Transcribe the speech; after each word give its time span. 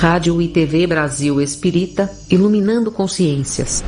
Rádio 0.00 0.40
e 0.40 0.46
TV 0.46 0.86
Brasil 0.86 1.40
Espírita, 1.40 2.08
iluminando 2.30 2.92
consciências. 2.92 3.82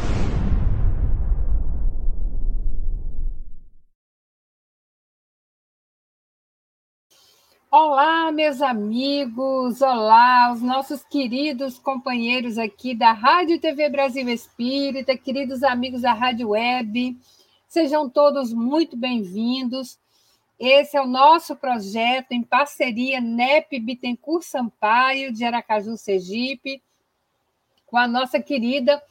Olá, 7.70 8.32
meus 8.32 8.60
amigos, 8.60 9.80
olá, 9.80 10.52
os 10.52 10.60
nossos 10.60 11.04
queridos 11.04 11.78
companheiros 11.78 12.58
aqui 12.58 12.92
da 12.92 13.12
Rádio 13.12 13.54
e 13.54 13.60
TV 13.60 13.88
Brasil 13.88 14.28
Espírita, 14.28 15.16
queridos 15.16 15.62
amigos 15.62 16.02
da 16.02 16.12
Rádio 16.12 16.48
Web, 16.48 17.16
sejam 17.68 18.10
todos 18.10 18.52
muito 18.52 18.96
bem-vindos. 18.96 19.99
Esse 20.60 20.94
é 20.94 21.00
o 21.00 21.06
nosso 21.06 21.56
projeto 21.56 22.32
em 22.32 22.42
parceria 22.42 23.18
NEP 23.18 23.80
Bittencourt 23.80 24.44
Sampaio, 24.44 25.32
de 25.32 25.42
Aracaju, 25.42 25.96
Sergipe, 25.96 26.82
com 27.86 27.96
a 27.96 28.06
nossa 28.06 28.38
querida 28.38 29.02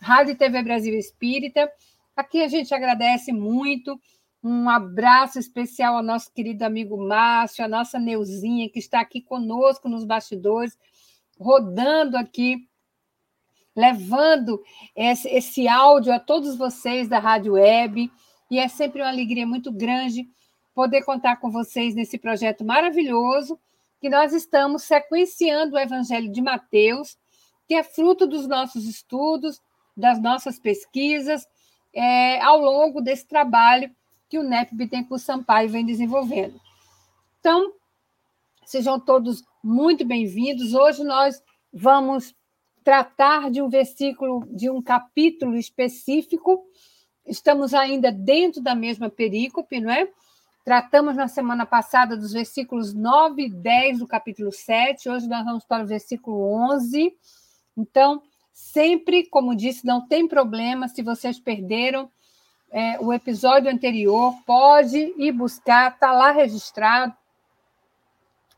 Rádio 0.00 0.34
TV 0.34 0.62
Brasil 0.62 0.98
Espírita. 0.98 1.70
Aqui 2.16 2.42
a 2.42 2.48
gente 2.48 2.74
agradece 2.74 3.34
muito. 3.34 4.00
Um 4.42 4.70
abraço 4.70 5.38
especial 5.38 5.98
ao 5.98 6.02
nosso 6.02 6.32
querido 6.32 6.64
amigo 6.64 6.96
Márcio, 6.96 7.62
a 7.62 7.68
nossa 7.68 7.98
Neuzinha, 7.98 8.70
que 8.70 8.78
está 8.78 9.00
aqui 9.00 9.20
conosco 9.20 9.90
nos 9.90 10.06
bastidores, 10.06 10.74
rodando 11.38 12.16
aqui, 12.16 12.66
levando 13.76 14.58
esse, 14.96 15.28
esse 15.28 15.68
áudio 15.68 16.14
a 16.14 16.18
todos 16.18 16.56
vocês 16.56 17.08
da 17.08 17.18
Rádio 17.18 17.52
Web. 17.52 18.10
E 18.50 18.58
é 18.58 18.68
sempre 18.68 19.02
uma 19.02 19.10
alegria 19.10 19.46
muito 19.46 19.70
grande 19.70 20.26
poder 20.74 21.02
contar 21.04 21.36
com 21.36 21.50
vocês 21.50 21.94
nesse 21.94 22.18
projeto 22.18 22.64
maravilhoso 22.64 23.58
que 24.00 24.10
nós 24.10 24.34
estamos 24.34 24.82
sequenciando 24.82 25.76
o 25.76 25.78
Evangelho 25.78 26.30
de 26.30 26.42
Mateus, 26.42 27.16
que 27.66 27.74
é 27.74 27.82
fruto 27.82 28.26
dos 28.26 28.46
nossos 28.46 28.86
estudos, 28.86 29.62
das 29.96 30.20
nossas 30.20 30.58
pesquisas, 30.58 31.46
é, 31.94 32.40
ao 32.42 32.60
longo 32.60 33.00
desse 33.00 33.26
trabalho 33.26 33.90
que 34.28 34.38
o 34.38 34.42
NEP 34.42 34.74
Bittencourt 34.74 35.22
Sampaio 35.22 35.70
vem 35.70 35.86
desenvolvendo. 35.86 36.60
Então, 37.38 37.72
sejam 38.66 38.98
todos 38.98 39.42
muito 39.62 40.04
bem-vindos. 40.04 40.74
Hoje 40.74 41.04
nós 41.04 41.42
vamos 41.72 42.34
tratar 42.82 43.50
de 43.50 43.62
um 43.62 43.68
versículo, 43.68 44.44
de 44.50 44.68
um 44.68 44.82
capítulo 44.82 45.56
específico. 45.56 46.62
Estamos 47.24 47.72
ainda 47.72 48.12
dentro 48.12 48.60
da 48.60 48.74
mesma 48.74 49.08
perícope, 49.08 49.80
não 49.80 49.90
é? 49.90 50.08
Tratamos 50.64 51.14
na 51.14 51.28
semana 51.28 51.66
passada 51.66 52.16
dos 52.16 52.32
versículos 52.32 52.94
9 52.94 53.42
e 53.42 53.50
10 53.50 53.98
do 53.98 54.06
capítulo 54.06 54.50
7, 54.50 55.10
hoje 55.10 55.28
nós 55.28 55.44
vamos 55.44 55.62
para 55.62 55.84
o 55.84 55.86
versículo 55.86 56.42
11. 56.72 57.14
Então, 57.76 58.22
sempre, 58.50 59.26
como 59.26 59.54
disse, 59.54 59.84
não 59.84 60.08
tem 60.08 60.26
problema 60.26 60.88
se 60.88 61.02
vocês 61.02 61.38
perderam 61.38 62.10
é, 62.70 62.98
o 62.98 63.12
episódio 63.12 63.70
anterior, 63.70 64.34
pode 64.46 65.12
ir 65.18 65.32
buscar, 65.32 65.92
está 65.92 66.12
lá 66.12 66.30
registrado, 66.30 67.14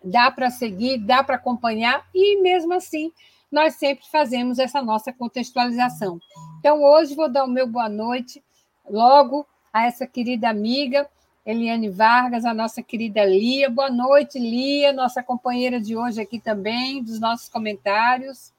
dá 0.04 0.30
para 0.30 0.48
seguir, 0.48 0.98
dá 0.98 1.24
para 1.24 1.34
acompanhar, 1.34 2.06
e 2.14 2.40
mesmo 2.40 2.72
assim, 2.72 3.10
nós 3.50 3.74
sempre 3.74 4.06
fazemos 4.06 4.60
essa 4.60 4.80
nossa 4.80 5.12
contextualização. 5.12 6.20
Então, 6.60 6.84
hoje 6.84 7.16
vou 7.16 7.28
dar 7.28 7.42
o 7.42 7.50
meu 7.50 7.66
boa 7.66 7.88
noite 7.88 8.40
logo 8.88 9.44
a 9.72 9.86
essa 9.86 10.06
querida 10.06 10.48
amiga 10.48 11.10
Eliane 11.46 11.88
Vargas, 11.88 12.44
a 12.44 12.52
nossa 12.52 12.82
querida 12.82 13.24
Lia. 13.24 13.70
Boa 13.70 13.88
noite, 13.88 14.36
Lia, 14.36 14.92
nossa 14.92 15.22
companheira 15.22 15.80
de 15.80 15.96
hoje 15.96 16.20
aqui 16.20 16.40
também, 16.40 17.00
dos 17.00 17.20
nossos 17.20 17.48
comentários. 17.48 18.52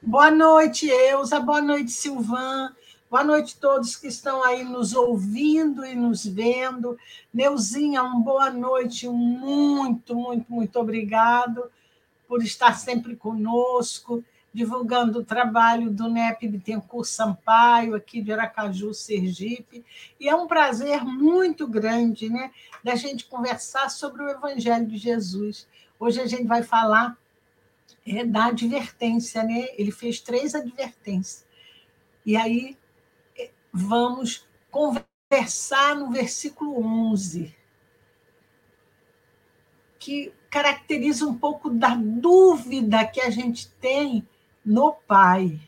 Boa 0.00 0.30
noite, 0.30 0.86
Eusa. 0.86 1.38
Boa 1.38 1.60
noite, 1.60 1.90
Silvan. 1.90 2.74
Boa 3.10 3.22
noite 3.22 3.56
a 3.58 3.60
todos 3.60 3.94
que 3.94 4.06
estão 4.06 4.42
aí 4.42 4.64
nos 4.64 4.94
ouvindo 4.94 5.84
e 5.84 5.94
nos 5.94 6.24
vendo. 6.24 6.98
Neuzinha, 7.32 8.02
uma 8.02 8.20
boa 8.20 8.48
noite. 8.48 9.06
Muito, 9.06 10.16
muito, 10.16 10.50
muito 10.50 10.80
obrigado 10.80 11.70
por 12.26 12.42
estar 12.42 12.78
sempre 12.78 13.14
conosco 13.16 14.24
divulgando 14.52 15.20
o 15.20 15.24
trabalho 15.24 15.90
do 15.90 16.08
NEP 16.08 16.48
Bittencourt 16.48 17.06
Sampaio, 17.06 17.94
aqui 17.94 18.22
de 18.22 18.32
Aracaju, 18.32 18.94
Sergipe. 18.94 19.84
E 20.18 20.28
é 20.28 20.34
um 20.34 20.46
prazer 20.46 21.04
muito 21.04 21.66
grande 21.66 22.28
né, 22.28 22.50
da 22.82 22.94
gente 22.94 23.26
conversar 23.26 23.90
sobre 23.90 24.22
o 24.22 24.28
Evangelho 24.28 24.86
de 24.86 24.96
Jesus. 24.96 25.68
Hoje 26.00 26.20
a 26.20 26.26
gente 26.26 26.46
vai 26.46 26.62
falar 26.62 27.16
é, 28.06 28.24
da 28.24 28.46
advertência, 28.46 29.42
né? 29.42 29.68
Ele 29.76 29.92
fez 29.92 30.20
três 30.20 30.54
advertências. 30.54 31.46
E 32.24 32.36
aí 32.36 32.76
é, 33.38 33.50
vamos 33.72 34.46
conversar 34.70 35.94
no 35.94 36.10
versículo 36.10 36.82
11, 36.84 37.54
que 39.98 40.32
caracteriza 40.50 41.26
um 41.26 41.36
pouco 41.36 41.68
da 41.68 41.94
dúvida 41.94 43.06
que 43.06 43.20
a 43.20 43.28
gente 43.28 43.68
tem 43.72 44.26
no 44.68 44.92
Pai. 44.92 45.58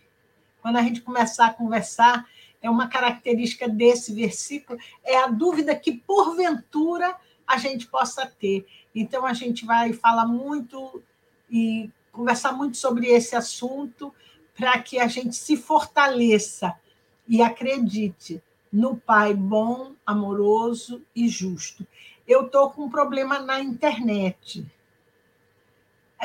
Quando 0.60 0.76
a 0.76 0.82
gente 0.82 1.00
começar 1.00 1.46
a 1.46 1.54
conversar, 1.54 2.28
é 2.60 2.68
uma 2.68 2.86
característica 2.86 3.66
desse 3.66 4.12
versículo, 4.12 4.78
é 5.02 5.16
a 5.16 5.26
dúvida 5.26 5.74
que, 5.74 5.92
porventura, 5.92 7.16
a 7.46 7.56
gente 7.56 7.86
possa 7.86 8.26
ter. 8.26 8.66
Então, 8.94 9.24
a 9.24 9.32
gente 9.32 9.64
vai 9.64 9.94
falar 9.94 10.26
muito 10.26 11.02
e 11.50 11.90
conversar 12.12 12.52
muito 12.52 12.76
sobre 12.76 13.06
esse 13.06 13.34
assunto 13.34 14.14
para 14.54 14.78
que 14.80 15.00
a 15.00 15.06
gente 15.06 15.34
se 15.34 15.56
fortaleça 15.56 16.76
e 17.26 17.40
acredite 17.40 18.42
no 18.70 18.96
Pai 18.98 19.32
bom, 19.32 19.94
amoroso 20.04 21.02
e 21.16 21.26
justo. 21.26 21.86
Eu 22.28 22.44
estou 22.44 22.70
com 22.70 22.82
um 22.82 22.90
problema 22.90 23.38
na 23.38 23.60
internet. 23.60 24.66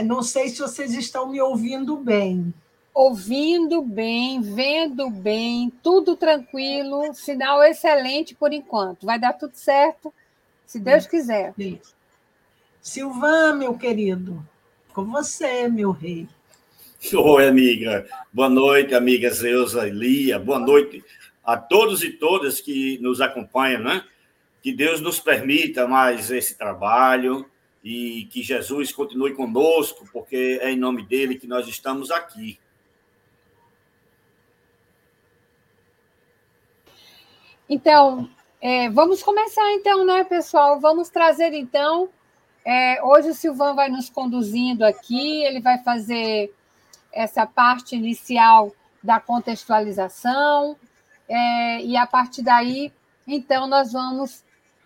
Não 0.04 0.22
sei 0.22 0.50
se 0.50 0.60
vocês 0.60 0.94
estão 0.94 1.30
me 1.30 1.40
ouvindo 1.40 1.96
bem 1.96 2.54
ouvindo 2.96 3.82
bem, 3.82 4.40
vendo 4.40 5.10
bem, 5.10 5.70
tudo 5.84 6.16
tranquilo, 6.16 7.14
sinal 7.14 7.62
excelente 7.62 8.34
por 8.34 8.54
enquanto. 8.54 9.06
Vai 9.06 9.20
dar 9.20 9.34
tudo 9.34 9.54
certo, 9.54 10.14
se 10.66 10.80
Deus 10.80 11.06
quiser. 11.06 11.54
Silvan, 12.82 13.56
meu 13.56 13.78
querido, 13.78 14.42
com 14.94 15.04
você, 15.04 15.68
meu 15.68 15.92
rei. 15.92 16.26
Oi, 17.14 17.48
amiga. 17.48 18.08
Boa 18.32 18.50
noite, 18.50 18.96
amiga 18.96 19.30
Zeusa 19.30 19.86
e 19.88 19.92
Lia. 19.92 20.40
Boa 20.40 20.58
noite 20.58 21.04
a 21.44 21.58
todos 21.58 22.02
e 22.02 22.12
todas 22.12 22.62
que 22.62 22.98
nos 23.00 23.20
acompanham, 23.20 23.84
né? 23.84 24.06
Que 24.64 24.72
Deus 24.72 25.02
nos 25.02 25.20
permita 25.20 25.86
mais 25.86 26.32
esse 26.32 26.58
trabalho 26.58 27.46
e 27.84 28.28
que 28.32 28.42
Jesus 28.42 28.94
continue 28.94 29.34
conosco, 29.34 30.08
porque 30.14 30.60
é 30.62 30.72
em 30.72 30.78
nome 30.78 31.04
dele 31.04 31.36
que 31.36 31.46
nós 31.46 31.68
estamos 31.68 32.10
aqui. 32.10 32.58
Então, 37.68 38.30
é, 38.62 38.90
vamos 38.90 39.24
começar 39.24 39.72
então, 39.74 40.06
né, 40.06 40.24
pessoal? 40.24 40.80
Vamos 40.80 41.10
trazer 41.10 41.54
então. 41.54 42.10
É, 42.64 43.04
hoje 43.04 43.30
o 43.30 43.34
Silvan 43.34 43.74
vai 43.74 43.90
nos 43.90 44.10
conduzindo 44.10 44.84
aqui, 44.84 45.44
ele 45.44 45.60
vai 45.60 45.80
fazer 45.80 46.54
essa 47.12 47.46
parte 47.46 47.96
inicial 47.96 48.72
da 49.04 49.20
contextualização, 49.20 50.76
é, 51.28 51.82
e 51.82 51.96
a 51.98 52.06
partir 52.06 52.44
daí, 52.44 52.92
então, 53.28 53.68
nós 53.68 53.94
vamos 53.94 54.44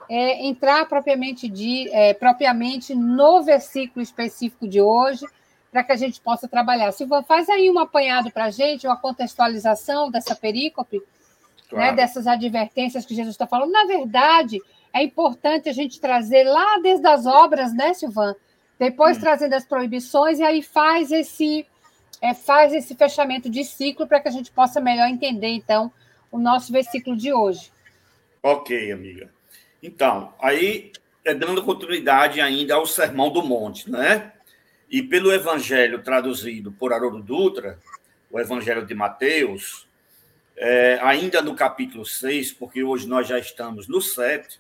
é, 0.09 0.45
entrar 0.45 0.87
propriamente, 0.87 1.49
de, 1.49 1.89
é, 1.91 2.13
propriamente 2.13 2.95
no 2.95 3.43
versículo 3.43 4.01
específico 4.01 4.67
de 4.67 4.81
hoje, 4.81 5.25
para 5.71 5.83
que 5.83 5.91
a 5.91 5.97
gente 5.97 6.19
possa 6.21 6.47
trabalhar. 6.47 6.91
Silvan, 6.91 7.23
faz 7.23 7.49
aí 7.49 7.69
um 7.69 7.77
apanhado 7.77 8.31
para 8.31 8.45
a 8.45 8.49
gente, 8.49 8.87
uma 8.87 8.97
contextualização 8.97 10.09
dessa 10.09 10.35
perícope 10.35 11.01
claro. 11.69 11.91
né, 11.91 11.95
dessas 11.95 12.27
advertências 12.27 13.05
que 13.05 13.15
Jesus 13.15 13.35
está 13.35 13.47
falando. 13.47 13.71
Na 13.71 13.85
verdade, 13.85 14.59
é 14.93 15.03
importante 15.03 15.69
a 15.69 15.73
gente 15.73 16.01
trazer 16.01 16.43
lá 16.43 16.79
desde 16.79 17.07
as 17.07 17.25
obras, 17.25 17.73
né, 17.73 17.93
Silvan? 17.93 18.35
Depois 18.77 19.17
hum. 19.17 19.21
trazendo 19.21 19.53
as 19.53 19.65
proibições, 19.65 20.39
e 20.39 20.43
aí 20.43 20.63
faz 20.63 21.11
esse, 21.11 21.65
é, 22.21 22.33
faz 22.33 22.73
esse 22.73 22.95
fechamento 22.95 23.49
de 23.49 23.63
ciclo 23.63 24.07
para 24.07 24.19
que 24.19 24.27
a 24.27 24.31
gente 24.31 24.51
possa 24.51 24.81
melhor 24.81 25.07
entender, 25.07 25.49
então, 25.49 25.91
o 26.31 26.39
nosso 26.39 26.71
versículo 26.71 27.15
de 27.15 27.33
hoje. 27.33 27.71
Ok, 28.41 28.91
amiga. 28.91 29.29
Então, 29.83 30.33
aí 30.41 30.91
é 31.25 31.33
dando 31.33 31.63
continuidade 31.63 32.39
ainda 32.41 32.75
ao 32.75 32.85
Sermão 32.85 33.31
do 33.31 33.43
Monte, 33.43 33.89
né? 33.89 34.31
E 34.89 35.03
pelo 35.03 35.31
Evangelho 35.31 36.01
traduzido 36.01 36.71
por 36.71 36.93
Haroldo 36.93 37.21
Dutra, 37.21 37.77
o 38.31 38.39
Evangelho 38.39 38.85
de 38.85 38.95
Mateus, 38.95 39.87
é, 40.61 40.99
ainda 41.01 41.41
no 41.41 41.55
capítulo 41.55 42.05
6, 42.05 42.51
porque 42.51 42.83
hoje 42.83 43.07
nós 43.07 43.25
já 43.25 43.39
estamos 43.39 43.87
no 43.87 44.01
7, 44.01 44.59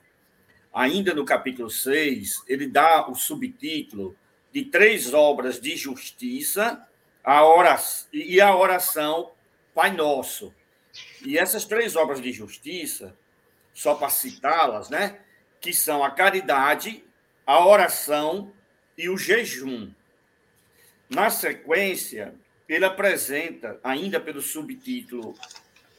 ainda 0.73 1.13
no 1.13 1.25
capítulo 1.25 1.69
6, 1.69 2.45
ele 2.47 2.67
dá 2.67 3.05
o 3.09 3.15
subtítulo 3.15 4.15
de 4.53 4.63
três 4.63 5.13
obras 5.13 5.59
de 5.59 5.75
justiça 5.75 6.87
a 7.21 7.45
oração, 7.45 8.07
e 8.13 8.39
a 8.39 8.55
oração 8.55 9.33
Pai 9.75 9.91
Nosso. 9.91 10.55
E 11.23 11.37
essas 11.37 11.65
três 11.65 11.97
obras 11.97 12.21
de 12.21 12.31
justiça, 12.31 13.13
só 13.73 13.93
para 13.93 14.09
citá-las, 14.09 14.89
né, 14.89 15.19
que 15.59 15.73
são 15.73 16.01
a 16.01 16.11
caridade, 16.11 17.03
a 17.45 17.65
oração 17.65 18.53
e 18.97 19.09
o 19.09 19.17
jejum. 19.17 19.91
Na 21.09 21.29
sequência, 21.29 22.33
ele 22.69 22.85
apresenta, 22.85 23.77
ainda 23.83 24.17
pelo 24.17 24.41
subtítulo 24.41 25.37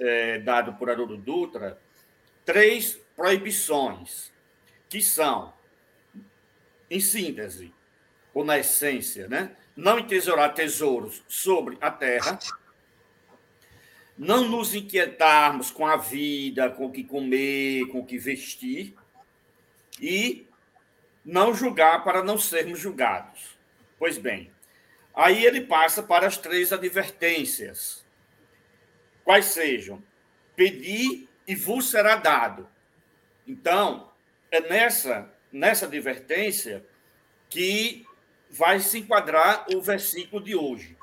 é, 0.00 0.38
dado 0.38 0.72
por 0.74 0.90
Haroldo 0.90 1.16
Dutra, 1.16 1.78
três 2.44 2.98
proibições, 3.14 4.32
que 4.88 5.00
são, 5.00 5.52
em 6.90 6.98
síntese, 6.98 7.72
ou 8.34 8.44
na 8.44 8.58
essência, 8.58 9.28
né? 9.28 9.54
não 9.76 9.98
entesourar 9.98 10.54
tesouros 10.54 11.22
sobre 11.28 11.78
a 11.80 11.90
terra, 11.90 12.38
não 14.16 14.48
nos 14.48 14.74
inquietarmos 14.74 15.70
com 15.70 15.86
a 15.86 15.96
vida, 15.96 16.68
com 16.70 16.86
o 16.86 16.92
que 16.92 17.04
comer, 17.04 17.86
com 17.86 18.00
o 18.00 18.06
que 18.06 18.18
vestir, 18.18 18.94
e 20.00 20.46
não 21.24 21.54
julgar 21.54 22.04
para 22.04 22.22
não 22.22 22.38
sermos 22.38 22.78
julgados. 22.78 23.56
Pois 23.98 24.18
bem, 24.18 24.50
aí 25.14 25.44
ele 25.44 25.62
passa 25.62 26.02
para 26.02 26.26
as 26.26 26.36
três 26.36 26.72
advertências. 26.72 27.99
Quais 29.24 29.46
sejam? 29.46 30.02
Pedir 30.56 31.28
e 31.46 31.54
vos 31.54 31.90
será 31.90 32.16
dado. 32.16 32.68
Então, 33.46 34.10
é 34.50 34.60
nessa, 34.60 35.32
nessa 35.52 35.86
advertência 35.86 36.84
que 37.48 38.06
vai 38.50 38.80
se 38.80 38.98
enquadrar 38.98 39.66
o 39.74 39.80
versículo 39.80 40.42
de 40.42 40.54
hoje. 40.54 40.96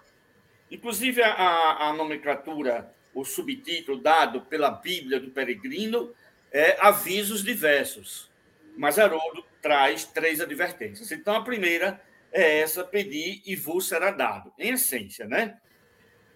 Inclusive, 0.70 1.22
a, 1.22 1.90
a 1.90 1.94
nomenclatura, 1.94 2.94
o 3.14 3.24
subtítulo 3.24 4.02
dado 4.02 4.42
pela 4.42 4.70
Bíblia 4.70 5.20
do 5.20 5.32
Peregrino 5.32 6.14
é 6.52 6.78
Avisos 6.80 7.44
Diversos. 7.44 8.30
Mas 8.76 9.00
Haroldo 9.00 9.44
traz 9.62 10.06
três 10.06 10.40
advertências. 10.40 11.12
Então, 11.12 11.36
a 11.36 11.44
primeira 11.44 12.02
é 12.32 12.60
essa: 12.60 12.84
pedir 12.84 13.42
e 13.46 13.56
vos 13.56 13.88
será 13.88 14.12
dado, 14.12 14.54
em 14.58 14.74
essência, 14.74 15.26
né? 15.26 15.58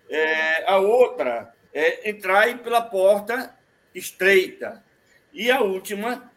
É, 0.09 0.69
a 0.69 0.77
outra 0.77 1.53
é 1.73 2.09
entrar 2.09 2.57
pela 2.59 2.81
porta 2.81 3.57
estreita. 3.93 4.83
E 5.33 5.49
a 5.49 5.61
última 5.61 6.31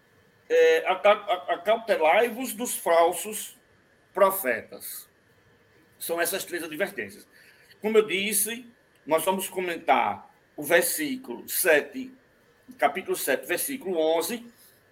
é 0.49 0.85
acautelai-vos 0.89 2.53
dos 2.53 2.77
falsos 2.77 3.57
profetas. 4.13 5.09
São 5.99 6.21
essas 6.21 6.45
três 6.45 6.63
advertências. 6.63 7.27
Como 7.81 7.99
eu 7.99 8.07
disse, 8.07 8.67
nós 9.07 9.25
vamos 9.25 9.49
comentar 9.49 10.33
o 10.57 10.63
versículo 10.63 11.49
7, 11.49 12.13
capítulo 12.79 13.17
7, 13.17 13.47
versículo 13.47 13.99
11, 14.19 14.47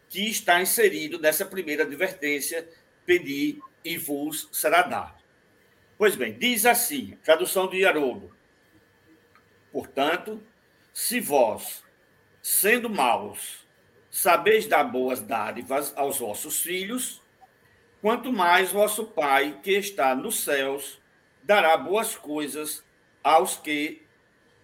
que 0.08 0.28
está 0.28 0.60
inserido 0.60 1.18
nessa 1.18 1.46
primeira 1.46 1.84
advertência: 1.84 2.68
pedir 3.06 3.60
e 3.84 3.96
vos 3.96 4.48
será 4.52 4.82
dado. 4.82 5.22
Pois 5.96 6.16
bem, 6.16 6.36
diz 6.36 6.66
assim, 6.66 7.16
tradução 7.22 7.68
de 7.68 7.84
Haroldo. 7.84 8.34
Portanto, 9.72 10.42
se 10.92 11.19
vós, 11.19 11.82
sendo 12.42 12.90
maus, 12.90 13.66
sabeis 14.10 14.66
dar 14.66 14.84
boas 14.84 15.20
dádivas 15.20 15.92
aos 15.96 16.19
vossos 16.19 16.60
filhos, 16.60 17.22
quanto 18.02 18.30
mais 18.30 18.70
vosso 18.70 19.06
Pai, 19.06 19.58
que 19.62 19.72
está 19.72 20.14
nos 20.14 20.40
céus, 20.40 21.00
dará 21.42 21.76
boas 21.76 22.14
coisas 22.14 22.84
aos 23.24 23.56
que 23.56 24.02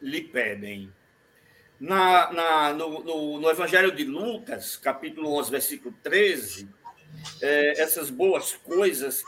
lhe 0.01 0.21
pedem. 0.21 0.93
Na, 1.81 2.33
na 2.33 2.73
no, 2.73 3.03
no, 3.03 3.41
no, 3.41 3.51
Evangelho 3.51 3.93
de 3.93 4.05
Lucas, 4.05 4.77
capítulo 4.77 5.33
11, 5.39 5.51
versículo 5.51 5.95
13, 6.03 6.69
é, 7.41 7.81
essas 7.81 8.11
boas 8.11 8.53
coisas, 8.53 9.23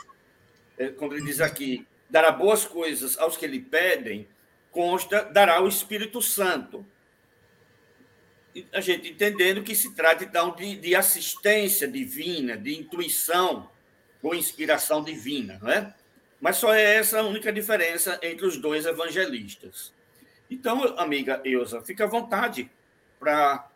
é, 0.77 0.89
quando 0.89 1.13
ele 1.15 1.25
diz 1.25 1.39
aqui, 1.39 1.87
dará 2.09 2.31
boas 2.31 2.65
coisas 2.65 3.17
aos 3.17 3.37
que 3.37 3.47
lhe 3.47 3.59
pedem, 3.59 4.27
consta, 4.71 5.23
dará 5.23 5.61
o 5.61 5.67
Espírito 5.67 6.21
Santo. 6.21 6.85
A 8.73 8.81
gente 8.81 9.09
entendendo 9.09 9.63
que 9.63 9.75
se 9.75 9.93
trata, 9.93 10.23
então, 10.23 10.53
de, 10.55 10.75
de 10.75 10.95
assistência 10.95 11.87
divina, 11.87 12.57
de 12.57 12.77
intuição, 12.77 13.69
com 14.21 14.35
inspiração 14.35 15.03
divina, 15.03 15.59
não 15.61 15.69
é? 15.69 15.93
Mas 16.39 16.57
só 16.57 16.73
é 16.73 16.95
essa 16.95 17.19
a 17.19 17.23
única 17.23 17.51
diferença 17.51 18.19
entre 18.21 18.45
os 18.45 18.57
dois 18.57 18.85
evangelistas. 18.85 19.93
Então, 20.49 20.83
amiga 20.97 21.39
Eusa, 21.45 21.81
fica 21.81 22.03
à 22.03 22.07
vontade 22.07 22.69
para 23.19 23.69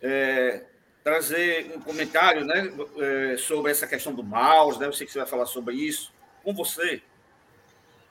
é, 0.00 0.64
trazer 1.02 1.72
um 1.76 1.80
comentário 1.80 2.44
né, 2.44 2.72
é, 2.98 3.36
sobre 3.36 3.70
essa 3.70 3.86
questão 3.86 4.14
do 4.14 4.22
mouse, 4.22 4.78
né? 4.78 4.86
Eu 4.86 4.92
sei 4.92 5.06
que 5.06 5.12
você 5.12 5.18
vai 5.18 5.28
falar 5.28 5.46
sobre 5.46 5.74
isso. 5.74 6.12
Com 6.42 6.54
você. 6.54 7.02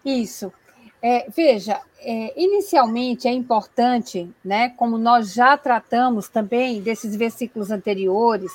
Isso. 0.05 0.53
É, 1.01 1.27
veja, 1.35 1.81
é, 1.99 2.33
inicialmente 2.39 3.27
é 3.27 3.31
importante, 3.31 4.29
né, 4.45 4.69
como 4.69 4.97
nós 4.97 5.33
já 5.33 5.57
tratamos 5.57 6.29
também 6.29 6.79
desses 6.79 7.15
versículos 7.15 7.71
anteriores, 7.71 8.51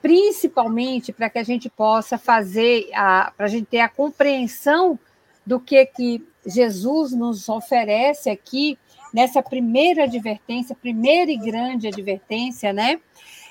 principalmente 0.00 1.12
para 1.12 1.28
que 1.28 1.38
a 1.38 1.42
gente 1.42 1.68
possa 1.68 2.16
fazer, 2.16 2.88
para 3.36 3.46
a 3.46 3.48
gente 3.48 3.66
ter 3.66 3.80
a 3.80 3.88
compreensão 3.88 4.98
do 5.44 5.58
que, 5.58 5.84
que 5.86 6.24
Jesus 6.46 7.12
nos 7.12 7.48
oferece 7.48 8.30
aqui 8.30 8.78
nessa 9.12 9.42
primeira 9.42 10.04
advertência, 10.04 10.74
primeira 10.74 11.30
e 11.30 11.36
grande 11.36 11.88
advertência, 11.88 12.72
né? 12.72 13.00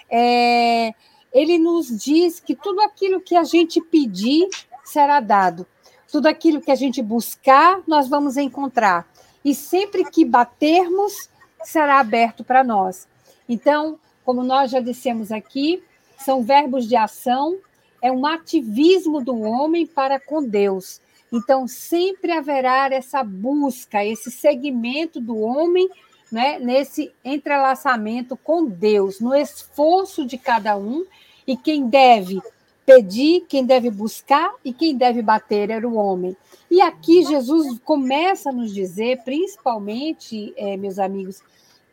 É, 0.09 0.93
ele 1.31 1.59
nos 1.59 1.87
diz 1.87 2.39
que 2.39 2.55
tudo 2.55 2.81
aquilo 2.81 3.21
que 3.21 3.35
a 3.35 3.43
gente 3.43 3.79
pedir 3.81 4.47
será 4.83 5.19
dado, 5.19 5.67
tudo 6.11 6.27
aquilo 6.27 6.61
que 6.61 6.71
a 6.71 6.75
gente 6.75 7.01
buscar, 7.01 7.81
nós 7.87 8.07
vamos 8.07 8.37
encontrar, 8.37 9.07
e 9.43 9.53
sempre 9.53 10.09
que 10.09 10.25
batermos, 10.25 11.29
será 11.63 11.99
aberto 11.99 12.43
para 12.43 12.63
nós. 12.63 13.07
Então, 13.47 13.99
como 14.23 14.43
nós 14.43 14.71
já 14.71 14.79
dissemos 14.79 15.31
aqui, 15.31 15.83
são 16.17 16.43
verbos 16.43 16.87
de 16.87 16.95
ação, 16.95 17.57
é 18.01 18.11
um 18.11 18.25
ativismo 18.25 19.21
do 19.21 19.39
homem 19.39 19.85
para 19.85 20.19
com 20.19 20.43
Deus. 20.43 21.01
Então, 21.31 21.67
sempre 21.67 22.31
haverá 22.31 22.89
essa 22.91 23.23
busca, 23.23 24.03
esse 24.03 24.31
segmento 24.31 25.19
do 25.19 25.37
homem 25.37 25.89
né, 26.31 26.59
nesse 26.59 27.11
entrelaçamento 27.23 28.37
com 28.37 28.65
Deus, 28.65 29.19
no 29.19 29.35
esforço 29.35 30.25
de 30.25 30.37
cada 30.37 30.77
um, 30.77 31.05
e 31.45 31.57
quem 31.57 31.87
deve 31.87 32.41
pedir, 32.89 33.45
quem 33.47 33.63
deve 33.63 33.91
buscar 33.91 34.51
e 34.65 34.73
quem 34.73 34.97
deve 34.97 35.21
bater 35.21 35.69
era 35.69 35.87
o 35.87 35.95
homem. 35.95 36.35
E 36.71 36.81
aqui 36.81 37.23
Jesus 37.23 37.77
começa 37.85 38.49
a 38.49 38.53
nos 38.53 38.73
dizer, 38.73 39.23
principalmente, 39.23 40.51
é, 40.57 40.75
meus 40.75 40.97
amigos, 40.97 41.39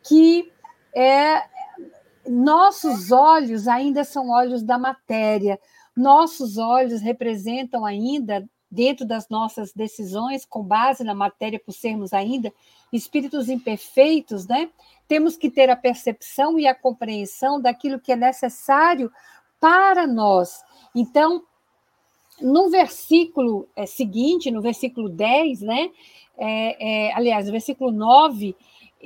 que 0.01 0.51
é, 0.95 1.43
nossos 2.27 3.11
olhos 3.11 3.67
ainda 3.67 4.03
são 4.03 4.31
olhos 4.31 4.63
da 4.63 4.79
matéria, 4.79 5.59
nossos 5.95 6.57
olhos 6.57 6.99
representam 6.99 7.85
ainda, 7.85 8.43
dentro 8.69 9.05
das 9.05 9.29
nossas 9.29 9.71
decisões, 9.71 10.45
com 10.45 10.63
base 10.63 11.03
na 11.03 11.13
matéria, 11.13 11.61
por 11.63 11.73
sermos 11.73 12.11
ainda 12.11 12.51
espíritos 12.91 13.49
imperfeitos, 13.49 14.47
né? 14.47 14.69
Temos 15.07 15.37
que 15.37 15.51
ter 15.51 15.69
a 15.69 15.75
percepção 15.75 16.57
e 16.57 16.65
a 16.65 16.73
compreensão 16.73 17.61
daquilo 17.61 17.99
que 17.99 18.11
é 18.11 18.15
necessário 18.15 19.11
para 19.59 20.07
nós. 20.07 20.63
Então, 20.99 21.43
no 22.41 22.71
versículo 22.71 23.67
é, 23.75 23.85
seguinte, 23.85 24.49
no 24.49 24.61
versículo 24.61 25.07
10, 25.09 25.61
né? 25.61 25.91
É, 26.35 27.07
é, 27.07 27.13
aliás, 27.13 27.45
no 27.45 27.51
versículo 27.51 27.91
9, 27.91 28.55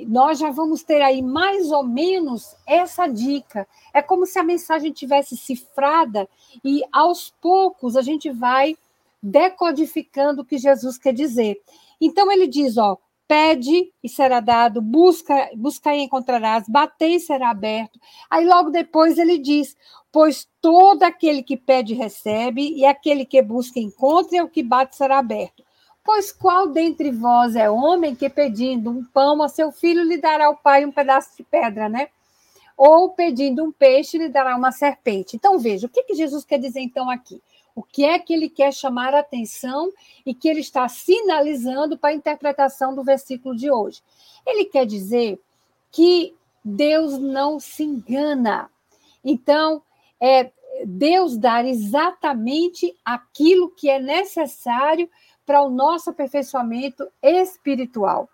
nós 0.08 0.38
já 0.38 0.50
vamos 0.50 0.82
ter 0.82 1.02
aí 1.02 1.20
mais 1.20 1.70
ou 1.70 1.84
menos 1.84 2.56
essa 2.66 3.06
dica. 3.06 3.68
É 3.92 4.00
como 4.00 4.24
se 4.24 4.38
a 4.38 4.42
mensagem 4.42 4.90
tivesse 4.90 5.36
cifrada 5.36 6.26
e 6.64 6.82
aos 6.90 7.30
poucos 7.42 7.94
a 7.94 8.00
gente 8.00 8.30
vai 8.30 8.74
decodificando 9.22 10.40
o 10.40 10.44
que 10.46 10.56
Jesus 10.56 10.96
quer 10.96 11.12
dizer. 11.12 11.60
Então 12.00 12.32
ele 12.32 12.46
diz, 12.46 12.78
ó, 12.78 12.96
pede 13.32 13.90
e 14.04 14.10
será 14.10 14.40
dado, 14.40 14.82
busca, 14.82 15.48
busca 15.56 15.94
e 15.94 16.02
encontrarás, 16.02 16.68
batei 16.68 17.14
e 17.14 17.20
será 17.20 17.48
aberto. 17.48 17.98
Aí 18.28 18.44
logo 18.46 18.68
depois 18.68 19.16
ele 19.16 19.38
diz: 19.38 19.74
pois 20.12 20.46
todo 20.60 21.02
aquele 21.02 21.42
que 21.42 21.56
pede 21.56 21.94
recebe, 21.94 22.74
e 22.76 22.84
aquele 22.84 23.24
que 23.24 23.40
busca 23.40 23.80
encontra, 23.80 24.36
e 24.36 24.42
o 24.42 24.50
que 24.50 24.62
bate 24.62 24.96
será 24.96 25.18
aberto. 25.18 25.64
Pois 26.04 26.30
qual 26.30 26.66
dentre 26.66 27.10
vós 27.10 27.56
é 27.56 27.70
homem 27.70 28.14
que 28.14 28.28
pedindo 28.28 28.90
um 28.90 29.02
pão 29.02 29.42
a 29.42 29.48
seu 29.48 29.72
filho 29.72 30.04
lhe 30.04 30.18
dará 30.18 30.48
ao 30.48 30.56
pai 30.58 30.84
um 30.84 30.92
pedaço 30.92 31.34
de 31.34 31.42
pedra, 31.42 31.88
né? 31.88 32.08
ou 32.76 33.10
pedindo 33.10 33.62
um 33.62 33.70
peixe, 33.70 34.18
lhe 34.18 34.28
dará 34.28 34.56
uma 34.56 34.72
serpente. 34.72 35.36
Então, 35.36 35.58
veja, 35.58 35.86
o 35.86 35.90
que, 35.90 36.02
que 36.02 36.14
Jesus 36.14 36.44
quer 36.44 36.58
dizer 36.58 36.80
então 36.80 37.08
aqui? 37.08 37.40
O 37.74 37.82
que 37.82 38.04
é 38.04 38.18
que 38.18 38.32
ele 38.32 38.48
quer 38.48 38.72
chamar 38.72 39.14
a 39.14 39.20
atenção 39.20 39.90
e 40.24 40.34
que 40.34 40.48
ele 40.48 40.60
está 40.60 40.88
sinalizando 40.88 41.96
para 41.96 42.10
a 42.10 42.14
interpretação 42.14 42.94
do 42.94 43.02
versículo 43.02 43.56
de 43.56 43.70
hoje? 43.70 44.02
Ele 44.46 44.64
quer 44.64 44.86
dizer 44.86 45.40
que 45.90 46.34
Deus 46.64 47.18
não 47.18 47.58
se 47.58 47.82
engana. 47.82 48.70
Então, 49.24 49.82
é 50.20 50.50
Deus 50.84 51.36
dar 51.36 51.64
exatamente 51.64 52.94
aquilo 53.04 53.70
que 53.70 53.88
é 53.88 53.98
necessário 53.98 55.08
para 55.44 55.62
o 55.62 55.70
nosso 55.70 56.10
aperfeiçoamento 56.10 57.06
espiritual. 57.22 58.28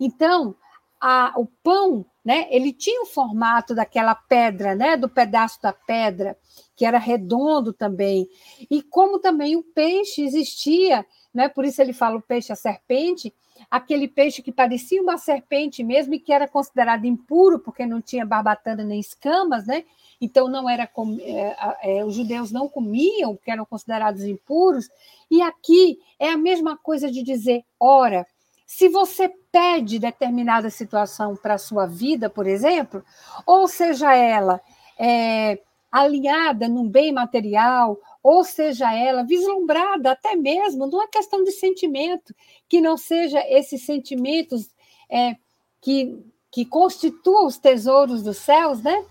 Então, 0.00 0.54
a, 1.00 1.32
o 1.36 1.46
pão, 1.62 2.04
né, 2.28 2.46
ele 2.50 2.74
tinha 2.74 3.00
o 3.00 3.06
formato 3.06 3.74
daquela 3.74 4.14
pedra, 4.14 4.74
né, 4.74 4.98
do 4.98 5.08
pedaço 5.08 5.62
da 5.62 5.72
pedra, 5.72 6.36
que 6.76 6.84
era 6.84 6.98
redondo 6.98 7.72
também. 7.72 8.28
E 8.70 8.82
como 8.82 9.18
também 9.18 9.56
o 9.56 9.62
peixe 9.62 10.20
existia, 10.20 11.06
né, 11.32 11.48
por 11.48 11.64
isso 11.64 11.80
ele 11.80 11.94
fala 11.94 12.18
o 12.18 12.20
peixe 12.20 12.52
a 12.52 12.54
serpente, 12.54 13.32
aquele 13.70 14.06
peixe 14.06 14.42
que 14.42 14.52
parecia 14.52 15.00
uma 15.00 15.16
serpente 15.16 15.82
mesmo 15.82 16.12
e 16.12 16.18
que 16.18 16.30
era 16.30 16.46
considerado 16.46 17.06
impuro 17.06 17.60
porque 17.60 17.86
não 17.86 17.98
tinha 17.98 18.26
barbatana 18.26 18.84
nem 18.84 19.00
escamas, 19.00 19.66
né? 19.66 19.84
Então 20.20 20.48
não 20.48 20.68
era 20.68 20.86
é, 21.22 21.98
é, 21.98 22.04
os 22.04 22.14
judeus 22.14 22.52
não 22.52 22.68
comiam 22.68 23.36
porque 23.36 23.50
eram 23.50 23.64
considerados 23.64 24.22
impuros. 24.22 24.86
E 25.30 25.40
aqui 25.40 25.98
é 26.18 26.28
a 26.28 26.36
mesma 26.36 26.76
coisa 26.76 27.10
de 27.10 27.22
dizer, 27.22 27.64
ora, 27.80 28.26
se 28.68 28.86
você 28.90 29.30
pede 29.50 29.98
determinada 29.98 30.68
situação 30.68 31.34
para 31.34 31.54
a 31.54 31.58
sua 31.58 31.86
vida, 31.86 32.28
por 32.28 32.46
exemplo, 32.46 33.02
ou 33.46 33.66
seja 33.66 34.14
ela 34.14 34.60
é, 35.00 35.58
alinhada 35.90 36.68
num 36.68 36.86
bem 36.86 37.10
material, 37.10 37.98
ou 38.22 38.44
seja 38.44 38.94
ela 38.94 39.24
vislumbrada 39.24 40.12
até 40.12 40.36
mesmo 40.36 40.86
numa 40.86 41.08
questão 41.08 41.42
de 41.42 41.50
sentimento, 41.50 42.34
que 42.68 42.78
não 42.78 42.98
seja 42.98 43.42
esses 43.48 43.86
sentimentos 43.86 44.68
é, 45.08 45.36
que, 45.80 46.22
que 46.50 46.66
constituam 46.66 47.46
os 47.46 47.56
tesouros 47.56 48.22
dos 48.22 48.36
céus, 48.36 48.82
né? 48.82 49.02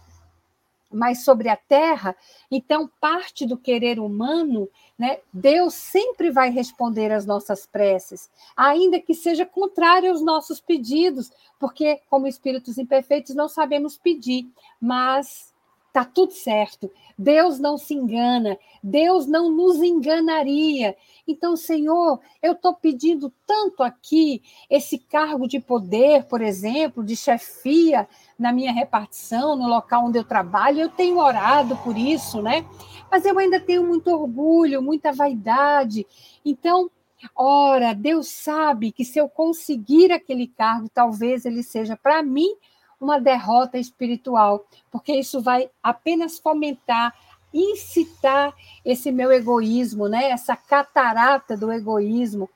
Mas 0.92 1.24
sobre 1.24 1.50
a 1.50 1.56
terra, 1.56 2.16
então 2.50 2.90
parte 3.00 3.46
do 3.46 3.58
querer 3.58 4.00
humano, 4.00 4.70
né? 4.98 5.20
Deus 5.32 5.74
sempre 5.74 6.32
vai 6.32 6.50
responder 6.50 7.12
às 7.12 7.26
nossas 7.26 7.66
preces, 7.66 8.30
ainda 8.56 9.00
que 9.00 9.14
seja 9.14 9.46
contrário 9.46 10.10
aos 10.10 10.22
nossos 10.22 10.60
pedidos, 10.60 11.32
porque 11.60 12.02
como 12.10 12.28
espíritos 12.28 12.78
imperfeitos 12.78 13.36
não 13.36 13.50
sabemos 13.50 13.98
pedir, 13.98 14.50
mas 14.80 15.54
Está 15.98 16.06
tudo 16.06 16.32
certo. 16.32 16.92
Deus 17.18 17.58
não 17.58 17.76
se 17.76 17.96
engana. 17.96 18.56
Deus 18.84 19.26
não 19.26 19.52
nos 19.52 19.78
enganaria. 19.78 20.96
Então, 21.28 21.58
Senhor, 21.58 22.20
eu 22.40 22.52
estou 22.52 22.76
pedindo 22.76 23.34
tanto 23.48 23.82
aqui 23.82 24.44
esse 24.70 25.00
cargo 25.00 25.48
de 25.48 25.60
poder, 25.60 26.26
por 26.26 26.40
exemplo, 26.40 27.04
de 27.04 27.16
chefia 27.16 28.08
na 28.38 28.54
minha 28.54 28.72
repartição, 28.72 29.56
no 29.56 29.68
local 29.68 30.06
onde 30.06 30.20
eu 30.20 30.24
trabalho. 30.24 30.82
Eu 30.82 30.90
tenho 30.90 31.18
orado 31.18 31.76
por 31.78 31.98
isso, 31.98 32.44
né? 32.44 32.64
Mas 33.10 33.26
eu 33.26 33.40
ainda 33.40 33.60
tenho 33.60 33.84
muito 33.84 34.12
orgulho, 34.12 34.84
muita 34.84 35.12
vaidade. 35.12 36.06
Então, 36.46 36.92
ora, 37.36 37.96
Deus 37.96 38.28
sabe 38.28 38.92
que 38.92 39.04
se 39.04 39.18
eu 39.18 39.28
conseguir 39.28 40.12
aquele 40.12 40.46
cargo, 40.46 40.88
talvez 40.94 41.44
ele 41.44 41.64
seja 41.64 41.98
para 41.98 42.22
mim 42.22 42.56
uma 43.00 43.20
derrota 43.20 43.78
espiritual, 43.78 44.66
porque 44.92 45.14
isso 45.14 45.42
vai 45.42 45.70
apenas 45.82 46.40
fomentar, 46.40 47.16
incitar 47.54 48.54
esse 48.84 49.12
meu 49.12 49.32
egoísmo, 49.32 50.08
né? 50.08 50.30
essa 50.30 50.56
catarata 50.56 51.56
do 51.56 51.72
egoísmo. 51.72 52.50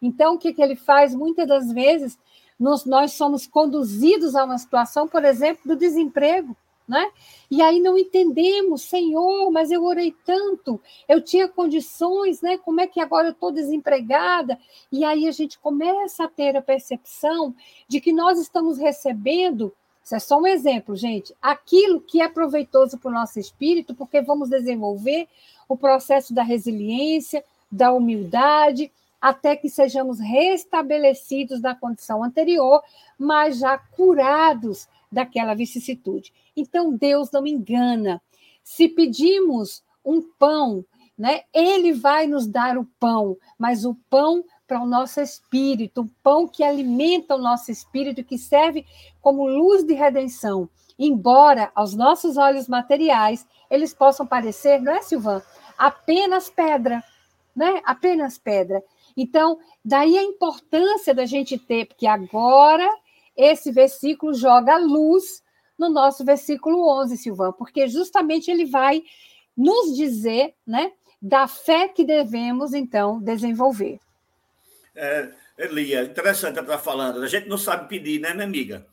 Então, 0.00 0.34
o 0.34 0.38
que, 0.38 0.52
que 0.52 0.62
ele 0.62 0.76
faz? 0.76 1.14
Muitas 1.14 1.48
das 1.48 1.72
vezes, 1.72 2.18
nós, 2.58 2.84
nós 2.84 3.12
somos 3.12 3.46
conduzidos 3.46 4.34
a 4.34 4.44
uma 4.44 4.58
situação, 4.58 5.08
por 5.08 5.24
exemplo, 5.24 5.62
do 5.66 5.76
desemprego 5.76 6.56
né? 6.86 7.10
E 7.50 7.60
aí 7.60 7.80
não 7.80 7.98
entendemos, 7.98 8.82
Senhor, 8.82 9.50
mas 9.50 9.70
eu 9.70 9.84
orei 9.84 10.14
tanto, 10.24 10.80
eu 11.08 11.20
tinha 11.20 11.48
condições, 11.48 12.40
né? 12.40 12.58
Como 12.58 12.80
é 12.80 12.86
que 12.86 13.00
agora 13.00 13.28
eu 13.28 13.32
estou 13.32 13.50
desempregada? 13.50 14.58
E 14.92 15.04
aí 15.04 15.26
a 15.26 15.32
gente 15.32 15.58
começa 15.58 16.24
a 16.24 16.28
ter 16.28 16.56
a 16.56 16.62
percepção 16.62 17.54
de 17.88 18.00
que 18.00 18.12
nós 18.12 18.38
estamos 18.38 18.78
recebendo 18.78 19.72
isso 20.06 20.14
é 20.14 20.20
só 20.20 20.38
um 20.38 20.46
exemplo, 20.46 20.94
gente. 20.94 21.34
Aquilo 21.42 22.00
que 22.00 22.22
é 22.22 22.28
proveitoso 22.28 22.96
para 22.96 23.10
o 23.10 23.14
nosso 23.14 23.40
espírito, 23.40 23.92
porque 23.92 24.22
vamos 24.22 24.48
desenvolver 24.48 25.26
o 25.68 25.76
processo 25.76 26.32
da 26.32 26.44
resiliência, 26.44 27.44
da 27.68 27.92
humildade, 27.92 28.92
até 29.20 29.56
que 29.56 29.68
sejamos 29.68 30.20
restabelecidos 30.20 31.60
na 31.60 31.74
condição 31.74 32.22
anterior, 32.22 32.84
mas 33.18 33.58
já 33.58 33.76
curados 33.76 34.86
daquela 35.10 35.54
vicissitude. 35.54 36.32
Então, 36.56 36.96
Deus 36.96 37.32
não 37.32 37.44
engana. 37.44 38.22
Se 38.62 38.88
pedimos 38.88 39.82
um 40.04 40.22
pão, 40.22 40.84
né, 41.18 41.42
ele 41.52 41.92
vai 41.92 42.28
nos 42.28 42.46
dar 42.46 42.78
o 42.78 42.84
pão, 43.00 43.36
mas 43.58 43.84
o 43.84 43.96
pão 44.08 44.44
para 44.66 44.82
o 44.82 44.86
nosso 44.86 45.20
espírito, 45.20 46.02
um 46.02 46.08
pão 46.22 46.48
que 46.48 46.64
alimenta 46.64 47.34
o 47.36 47.38
nosso 47.38 47.70
espírito, 47.70 48.24
que 48.24 48.38
serve 48.38 48.84
como 49.20 49.46
luz 49.46 49.84
de 49.84 49.94
redenção. 49.94 50.68
Embora 50.98 51.70
aos 51.74 51.94
nossos 51.94 52.36
olhos 52.36 52.68
materiais 52.68 53.46
eles 53.70 53.92
possam 53.92 54.26
parecer, 54.26 54.80
não 54.80 54.92
é, 54.92 55.02
Silvan? 55.02 55.42
Apenas 55.76 56.48
pedra, 56.48 57.02
né? 57.54 57.80
Apenas 57.84 58.38
pedra. 58.38 58.82
Então, 59.16 59.58
daí 59.84 60.16
a 60.16 60.22
importância 60.22 61.14
da 61.14 61.24
gente 61.24 61.58
ter, 61.58 61.86
porque 61.86 62.06
agora 62.06 62.88
esse 63.36 63.70
versículo 63.70 64.34
joga 64.34 64.76
luz 64.76 65.42
no 65.78 65.90
nosso 65.90 66.24
versículo 66.24 66.88
11, 67.02 67.16
Silvan, 67.16 67.52
porque 67.52 67.86
justamente 67.86 68.50
ele 68.50 68.64
vai 68.64 69.02
nos 69.56 69.94
dizer, 69.94 70.54
né, 70.66 70.92
da 71.20 71.46
fé 71.46 71.88
que 71.88 72.04
devemos 72.04 72.72
então 72.72 73.20
desenvolver. 73.20 73.98
É, 74.96 75.30
Elia, 75.58 76.02
interessante 76.04 76.54
que 76.54 76.60
está 76.60 76.78
falando. 76.78 77.22
A 77.22 77.28
gente 77.28 77.48
não 77.48 77.58
sabe 77.58 77.88
pedir, 77.88 78.18
né, 78.18 78.32
minha 78.32 78.46
amiga? 78.46 78.86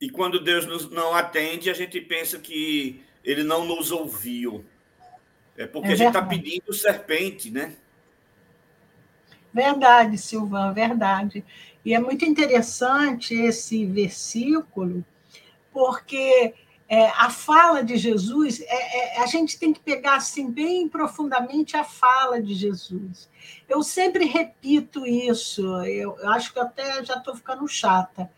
E 0.00 0.10
quando 0.10 0.42
Deus 0.42 0.66
nos 0.66 0.90
não 0.90 1.14
atende, 1.14 1.70
a 1.70 1.74
gente 1.74 2.00
pensa 2.00 2.38
que 2.38 3.02
ele 3.24 3.42
não 3.42 3.64
nos 3.64 3.90
ouviu. 3.90 4.64
É 5.56 5.66
porque 5.66 5.88
é 5.88 5.92
a 5.92 5.96
gente 5.96 6.08
está 6.08 6.22
pedindo 6.22 6.72
serpente, 6.72 7.50
né? 7.50 7.76
Verdade, 9.52 10.16
Silvan, 10.16 10.72
verdade. 10.72 11.44
E 11.84 11.94
é 11.94 11.98
muito 11.98 12.24
interessante 12.24 13.34
esse 13.34 13.84
versículo, 13.86 15.04
porque 15.72 16.54
é, 16.88 17.08
a 17.10 17.28
fala 17.28 17.84
de 17.84 17.98
Jesus, 17.98 18.62
é, 18.62 19.18
é, 19.18 19.22
a 19.22 19.26
gente 19.26 19.58
tem 19.58 19.74
que 19.74 19.80
pegar 19.80 20.16
assim 20.16 20.50
bem 20.50 20.88
profundamente 20.88 21.76
a 21.76 21.84
fala 21.84 22.40
de 22.40 22.54
Jesus. 22.54 23.28
Eu 23.68 23.82
sempre 23.82 24.24
repito 24.24 25.06
isso, 25.06 25.62
eu, 25.84 26.16
eu 26.18 26.28
acho 26.30 26.52
que 26.52 26.58
até 26.58 27.04
já 27.04 27.16
estou 27.16 27.36
ficando 27.36 27.68
chata, 27.68 28.30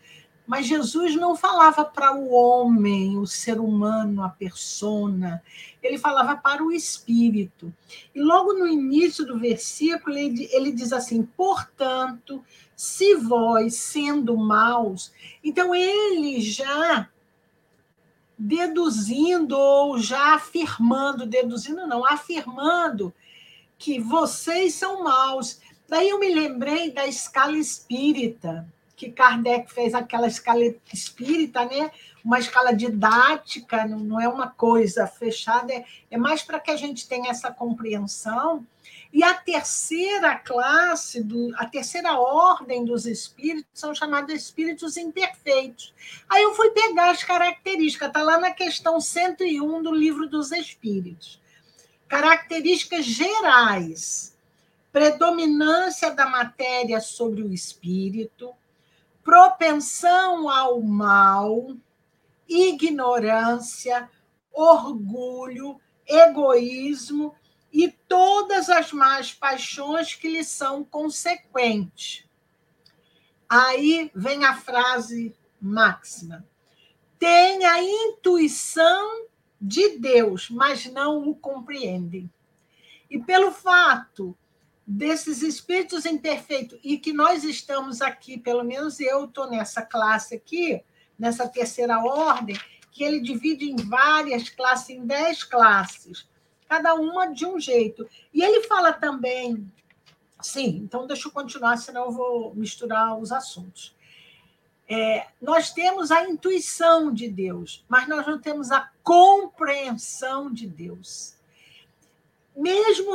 mas 0.45 0.67
Jesus 0.67 1.15
não 1.15 1.33
falava 1.33 1.85
para 1.85 2.13
o 2.13 2.29
homem, 2.33 3.17
o 3.17 3.25
ser 3.25 3.57
humano, 3.57 4.21
a 4.21 4.27
persona, 4.27 5.41
ele 5.81 5.97
falava 5.97 6.35
para 6.35 6.61
o 6.61 6.73
espírito. 6.73 7.73
E 8.13 8.21
logo 8.21 8.51
no 8.51 8.67
início 8.67 9.25
do 9.25 9.39
versículo, 9.39 10.17
ele, 10.17 10.49
ele 10.51 10.73
diz 10.73 10.91
assim: 10.91 11.23
portanto, 11.23 12.43
se 12.75 13.15
vós 13.15 13.75
sendo 13.75 14.35
maus, 14.35 15.13
então 15.41 15.73
ele 15.73 16.41
já 16.41 17.07
deduzindo 18.43 19.55
ou 19.55 19.99
já 19.99 20.33
afirmando, 20.33 21.27
deduzindo 21.27 21.85
não, 21.85 22.03
afirmando 22.03 23.13
que 23.77 23.99
vocês 23.99 24.73
são 24.73 25.03
maus. 25.03 25.59
Daí 25.87 26.09
eu 26.09 26.19
me 26.19 26.33
lembrei 26.33 26.91
da 26.91 27.05
escala 27.05 27.55
espírita, 27.55 28.67
que 28.95 29.11
Kardec 29.11 29.71
fez 29.71 29.93
aquela 29.93 30.27
escala 30.27 30.61
espírita, 30.91 31.65
né? 31.65 31.91
Uma 32.25 32.39
escala 32.39 32.73
didática, 32.73 33.85
não 33.85 34.19
é 34.19 34.27
uma 34.27 34.47
coisa 34.47 35.05
fechada, 35.05 35.71
é, 35.71 35.85
é 36.09 36.17
mais 36.17 36.41
para 36.41 36.59
que 36.59 36.71
a 36.71 36.75
gente 36.75 37.07
tenha 37.07 37.29
essa 37.29 37.51
compreensão 37.51 38.65
e 39.13 39.23
a 39.23 39.33
terceira 39.33 40.35
classe, 40.35 41.21
do, 41.21 41.53
a 41.57 41.65
terceira 41.65 42.17
ordem 42.17 42.85
dos 42.85 43.05
espíritos 43.05 43.69
são 43.73 43.93
chamados 43.93 44.33
espíritos 44.33 44.95
imperfeitos. 44.95 45.93
Aí 46.29 46.43
eu 46.43 46.53
fui 46.53 46.71
pegar 46.71 47.11
as 47.11 47.23
características, 47.23 48.07
está 48.07 48.23
lá 48.23 48.37
na 48.37 48.51
questão 48.51 49.01
101 49.01 49.83
do 49.83 49.91
livro 49.91 50.29
dos 50.29 50.51
espíritos. 50.53 51.41
Características 52.07 53.05
gerais: 53.05 54.37
predominância 54.93 56.11
da 56.11 56.25
matéria 56.25 57.01
sobre 57.01 57.41
o 57.41 57.53
espírito, 57.53 58.53
propensão 59.21 60.49
ao 60.49 60.81
mal, 60.81 61.75
ignorância, 62.47 64.09
orgulho, 64.53 65.79
egoísmo 66.07 67.35
e 67.71 67.89
todas 67.89 68.69
as 68.69 68.91
más 68.91 69.33
paixões 69.33 70.13
que 70.13 70.27
lhe 70.27 70.43
são 70.43 70.83
consequentes. 70.83 72.25
Aí 73.47 74.11
vem 74.13 74.45
a 74.45 74.55
frase 74.57 75.35
máxima: 75.61 76.45
tem 77.17 77.65
a 77.65 77.81
intuição 77.81 79.27
de 79.59 79.97
Deus, 79.97 80.49
mas 80.49 80.85
não 80.85 81.29
o 81.29 81.35
compreendem. 81.35 82.29
E 83.09 83.19
pelo 83.19 83.51
fato 83.51 84.35
desses 84.85 85.41
espíritos 85.41 86.05
imperfeitos, 86.05 86.79
e 86.83 86.97
que 86.97 87.13
nós 87.13 87.43
estamos 87.43 88.01
aqui, 88.01 88.37
pelo 88.37 88.63
menos 88.63 88.99
eu 88.99 89.25
estou 89.25 89.49
nessa 89.49 89.81
classe 89.81 90.35
aqui, 90.35 90.83
nessa 91.17 91.47
terceira 91.47 91.99
ordem, 91.99 92.59
que 92.91 93.03
ele 93.03 93.21
divide 93.21 93.69
em 93.69 93.75
várias 93.75 94.49
classes, 94.49 94.89
em 94.89 95.05
dez 95.05 95.43
classes, 95.43 96.27
cada 96.71 96.95
uma 96.95 97.27
de 97.27 97.45
um 97.45 97.59
jeito. 97.59 98.07
E 98.33 98.41
ele 98.41 98.65
fala 98.65 98.93
também. 98.93 99.69
Sim, 100.41 100.77
então 100.77 101.05
deixa 101.05 101.27
eu 101.27 101.31
continuar, 101.33 101.75
senão 101.75 102.05
eu 102.05 102.11
vou 102.13 102.55
misturar 102.55 103.19
os 103.19 103.33
assuntos. 103.33 103.93
É, 104.87 105.27
nós 105.41 105.73
temos 105.73 106.11
a 106.11 106.23
intuição 106.29 107.13
de 107.13 107.27
Deus, 107.27 107.83
mas 107.89 108.07
nós 108.07 108.25
não 108.25 108.39
temos 108.39 108.71
a 108.71 108.89
compreensão 109.03 110.49
de 110.49 110.65
Deus. 110.65 111.35
Mesmo 112.55 113.11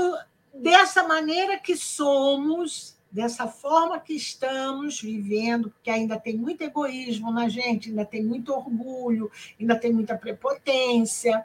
dessa 0.53 1.03
maneira 1.05 1.59
que 1.59 1.75
somos, 1.77 2.95
dessa 3.11 3.49
forma 3.49 3.99
que 3.99 4.13
estamos 4.13 5.01
vivendo, 5.01 5.71
porque 5.71 5.89
ainda 5.89 6.21
tem 6.21 6.37
muito 6.37 6.61
egoísmo 6.61 7.33
na 7.33 7.49
gente, 7.49 7.89
ainda 7.89 8.05
tem 8.05 8.23
muito 8.23 8.53
orgulho, 8.53 9.33
ainda 9.59 9.75
tem 9.75 9.95
muita 9.95 10.15
prepotência. 10.15 11.43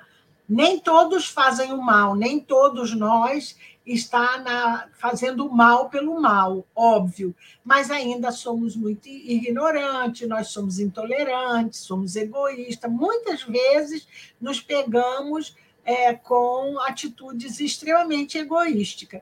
Nem 0.54 0.78
todos 0.78 1.30
fazem 1.30 1.72
o 1.72 1.82
mal, 1.82 2.14
nem 2.14 2.38
todos 2.38 2.94
nós 2.94 3.56
está 3.86 4.38
na, 4.40 4.90
fazendo 5.00 5.48
o 5.48 5.56
mal 5.56 5.90
pelo 5.90 6.20
mal, 6.20 6.68
óbvio, 6.76 7.34
mas 7.64 7.90
ainda 7.90 8.34
somos 8.34 8.76
muito 8.76 9.08
ignorantes, 9.08 10.28
nós 10.28 10.50
somos 10.50 10.78
intolerantes, 10.78 11.80
somos 11.80 12.18
egoístas, 12.18 12.92
muitas 12.92 13.44
vezes 13.44 14.06
nos 14.42 14.60
pegamos 14.60 15.56
é, 15.86 16.14
com 16.14 16.78
atitudes 16.82 17.62
extremamente 17.62 18.38
egoísticas. 18.38 19.22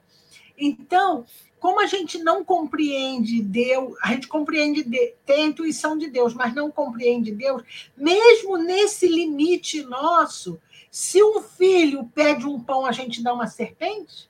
Então, 0.58 1.26
como 1.60 1.80
a 1.80 1.86
gente 1.86 2.18
não 2.18 2.44
compreende 2.44 3.40
Deus, 3.40 3.96
a 4.02 4.14
gente 4.14 4.28
compreende, 4.28 4.84
tem 5.26 5.44
a 5.44 5.48
intuição 5.48 5.96
de 5.96 6.10
Deus, 6.10 6.34
mas 6.34 6.56
não 6.56 6.72
compreende 6.72 7.32
Deus, 7.32 7.62
mesmo 7.96 8.58
nesse 8.58 9.08
limite 9.08 9.84
nosso, 9.84 10.60
se 10.92 11.22
um 11.24 11.42
filho 11.42 12.10
pede 12.14 12.46
um 12.46 12.60
pão, 12.60 12.86
a 12.86 12.92
gente 12.92 13.22
dá 13.22 13.34
uma 13.34 13.48
serpente? 13.48 14.30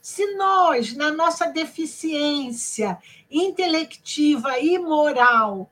Se 0.00 0.34
nós, 0.34 0.94
na 0.96 1.12
nossa 1.12 1.46
deficiência 1.46 2.98
intelectiva 3.30 4.58
e 4.58 4.78
moral, 4.78 5.70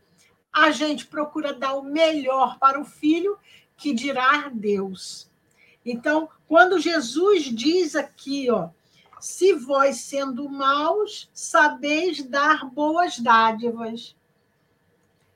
a 0.53 0.71
gente 0.71 1.07
procura 1.07 1.53
dar 1.53 1.75
o 1.75 1.83
melhor 1.83 2.59
para 2.59 2.81
o 2.81 2.85
filho, 2.85 3.39
que 3.77 3.93
dirá 3.93 4.51
Deus. 4.53 5.29
Então, 5.85 6.29
quando 6.47 6.79
Jesus 6.79 7.45
diz 7.45 7.97
aqui, 7.97 8.51
ó, 8.51 8.69
se 9.21 9.53
vós 9.53 9.99
sendo 9.99 10.49
maus, 10.49 11.31
sabeis 11.33 12.23
dar 12.23 12.65
boas 12.65 13.19
dádivas. 13.19 14.17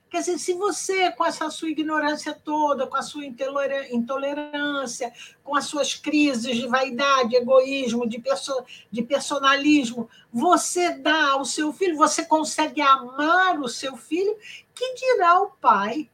Quer 0.09 0.19
dizer, 0.19 0.37
se 0.37 0.53
você, 0.53 1.11
com 1.11 1.25
essa 1.25 1.49
sua 1.49 1.69
ignorância 1.69 2.33
toda, 2.33 2.87
com 2.87 2.95
a 2.95 3.01
sua 3.01 3.25
intolerância, 3.25 5.11
com 5.43 5.55
as 5.55 5.65
suas 5.65 5.93
crises 5.93 6.55
de 6.55 6.67
vaidade, 6.67 7.35
egoísmo, 7.35 8.07
de, 8.07 8.19
perso 8.19 8.53
de 8.91 9.01
personalismo, 9.01 10.09
você 10.31 10.91
dá 10.91 11.31
ao 11.31 11.43
seu 11.43 11.73
filho, 11.73 11.97
você 11.97 12.23
consegue 12.23 12.81
amar 12.81 13.59
o 13.59 13.67
seu 13.67 13.97
filho, 13.97 14.37
que 14.73 14.93
dirá 14.93 15.41
o 15.41 15.51
Pai? 15.51 16.09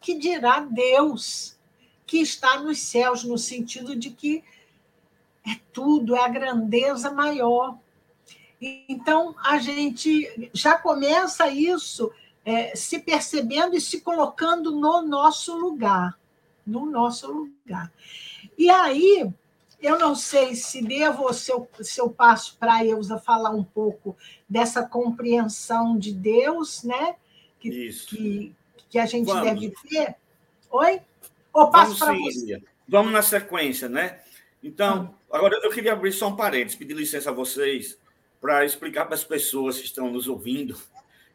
Que 0.00 0.14
dirá 0.14 0.60
Deus? 0.60 1.58
que 2.10 2.18
está 2.18 2.58
nos 2.58 2.80
céus, 2.80 3.22
no 3.22 3.38
sentido 3.38 3.94
de 3.94 4.10
que 4.10 4.42
é 5.46 5.60
tudo, 5.72 6.16
é 6.16 6.24
a 6.24 6.28
grandeza 6.28 7.08
maior. 7.12 7.78
Então, 8.60 9.32
a 9.38 9.58
gente 9.58 10.50
já 10.52 10.76
começa 10.76 11.48
isso 11.48 12.10
é, 12.44 12.74
se 12.74 12.98
percebendo 12.98 13.76
e 13.76 13.80
se 13.80 14.00
colocando 14.00 14.72
no 14.72 15.02
nosso 15.02 15.56
lugar. 15.56 16.18
No 16.66 16.86
nosso 16.86 17.30
lugar. 17.30 17.92
E 18.56 18.70
aí, 18.70 19.28
eu 19.80 19.98
não 19.98 20.14
sei 20.14 20.54
se 20.54 20.82
devo 20.82 21.24
ou 21.24 21.32
se 21.32 21.50
eu, 21.50 21.68
se 21.80 22.00
eu 22.00 22.10
passo 22.10 22.56
para 22.58 22.76
a 22.76 22.84
Eusa 22.84 23.18
falar 23.18 23.50
um 23.50 23.64
pouco 23.64 24.16
dessa 24.48 24.86
compreensão 24.86 25.98
de 25.98 26.12
Deus, 26.12 26.84
né? 26.84 27.16
Que, 27.58 27.90
que, 28.06 28.54
que, 28.88 28.98
a 28.98 29.06
gente 29.06 29.26
Vamos. 29.26 29.42
deve 29.42 29.72
ter. 29.88 30.16
Oi? 30.70 31.00
Ou 31.52 31.70
passo 31.70 31.98
para 31.98 32.14
você? 32.14 32.62
Vamos 32.88 33.12
na 33.12 33.22
sequência, 33.22 33.88
né? 33.88 34.20
Então, 34.62 35.14
agora 35.30 35.58
eu 35.62 35.70
queria 35.70 35.92
abrir 35.92 36.12
só 36.12 36.28
um 36.28 36.36
parênteses, 36.36 36.76
pedir 36.76 36.94
licença 36.94 37.30
a 37.30 37.32
vocês 37.32 37.98
para 38.40 38.64
explicar 38.64 39.06
para 39.06 39.14
as 39.14 39.24
pessoas 39.24 39.78
que 39.78 39.84
estão 39.84 40.10
nos 40.10 40.28
ouvindo 40.28 40.76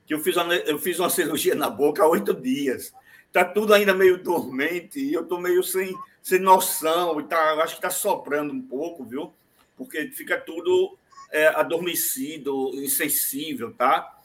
que 0.06 0.14
eu 0.14 0.20
fiz 0.20 0.36
uma, 0.38 0.54
eu 0.56 0.78
fiz 0.78 1.00
uma 1.00 1.10
cirurgia 1.10 1.56
na 1.56 1.70
boca 1.70 2.04
há 2.04 2.08
oito 2.08 2.34
dias. 2.34 2.94
Está 3.28 3.44
tudo 3.44 3.74
ainda 3.74 3.94
meio 3.94 4.22
dormente 4.22 5.00
e 5.00 5.14
eu 5.14 5.24
estou 5.24 5.42
meio 5.42 5.64
sem, 5.64 5.94
sem 6.22 6.40
noção. 6.40 7.20
E 7.20 7.24
tá, 7.24 7.54
acho 7.64 7.74
que 7.74 7.80
está 7.86 7.90
soprando 7.90 8.54
um 8.54 8.62
pouco, 8.62 9.04
viu? 9.04 9.34
Porque 9.76 10.08
fica 10.08 10.40
tudo 10.40 10.98
é, 11.32 11.48
adormecido, 11.48 12.72
insensível, 12.76 13.74
tá? 13.74 14.18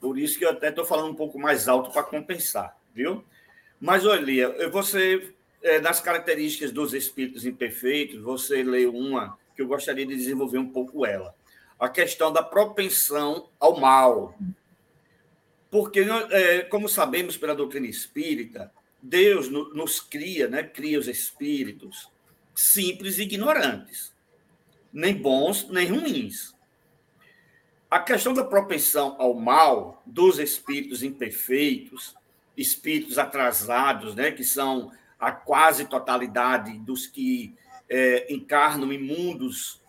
Por 0.00 0.18
isso 0.18 0.38
que 0.38 0.44
eu 0.44 0.50
até 0.50 0.68
estou 0.68 0.84
falando 0.84 1.10
um 1.10 1.16
pouco 1.16 1.38
mais 1.38 1.66
alto 1.66 1.90
para 1.90 2.02
compensar, 2.02 2.76
viu? 2.94 3.24
Mas, 3.80 4.06
olha, 4.06 4.68
você, 4.70 5.34
é, 5.62 5.80
nas 5.80 6.00
características 6.00 6.70
dos 6.70 6.94
espíritos 6.94 7.44
imperfeitos, 7.44 8.20
você 8.20 8.62
lê 8.62 8.86
uma 8.86 9.36
que 9.56 9.62
eu 9.62 9.66
gostaria 9.66 10.06
de 10.06 10.14
desenvolver 10.14 10.58
um 10.58 10.68
pouco 10.68 11.06
ela. 11.06 11.34
A 11.78 11.88
questão 11.88 12.32
da 12.32 12.42
propensão 12.42 13.48
ao 13.58 13.80
mal. 13.80 14.34
Porque, 15.74 16.06
é, 16.30 16.60
como 16.60 16.88
sabemos 16.88 17.36
pela 17.36 17.52
doutrina 17.52 17.88
espírita, 17.88 18.72
Deus 19.02 19.48
nos 19.48 19.98
cria, 19.98 20.46
né? 20.46 20.62
cria 20.62 21.00
os 21.00 21.08
espíritos 21.08 22.08
simples 22.54 23.18
e 23.18 23.22
ignorantes, 23.22 24.14
nem 24.92 25.12
bons 25.12 25.68
nem 25.68 25.88
ruins. 25.88 26.54
A 27.90 27.98
questão 27.98 28.32
da 28.32 28.44
propensão 28.44 29.16
ao 29.18 29.34
mal 29.34 30.00
dos 30.06 30.38
espíritos 30.38 31.02
imperfeitos 31.02 32.14
espíritos 32.56 33.18
atrasados, 33.18 34.14
né, 34.14 34.30
que 34.30 34.44
são 34.44 34.92
a 35.18 35.32
quase 35.32 35.86
totalidade 35.86 36.78
dos 36.78 37.08
que 37.08 37.52
é, 37.88 38.32
encarnam 38.32 38.92
em 38.92 39.02
mundos 39.02 39.82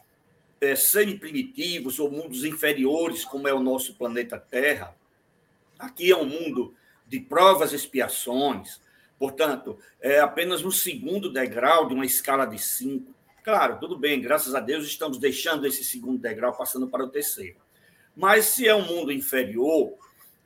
é, 0.59 0.75
semi-primitivos 0.75 1.99
ou 1.99 2.09
mundos 2.09 2.43
inferiores, 2.43 3.23
como 3.23 3.47
é 3.47 3.53
o 3.53 3.59
nosso 3.59 3.93
planeta 3.93 4.39
Terra. 4.39 4.95
Aqui 5.77 6.11
é 6.11 6.17
um 6.17 6.25
mundo 6.25 6.73
de 7.07 7.19
provas 7.19 7.71
e 7.71 7.75
expiações, 7.75 8.81
portanto, 9.19 9.77
é 10.01 10.19
apenas 10.19 10.61
no 10.61 10.71
segundo 10.71 11.31
degrau 11.31 11.88
de 11.88 11.93
uma 11.93 12.05
escala 12.05 12.45
de 12.45 12.57
cinco. 12.59 13.13
Claro, 13.43 13.77
tudo 13.79 13.97
bem, 13.97 14.19
graças 14.19 14.55
a 14.55 14.59
Deus 14.59 14.85
estamos 14.85 15.17
deixando 15.17 15.67
esse 15.67 15.83
segundo 15.83 16.17
degrau, 16.17 16.55
passando 16.57 16.88
para 16.88 17.03
o 17.03 17.09
terceiro. 17.09 17.57
Mas 18.15 18.45
se 18.45 18.67
é 18.67 18.73
um 18.73 18.85
mundo 18.85 19.11
inferior, 19.11 19.93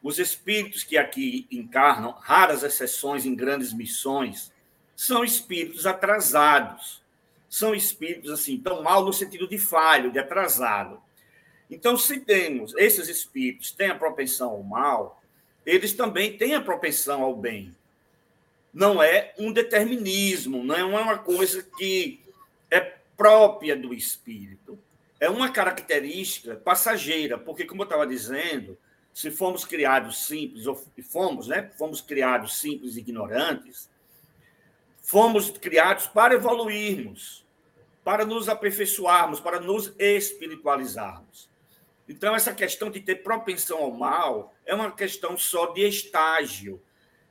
os 0.01 0.17
espíritos 0.17 0.83
que 0.83 0.97
aqui 0.97 1.47
encarnam, 1.51 2.11
raras 2.11 2.63
exceções 2.63 3.25
em 3.25 3.35
grandes 3.35 3.73
missões, 3.73 4.51
são 4.95 5.23
espíritos 5.23 5.85
atrasados. 5.85 7.01
São 7.49 7.73
espíritos 7.73 8.29
assim, 8.31 8.57
tão 8.57 8.83
mal 8.83 9.03
no 9.03 9.13
sentido 9.13 9.47
de 9.47 9.57
falho, 9.57 10.11
de 10.11 10.19
atrasado. 10.19 11.01
Então, 11.69 11.97
se 11.97 12.19
temos 12.19 12.75
esses 12.75 13.07
espíritos 13.07 13.71
têm 13.71 13.89
a 13.89 13.95
propensão 13.95 14.49
ao 14.49 14.63
mal, 14.63 15.18
eles 15.69 15.93
também 15.93 16.35
têm 16.37 16.55
a 16.55 16.61
propensão 16.61 17.21
ao 17.21 17.35
bem. 17.35 17.75
Não 18.73 19.01
é 19.01 19.33
um 19.37 19.51
determinismo, 19.51 20.63
não 20.63 20.75
é 20.75 20.83
uma 20.83 21.17
coisa 21.17 21.63
que 21.77 22.21
é 22.71 22.79
própria 23.15 23.75
do 23.75 23.93
espírito. 23.93 24.79
É 25.19 25.29
uma 25.29 25.51
característica 25.51 26.55
passageira, 26.55 27.37
porque, 27.37 27.65
como 27.65 27.81
eu 27.81 27.85
estava 27.85 28.07
dizendo, 28.07 28.77
se 29.13 29.29
fomos 29.29 29.65
criados 29.65 30.25
simples, 30.25 30.65
ou 30.65 30.81
fomos, 31.09 31.47
né? 31.47 31.69
Fomos 31.77 31.99
criados 31.99 32.57
simples 32.57 32.95
e 32.95 32.99
ignorantes, 32.99 33.89
fomos 35.03 35.51
criados 35.51 36.07
para 36.07 36.35
evoluirmos, 36.35 37.45
para 38.03 38.25
nos 38.25 38.47
aperfeiçoarmos, 38.47 39.39
para 39.39 39.59
nos 39.59 39.93
espiritualizarmos. 39.99 41.48
Então, 42.09 42.35
essa 42.35 42.55
questão 42.55 42.89
de 42.89 42.99
ter 42.99 43.17
propensão 43.17 43.77
ao 43.77 43.91
mal 43.91 44.51
é 44.65 44.73
uma 44.73 44.91
questão 44.91 45.37
só 45.37 45.67
de 45.67 45.87
estágio, 45.87 46.81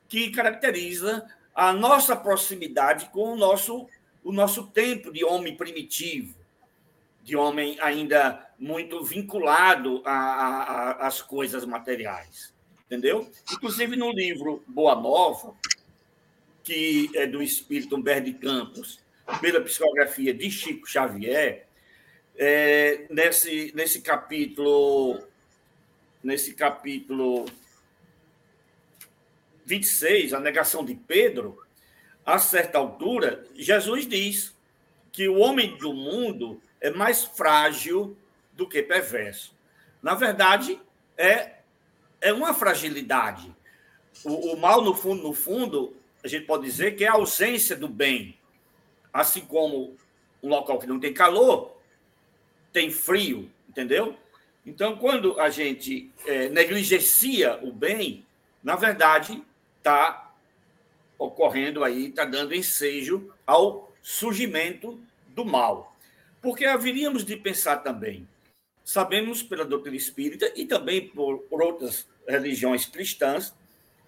que 0.09 0.31
caracteriza 0.31 1.29
a 1.53 1.73
nossa 1.73 2.15
proximidade 2.15 3.11
com 3.11 3.33
o 3.33 3.37
nosso, 3.37 3.89
o 4.23 4.33
nosso 4.33 4.69
tempo 4.69 5.13
de 5.13 5.25
homem 5.25 5.57
primitivo, 5.57 6.39
de 7.25 7.35
homem 7.35 7.77
ainda 7.81 8.49
muito 8.57 9.03
vinculado 9.03 10.01
às 10.05 11.21
coisas 11.21 11.65
materiais. 11.65 12.55
Entendeu? 12.87 13.29
Inclusive, 13.53 13.97
no 13.97 14.13
livro 14.13 14.63
Boa 14.67 14.95
Nova, 14.95 15.55
que 16.63 17.11
é 17.15 17.27
do 17.27 17.43
espírito 17.43 17.97
Humberto 17.97 18.27
de 18.27 18.35
Campos, 18.35 19.01
pela 19.41 19.61
psicografia 19.61 20.33
de 20.33 20.51
Chico 20.51 20.87
Xavier, 20.87 21.68
é, 22.39 23.07
nesse, 23.11 23.73
nesse 23.75 24.01
capítulo 24.01 25.21
nesse 26.23 26.55
capítulo 26.55 27.47
26, 29.65 30.35
a 30.35 30.41
negação 30.41 30.85
de 30.85 30.95
Pedro, 30.95 31.63
a 32.25 32.39
certa 32.39 32.79
altura, 32.79 33.45
Jesus 33.55 34.07
diz 34.07 34.57
que 35.13 35.29
o 35.29 35.39
homem 35.39 35.77
do 35.77 35.93
mundo 35.93 36.61
é 36.81 36.91
mais 36.91 37.25
frágil 37.25 38.17
do 38.53 38.69
que 38.69 38.83
perverso. 38.83 39.55
Na 40.03 40.15
verdade, 40.15 40.81
é, 41.17 41.57
é 42.21 42.33
uma 42.33 42.53
fragilidade. 42.53 43.55
O, 44.25 44.53
o 44.53 44.57
mal, 44.57 44.83
no 44.83 44.95
fundo, 44.95 45.23
no 45.23 45.33
fundo, 45.33 45.97
a 46.23 46.29
gente 46.29 46.47
pode 46.47 46.65
dizer 46.65 46.97
que 46.97 47.05
é 47.05 47.09
a 47.09 47.13
ausência 47.13 47.77
do 47.77 47.89
bem. 47.89 48.37
Assim 49.13 49.41
como 49.41 49.97
um 50.43 50.49
local 50.49 50.79
que 50.79 50.87
não 50.87 51.01
tem 51.01 51.13
calor, 51.13 51.78
tem 52.73 52.91
frio, 52.91 53.51
entendeu? 53.69 54.17
Então, 54.65 54.97
quando 54.97 55.39
a 55.41 55.49
gente 55.49 56.11
é, 56.27 56.49
negligencia 56.49 57.59
o 57.63 57.73
bem, 57.73 58.27
na 58.63 58.77
verdade, 58.77 59.43
está 59.79 60.35
ocorrendo 61.19 61.83
aí, 61.83 62.09
está 62.09 62.25
dando 62.25 62.55
ensejo 62.55 63.33
ao 63.47 63.93
surgimento 64.03 65.01
do 65.29 65.45
mal. 65.45 65.97
Porque 66.41 66.65
haveríamos 66.65 67.25
de 67.25 67.37
pensar 67.37 67.79
também, 67.79 68.29
sabemos 68.85 69.43
pela 69.43 69.65
doutrina 69.65 69.97
espírita 69.97 70.53
e 70.55 70.65
também 70.65 71.09
por, 71.09 71.39
por 71.41 71.63
outras 71.63 72.07
religiões 72.27 72.87
cristãs, 72.87 73.55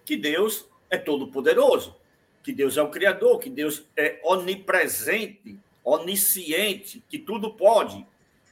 que 0.05 0.15
Deus 0.15 0.65
é 0.89 0.97
todo-poderoso, 0.97 1.95
que 2.43 2.53
Deus 2.53 2.77
é 2.77 2.81
o 2.81 2.89
Criador, 2.89 3.39
que 3.39 3.49
Deus 3.49 3.83
é 3.97 4.19
onipresente, 4.23 5.57
onisciente, 5.83 7.03
que 7.09 7.17
tudo 7.17 7.53
pode, 7.53 8.05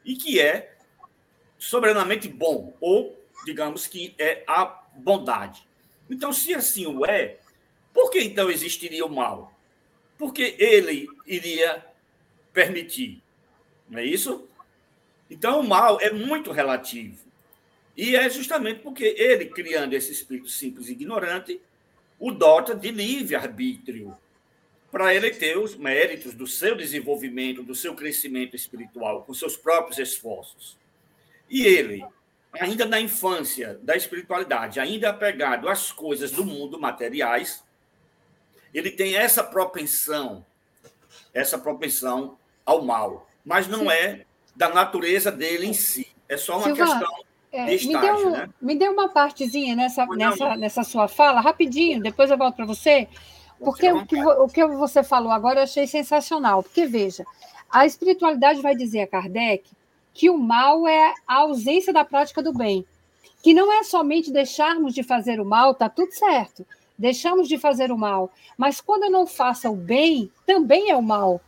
e 0.10 0.16
que 0.16 0.40
é 0.40 0.76
soberanamente 1.60 2.28
bom, 2.28 2.76
ou 2.82 3.16
digamos 3.46 3.86
que 3.86 4.16
é 4.18 4.44
a 4.48 4.66
bondade. 4.96 5.68
Então, 6.10 6.34
se 6.34 6.52
assim 6.56 6.88
o 6.88 7.06
é, 7.06 7.38
por 7.94 8.10
que 8.10 8.20
então 8.20 8.50
existiria 8.50 9.06
o 9.06 9.14
mal? 9.14 9.54
Porque 10.18 10.56
ele 10.58 11.08
iria 11.28 11.86
permitir, 12.52 13.22
não 13.88 14.00
é 14.00 14.06
isso? 14.06 14.50
Então, 15.30 15.60
o 15.60 15.68
mal 15.68 16.02
é 16.02 16.12
muito 16.12 16.52
relativo. 16.52 17.24
E 17.96 18.16
é 18.16 18.28
justamente 18.32 18.80
porque 18.80 19.14
ele, 19.16 19.46
criando 19.46 19.94
esse 19.94 20.12
espírito 20.12 20.50
simples 20.50 20.88
e 20.88 20.94
ignorante, 20.94 21.62
o 22.18 22.32
dota 22.32 22.74
de 22.74 22.90
livre-arbítrio 22.90 24.18
para 24.92 25.14
ele 25.14 25.32
ter 25.32 25.58
os 25.58 25.76
méritos 25.76 26.34
do 26.34 26.48
seu 26.48 26.76
desenvolvimento, 26.76 27.62
do 27.62 27.76
seu 27.76 27.96
crescimento 27.96 28.56
espiritual, 28.56 29.24
com 29.24 29.34
seus 29.34 29.56
próprios 29.56 30.00
esforços. 30.00 30.78
E 31.50 31.66
ele, 31.66 32.04
ainda 32.60 32.86
na 32.86 33.00
infância 33.00 33.80
da 33.84 33.96
espiritualidade, 33.96 34.80
ainda 34.80 35.10
apegado 35.10 35.70
às 35.70 35.92
coisas 35.92 36.32
do 36.32 36.44
mundo 36.44 36.80
materiais, 36.80 37.64
ele 38.74 38.92
tem 38.92 39.16
essa 39.16 39.44
propensão, 39.44 40.46
essa 41.34 41.58
propensão 41.58 42.38
ao 42.66 42.84
mal, 42.84 43.28
mas 43.46 43.68
não 43.68 43.82
Sim. 43.82 43.92
é 43.92 44.26
da 44.56 44.70
natureza 44.70 45.32
dele 45.32 45.66
em 45.66 45.74
si. 45.74 46.08
É 46.28 46.38
só 46.38 46.58
uma 46.58 46.74
questão 46.74 47.12
é, 47.52 47.66
de 47.66 47.76
estágio, 47.76 48.00
me 48.00 48.22
deu, 48.22 48.30
né? 48.32 48.50
Me 48.62 48.76
deu 48.76 48.92
uma 48.92 49.10
partezinha 49.10 49.76
nessa, 49.76 50.06
nessa, 50.06 50.56
nessa 50.56 50.84
sua 50.84 51.08
fala, 51.08 51.42
rapidinho, 51.42 52.02
depois 52.02 52.30
eu 52.30 52.38
volto 52.38 52.56
para 52.56 52.66
você. 52.66 53.08
Porque 53.60 53.92
o 53.92 54.06
que, 54.06 54.24
o 54.24 54.48
que 54.48 54.66
você 54.68 55.04
falou 55.04 55.32
agora 55.32 55.60
eu 55.60 55.64
achei 55.64 55.86
sensacional. 55.86 56.64
Porque, 56.64 56.86
veja, 56.86 57.26
a 57.70 57.86
espiritualidade 57.86 58.62
vai 58.62 58.76
dizer 58.76 59.02
a 59.02 59.08
Kardec 59.08 59.70
que 60.14 60.30
o 60.30 60.38
mal 60.38 60.88
é 60.88 61.14
a 61.28 61.36
ausência 61.36 61.94
da 61.94 62.04
prática 62.04 62.42
do 62.42 62.54
bem. 62.54 62.86
Que 63.42 63.54
não 63.54 63.72
é 63.72 63.84
somente 63.84 64.32
deixarmos 64.32 64.94
de 64.94 65.04
fazer 65.04 65.40
o 65.40 65.46
mal, 65.46 65.74
tá 65.74 65.88
tudo 65.88 66.12
certo. 66.12 66.66
Deixamos 66.98 67.48
de 67.48 67.58
fazer 67.58 67.92
o 67.92 67.98
mal. 67.98 68.32
Mas 68.58 68.82
quando 68.82 69.04
eu 69.04 69.12
não 69.12 69.26
faço 69.26 69.70
o 69.70 69.76
bem, 69.76 70.30
também 70.46 70.90
é 70.90 70.96
o 70.96 71.02
mal. 71.02 71.40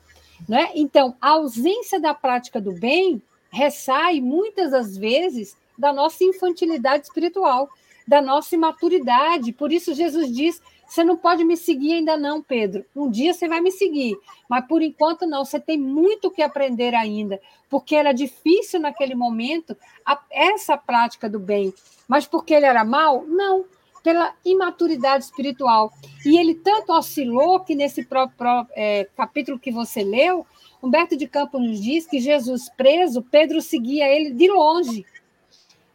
Né? 0.48 0.70
Então, 0.76 1.16
a 1.22 1.32
ausência 1.32 2.00
da 2.00 2.14
prática 2.14 2.62
do 2.62 2.72
bem 2.72 3.22
ressai 3.52 4.22
muitas 4.22 4.72
das 4.72 4.98
vezes 4.98 5.58
da 5.78 5.92
nossa 5.92 6.24
infantilidade 6.24 7.06
espiritual, 7.06 7.70
da 8.08 8.22
nossa 8.22 8.56
imaturidade. 8.56 9.52
Por 9.52 9.72
isso, 9.72 9.94
Jesus 9.94 10.32
diz 10.32 10.62
você 10.92 11.06
não 11.06 11.16
pode 11.16 11.46
me 11.46 11.56
seguir 11.56 11.94
ainda 11.94 12.18
não, 12.18 12.42
Pedro. 12.42 12.84
Um 12.94 13.10
dia 13.10 13.34
você 13.34 13.48
vai 13.48 13.62
me 13.62 13.72
seguir, 13.72 14.14
mas 14.50 14.68
por 14.68 14.82
enquanto 14.82 15.26
não. 15.26 15.46
Você 15.46 15.58
tem 15.58 15.78
muito 15.78 16.30
que 16.30 16.42
aprender 16.42 16.94
ainda, 16.94 17.40
porque 17.70 17.96
era 17.96 18.12
difícil 18.12 18.78
naquele 18.78 19.16
momento 19.16 19.74
a, 20.06 20.22
essa 20.30 20.76
prática 20.76 21.30
do 21.30 21.40
bem. 21.40 21.74
Mas 22.10 22.28
porque 22.28 22.54
ele 22.54 22.66
era 22.66 22.84
mal? 22.84 23.24
Não, 23.26 23.64
pela 24.04 24.36
imaturidade 24.44 25.24
espiritual. 25.24 25.94
E 26.26 26.38
ele 26.38 26.56
tanto 26.56 26.92
oscilou 26.92 27.62
que 27.62 27.74
nesse 27.74 28.04
próprio 28.04 28.68
é, 28.76 29.08
capítulo 29.16 29.58
que 29.58 29.72
você 29.72 30.04
leu, 30.04 30.46
Humberto 30.84 31.16
de 31.16 31.26
Campos 31.26 31.62
nos 31.62 31.82
diz 31.82 32.06
que 32.06 32.20
Jesus 32.20 32.70
preso, 32.76 33.22
Pedro 33.32 33.62
seguia 33.62 34.10
ele 34.14 34.32
de 34.32 34.50
longe. 34.50 35.06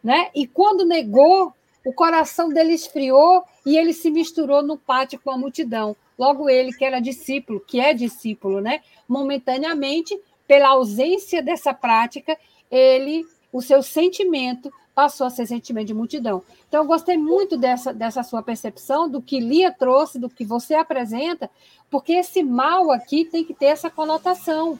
Né? 0.03 0.31
E 0.33 0.47
quando 0.47 0.83
negou, 0.83 1.53
o 1.87 1.93
coração 1.93 2.49
dele 2.49 2.73
esfriou 2.73 3.45
e 3.65 3.77
ele 3.77 3.93
se 3.93 4.11
misturou 4.11 4.61
no 4.61 4.77
pátio 4.77 5.17
com 5.23 5.31
a 5.31 5.37
multidão. 5.37 5.95
Logo 6.19 6.49
ele, 6.49 6.73
que 6.73 6.83
era 6.83 6.99
discípulo, 6.99 7.61
que 7.61 7.79
é 7.79 7.93
discípulo, 7.93 8.59
né? 8.59 8.81
Momentaneamente, 9.07 10.19
pela 10.45 10.67
ausência 10.67 11.41
dessa 11.41 11.73
prática, 11.73 12.37
ele, 12.69 13.25
o 13.53 13.61
seu 13.61 13.81
sentimento 13.81 14.69
passou 14.93 15.27
a 15.27 15.29
ser 15.29 15.45
sentimento 15.45 15.87
de 15.87 15.93
multidão. 15.93 16.43
Então, 16.67 16.81
eu 16.81 16.87
gostei 16.87 17.15
muito 17.15 17.55
dessa, 17.55 17.93
dessa 17.93 18.21
sua 18.21 18.43
percepção, 18.43 19.07
do 19.07 19.21
que 19.21 19.39
Lia 19.39 19.71
trouxe, 19.71 20.19
do 20.19 20.29
que 20.29 20.43
você 20.43 20.75
apresenta, 20.75 21.49
porque 21.89 22.11
esse 22.11 22.43
mal 22.43 22.91
aqui 22.91 23.23
tem 23.23 23.45
que 23.45 23.53
ter 23.53 23.67
essa 23.67 23.89
conotação, 23.89 24.77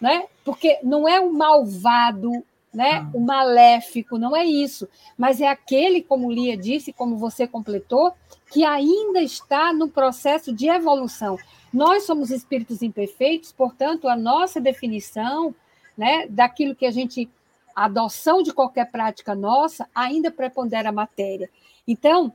né? 0.00 0.24
Porque 0.42 0.78
não 0.82 1.06
é 1.06 1.20
o 1.20 1.30
malvado, 1.30 2.42
né? 2.72 2.98
Ah. 2.98 3.10
O 3.14 3.20
maléfico, 3.20 4.18
não 4.18 4.36
é 4.36 4.44
isso. 4.44 4.88
Mas 5.16 5.40
é 5.40 5.48
aquele, 5.48 6.02
como 6.02 6.30
Lia 6.30 6.56
disse, 6.56 6.92
como 6.92 7.16
você 7.16 7.46
completou, 7.46 8.12
que 8.50 8.64
ainda 8.64 9.20
está 9.20 9.72
no 9.72 9.88
processo 9.88 10.52
de 10.52 10.68
evolução. 10.68 11.38
Nós 11.72 12.04
somos 12.04 12.30
espíritos 12.30 12.82
imperfeitos, 12.82 13.52
portanto, 13.52 14.08
a 14.08 14.16
nossa 14.16 14.60
definição 14.60 15.54
né, 15.96 16.26
daquilo 16.28 16.74
que 16.74 16.86
a 16.86 16.90
gente. 16.90 17.28
A 17.74 17.84
adoção 17.84 18.42
de 18.42 18.54
qualquer 18.54 18.90
prática 18.90 19.34
nossa 19.34 19.86
ainda 19.94 20.30
prepondera 20.30 20.88
a 20.88 20.92
matéria. 20.92 21.50
Então, 21.86 22.32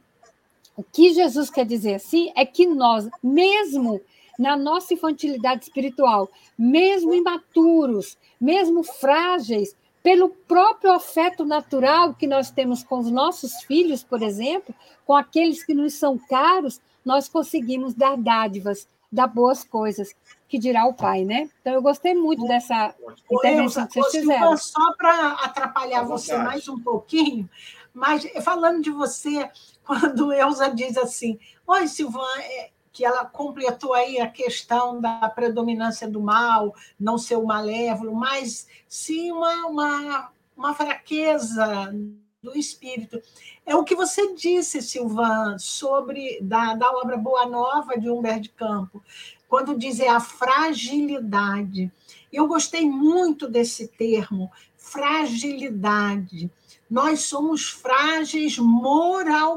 o 0.78 0.84
que 0.84 1.13
Jesus 1.13 1.50
quer 1.50 1.65
dizer 1.65 1.96
assim 1.96 2.32
é 2.36 2.46
que 2.46 2.67
nós, 2.67 3.10
mesmo 3.24 4.00
na 4.38 4.56
nossa 4.56 4.94
infantilidade 4.94 5.63
espiritual, 5.63 6.30
mesmo 6.58 7.13
imaturos, 7.13 8.17
mesmo 8.39 8.84
frágeis, 8.84 9.76
pelo 10.04 10.30
próprio 10.30 10.92
afeto 10.92 11.46
natural 11.46 12.14
que 12.14 12.28
nós 12.28 12.50
temos 12.50 12.84
com 12.84 13.00
os 13.00 13.12
nossos 13.12 13.62
filhos, 13.64 14.04
por 14.04 14.22
exemplo, 14.22 14.74
com 15.06 15.16
aqueles 15.16 15.64
que 15.64 15.74
nos 15.74 15.94
são 15.94 16.18
caros, 16.18 16.82
nós 17.06 17.28
conseguimos 17.28 17.94
dar 17.94 18.18
dádivas, 18.18 18.88
dar 19.12 19.28
boas 19.28 19.64
coisas, 19.64 20.14
que 20.48 20.58
dirá 20.58 20.86
o 20.86 20.94
pai, 20.94 21.24
né? 21.24 21.50
Então, 21.62 21.74
eu 21.74 21.82
gostei 21.82 22.14
muito 22.14 22.46
dessa 22.48 22.96
intervenção 23.32 23.88
que 23.88 23.94
vocês 23.94 24.22
fizeram. 24.22 24.58
Só 24.58 24.94
para 24.98 25.34
atrapalhar 25.34 26.04
você 26.04 26.38
mais 26.38 26.68
um 26.68 26.80
pouquinho, 26.80 27.50
mas 27.94 28.26
falando 28.44 28.82
de 28.82 28.90
você, 28.90 29.50
quando 29.86 30.34
Elza 30.34 30.70
diz 30.70 30.98
assim, 30.98 31.40
oi, 31.68 31.88
Silvan, 31.88 32.26
é, 32.40 32.70
que 32.91 33.06
ela 33.06 33.25
completou 33.25 33.93
aí 33.93 34.19
a 34.19 34.30
questão 34.30 34.99
da 34.99 35.30
predominância 35.30 36.10
do 36.10 36.19
mal, 36.21 36.75
não 36.99 37.17
ser 37.17 37.38
o 37.38 37.45
malévolo, 37.45 38.13
mas 38.13 38.67
sim 38.88 39.32
uma, 39.32 39.67
uma, 39.67 40.32
uma 40.56 40.73
fraqueza 40.73 41.93
do 42.41 42.58
espírito. 42.58 43.21
É 43.65 43.75
o 43.75 43.84
que 43.84 43.95
você 43.95 44.34
disse, 44.34 44.82
Silvan, 44.82 45.58
sobre 45.58 46.39
da, 46.41 46.73
da 46.75 46.91
obra 46.91 47.15
Boa 47.15 47.45
Nova 47.45 47.97
de 47.97 48.10
Humberto 48.10 48.41
de 48.41 48.49
Campo, 48.49 49.01
quando 49.47 49.77
diz 49.77 49.99
é 49.99 50.10
a 50.10 50.19
fragilidade. 50.19 51.91
Eu 52.32 52.47
gostei 52.47 52.89
muito 52.89 53.47
desse 53.47 53.88
termo, 53.88 54.51
fragilidade. 54.75 56.49
Nós 56.89 57.21
somos 57.21 57.69
frágeis 57.69 58.58
moralmente. 58.58 59.54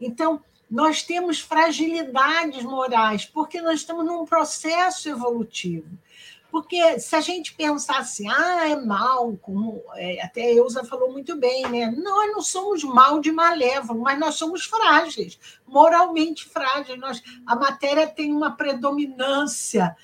Então, 0.00 0.42
nós 0.70 1.02
temos 1.02 1.40
fragilidades 1.40 2.62
morais, 2.62 3.24
porque 3.24 3.60
nós 3.60 3.80
estamos 3.80 4.04
num 4.04 4.24
processo 4.24 5.08
evolutivo. 5.08 5.88
Porque 6.54 7.00
se 7.00 7.16
a 7.16 7.20
gente 7.20 7.52
pensasse, 7.52 8.28
ah, 8.28 8.68
é 8.68 8.76
mal, 8.76 9.36
como 9.42 9.82
é, 9.96 10.22
até 10.22 10.42
a 10.42 10.52
Eusa 10.52 10.84
falou 10.84 11.10
muito 11.10 11.34
bem, 11.34 11.68
né? 11.68 11.90
Nós 11.90 12.30
não 12.30 12.40
somos 12.40 12.84
mal 12.84 13.18
de 13.18 13.32
malévolo, 13.32 14.00
mas 14.02 14.16
nós 14.20 14.36
somos 14.36 14.64
frágeis, 14.64 15.36
moralmente 15.66 16.44
frágeis. 16.44 16.96
Nós, 16.96 17.20
a 17.44 17.56
matéria 17.56 18.06
tem 18.06 18.32
uma 18.32 18.52
predominância 18.52 19.96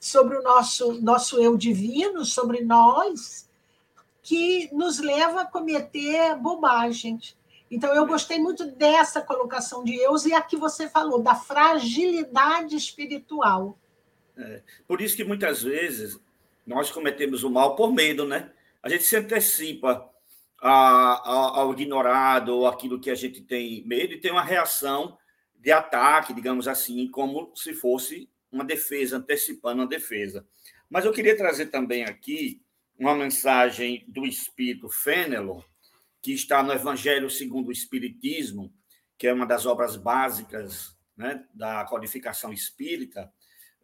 sobre 0.00 0.38
o 0.38 0.42
nosso, 0.42 1.00
nosso 1.00 1.40
eu 1.40 1.56
divino, 1.56 2.24
sobre 2.24 2.62
nós, 2.62 3.48
que 4.24 4.68
nos 4.72 4.98
leva 4.98 5.42
a 5.42 5.46
cometer 5.46 6.34
bobagens. 6.34 7.37
Então, 7.70 7.94
eu 7.94 8.06
gostei 8.06 8.38
muito 8.38 8.66
dessa 8.66 9.20
colocação 9.20 9.84
de 9.84 9.94
Eusa 9.96 10.28
e 10.28 10.34
a 10.34 10.40
que 10.40 10.56
você 10.56 10.88
falou, 10.88 11.22
da 11.22 11.34
fragilidade 11.34 12.74
espiritual. 12.76 13.78
É, 14.36 14.62
por 14.86 15.00
isso 15.00 15.16
que 15.16 15.24
muitas 15.24 15.62
vezes 15.62 16.18
nós 16.66 16.90
cometemos 16.90 17.42
o 17.44 17.50
mal 17.50 17.76
por 17.76 17.92
medo, 17.92 18.26
né? 18.26 18.50
A 18.82 18.88
gente 18.88 19.04
se 19.04 19.16
antecipa 19.16 20.08
a, 20.60 20.70
a, 20.70 21.60
ao 21.60 21.72
ignorado 21.72 22.54
ou 22.54 22.66
aquilo 22.66 23.00
que 23.00 23.10
a 23.10 23.14
gente 23.14 23.40
tem 23.40 23.84
medo 23.84 24.14
e 24.14 24.20
tem 24.20 24.30
uma 24.30 24.42
reação 24.42 25.18
de 25.54 25.72
ataque, 25.72 26.32
digamos 26.32 26.68
assim, 26.68 27.08
como 27.10 27.52
se 27.54 27.74
fosse 27.74 28.30
uma 28.50 28.64
defesa, 28.64 29.16
antecipando 29.16 29.82
uma 29.82 29.88
defesa. 29.88 30.46
Mas 30.88 31.04
eu 31.04 31.12
queria 31.12 31.36
trazer 31.36 31.66
também 31.66 32.04
aqui 32.04 32.62
uma 32.98 33.14
mensagem 33.14 34.04
do 34.08 34.24
Espírito 34.24 34.88
Fênelon, 34.88 35.60
que 36.22 36.32
está 36.32 36.62
no 36.62 36.72
Evangelho 36.72 37.30
segundo 37.30 37.68
o 37.68 37.72
Espiritismo, 37.72 38.72
que 39.16 39.26
é 39.26 39.32
uma 39.32 39.46
das 39.46 39.66
obras 39.66 39.96
básicas 39.96 40.96
né, 41.16 41.44
da 41.52 41.84
codificação 41.84 42.52
espírita, 42.52 43.32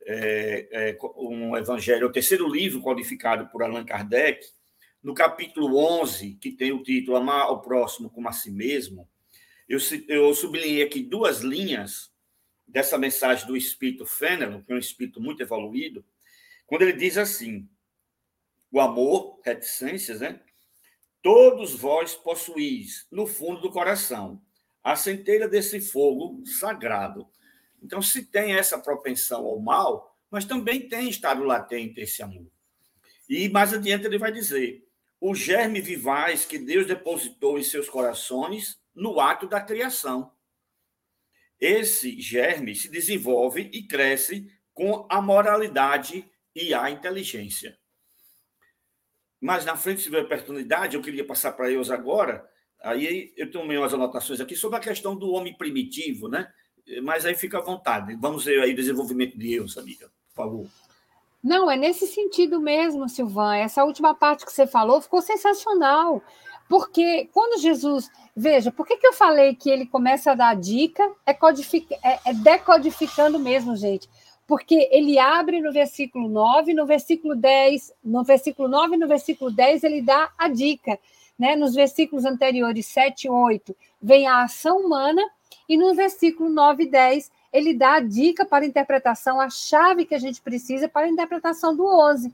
é, 0.07 0.69
é, 0.71 0.99
um 1.17 1.57
evangelho, 1.57 2.07
o 2.07 2.13
terceiro 2.13 2.47
livro 2.47 2.81
codificado 2.81 3.49
por 3.49 3.63
Allan 3.63 3.85
Kardec, 3.85 4.47
no 5.03 5.15
capítulo 5.15 5.77
11, 6.01 6.35
que 6.35 6.53
tem 6.53 6.73
o 6.73 6.83
título 6.83 7.17
Amar 7.17 7.43
ao 7.43 7.61
Próximo 7.61 8.11
como 8.11 8.29
a 8.29 8.33
Si 8.33 8.51
Mesmo, 8.51 9.09
eu, 9.69 9.79
eu 10.09 10.35
sublinhei 10.35 10.83
aqui 10.83 11.03
duas 11.03 11.41
linhas 11.41 12.13
dessa 12.67 12.99
mensagem 12.99 13.47
do 13.47 13.57
Espírito 13.57 14.07
Fênelon, 14.07 14.63
que 14.63 14.73
é 14.73 14.77
um 14.77 14.79
espírito 14.79 15.21
muito 15.21 15.43
evoluído, 15.43 16.05
quando 16.67 16.83
ele 16.83 16.93
diz 16.93 17.17
assim: 17.17 17.69
o 18.71 18.81
amor, 18.81 19.41
reticências, 19.45 20.21
né? 20.21 20.41
Todos 21.25 21.75
vós 21.75 22.15
possuís 22.15 23.09
no 23.11 23.27
fundo 23.27 23.63
do 23.63 23.73
coração 23.73 24.41
a 24.85 24.95
centelha 24.95 25.49
desse 25.49 25.81
fogo 25.81 26.47
sagrado 26.47 27.29
então, 27.85 28.01
se 28.01 28.25
tem 28.25 28.55
essa 28.55 28.79
propensão 28.79 29.45
ao 29.45 29.61
mal, 29.61 30.17
mas 30.31 30.47
também 30.47 30.89
tem 30.89 31.11
estado 31.11 31.45
latente 31.45 32.01
esse 32.01 32.23
amor. 32.23 32.51
E 33.29 33.47
mais 33.51 33.75
adiante 33.75 34.07
ele 34.07 34.19
vai 34.19 34.33
dizer: 34.33 34.89
o 35.21 35.35
germe 35.35 35.83
vivaz 35.83 36.47
que 36.47 36.59
Deus 36.59 36.87
depositou 36.87 37.59
em 37.59 37.63
seus 37.63 37.89
corações 37.91 38.81
no 38.95 39.21
ato 39.21 39.47
da 39.47 39.61
criação. 39.61 40.33
Esse 41.61 42.19
germe 42.21 42.75
se 42.75 42.89
desenvolve 42.89 43.71
e 43.73 43.87
cresce 43.87 44.51
com 44.73 45.07
a 45.11 45.21
moralidade 45.21 46.29
e 46.55 46.73
a 46.73 46.91
inteligência. 46.91 47.79
Mas 49.45 49.67
na 49.67 49.77
frente, 49.77 49.99
se 49.99 50.05
tiver 50.05 50.23
oportunidade, 50.23 50.97
eu 50.97 51.03
queria 51.03 51.23
passar 51.23 51.53
para 51.53 51.71
eles 51.71 51.91
agora. 51.91 52.49
Aí 52.83 53.31
eu 53.37 53.51
tenho 53.51 53.63
umas 53.63 53.93
anotações 53.93 54.41
aqui 54.41 54.57
sobre 54.57 54.79
a 54.79 54.81
questão 54.81 55.15
do 55.15 55.33
homem 55.33 55.55
primitivo, 55.55 56.29
né? 56.29 56.49
mas 57.03 57.27
aí 57.27 57.35
fica 57.35 57.59
à 57.59 57.61
vontade. 57.61 58.17
Vamos 58.19 58.47
ver 58.47 58.63
aí 58.63 58.73
o 58.73 58.77
desenvolvimento 58.77 59.37
de 59.37 59.47
Deus, 59.51 59.77
amiga, 59.77 60.11
por 60.29 60.35
favor. 60.35 60.67
Não, 61.43 61.71
é 61.71 61.77
nesse 61.77 62.07
sentido 62.07 62.59
mesmo, 62.59 63.07
Silvan. 63.07 63.57
Essa 63.57 63.85
última 63.85 64.15
parte 64.15 64.47
que 64.47 64.53
você 64.53 64.67
falou 64.67 65.03
ficou 65.03 65.21
sensacional. 65.21 66.23
Porque 66.67 67.29
quando 67.31 67.61
Jesus. 67.61 68.11
Veja, 68.35 68.73
por 68.73 68.87
que, 68.87 68.97
que 68.97 69.07
eu 69.07 69.13
falei 69.13 69.55
que 69.55 69.69
ele 69.69 69.85
começa 69.85 70.33
a 70.33 70.35
dar 70.35 70.57
dica? 70.57 71.07
É, 71.27 71.35
codific, 71.35 71.87
é, 72.03 72.19
é 72.25 72.33
decodificando 72.33 73.39
mesmo, 73.39 73.77
gente. 73.77 74.09
Porque 74.47 74.89
ele 74.93 75.19
abre 75.19 75.61
no 75.61 75.73
versículo 75.73 76.29
9, 76.29 76.75
no 76.75 76.87
versículo 76.87 77.35
10, 77.35 77.93
no 78.05 78.23
versículo 78.23 78.69
9 78.69 78.95
e 78.95 78.99
no 78.99 79.09
versículo 79.09 79.51
10 79.51 79.85
ele 79.85 80.03
dá 80.03 80.31
a 80.37 80.49
dica. 80.49 80.99
Né? 81.39 81.57
Nos 81.57 81.75
versículos 81.75 82.25
anteriores, 82.25 82.87
7 82.87 83.27
e 83.27 83.31
8, 83.31 83.75
vem 84.01 84.27
a 84.27 84.43
ação 84.43 84.79
humana 84.79 85.23
e 85.69 85.77
no 85.77 85.95
versículo 85.95 86.51
9 86.51 86.85
e 86.85 86.91
10, 86.91 87.31
ele 87.53 87.73
dá 87.73 87.95
a 87.95 88.01
dica 88.01 88.45
para 88.45 88.65
a 88.65 88.69
interpretação, 88.69 89.41
a 89.41 89.49
chave 89.49 90.05
que 90.05 90.15
a 90.15 90.19
gente 90.19 90.41
precisa 90.43 90.89
para 90.89 91.07
a 91.07 91.11
interpretação 91.11 91.75
do 91.75 91.87
11. 91.87 92.33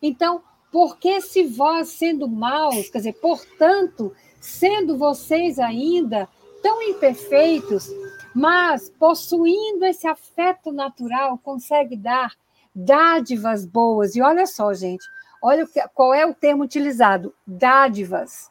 Então, 0.00 0.42
porque 0.72 1.20
se 1.20 1.44
vós 1.44 1.88
sendo 1.88 2.28
maus, 2.28 2.88
quer 2.88 2.98
dizer, 2.98 3.14
portanto, 3.14 4.14
sendo 4.40 4.96
vocês 4.96 5.58
ainda 5.58 6.28
tão 6.62 6.80
imperfeitos, 6.82 7.90
mas 8.34 8.90
possuindo 8.98 9.84
esse 9.84 10.06
afeto 10.06 10.72
natural, 10.72 11.38
consegue 11.38 11.96
dar 11.96 12.34
dádivas 12.74 13.66
boas. 13.66 14.14
E 14.14 14.22
olha 14.22 14.46
só, 14.46 14.72
gente, 14.72 15.04
olha 15.42 15.68
qual 15.94 16.14
é 16.14 16.24
o 16.24 16.34
termo 16.34 16.64
utilizado: 16.64 17.34
dádivas. 17.46 18.50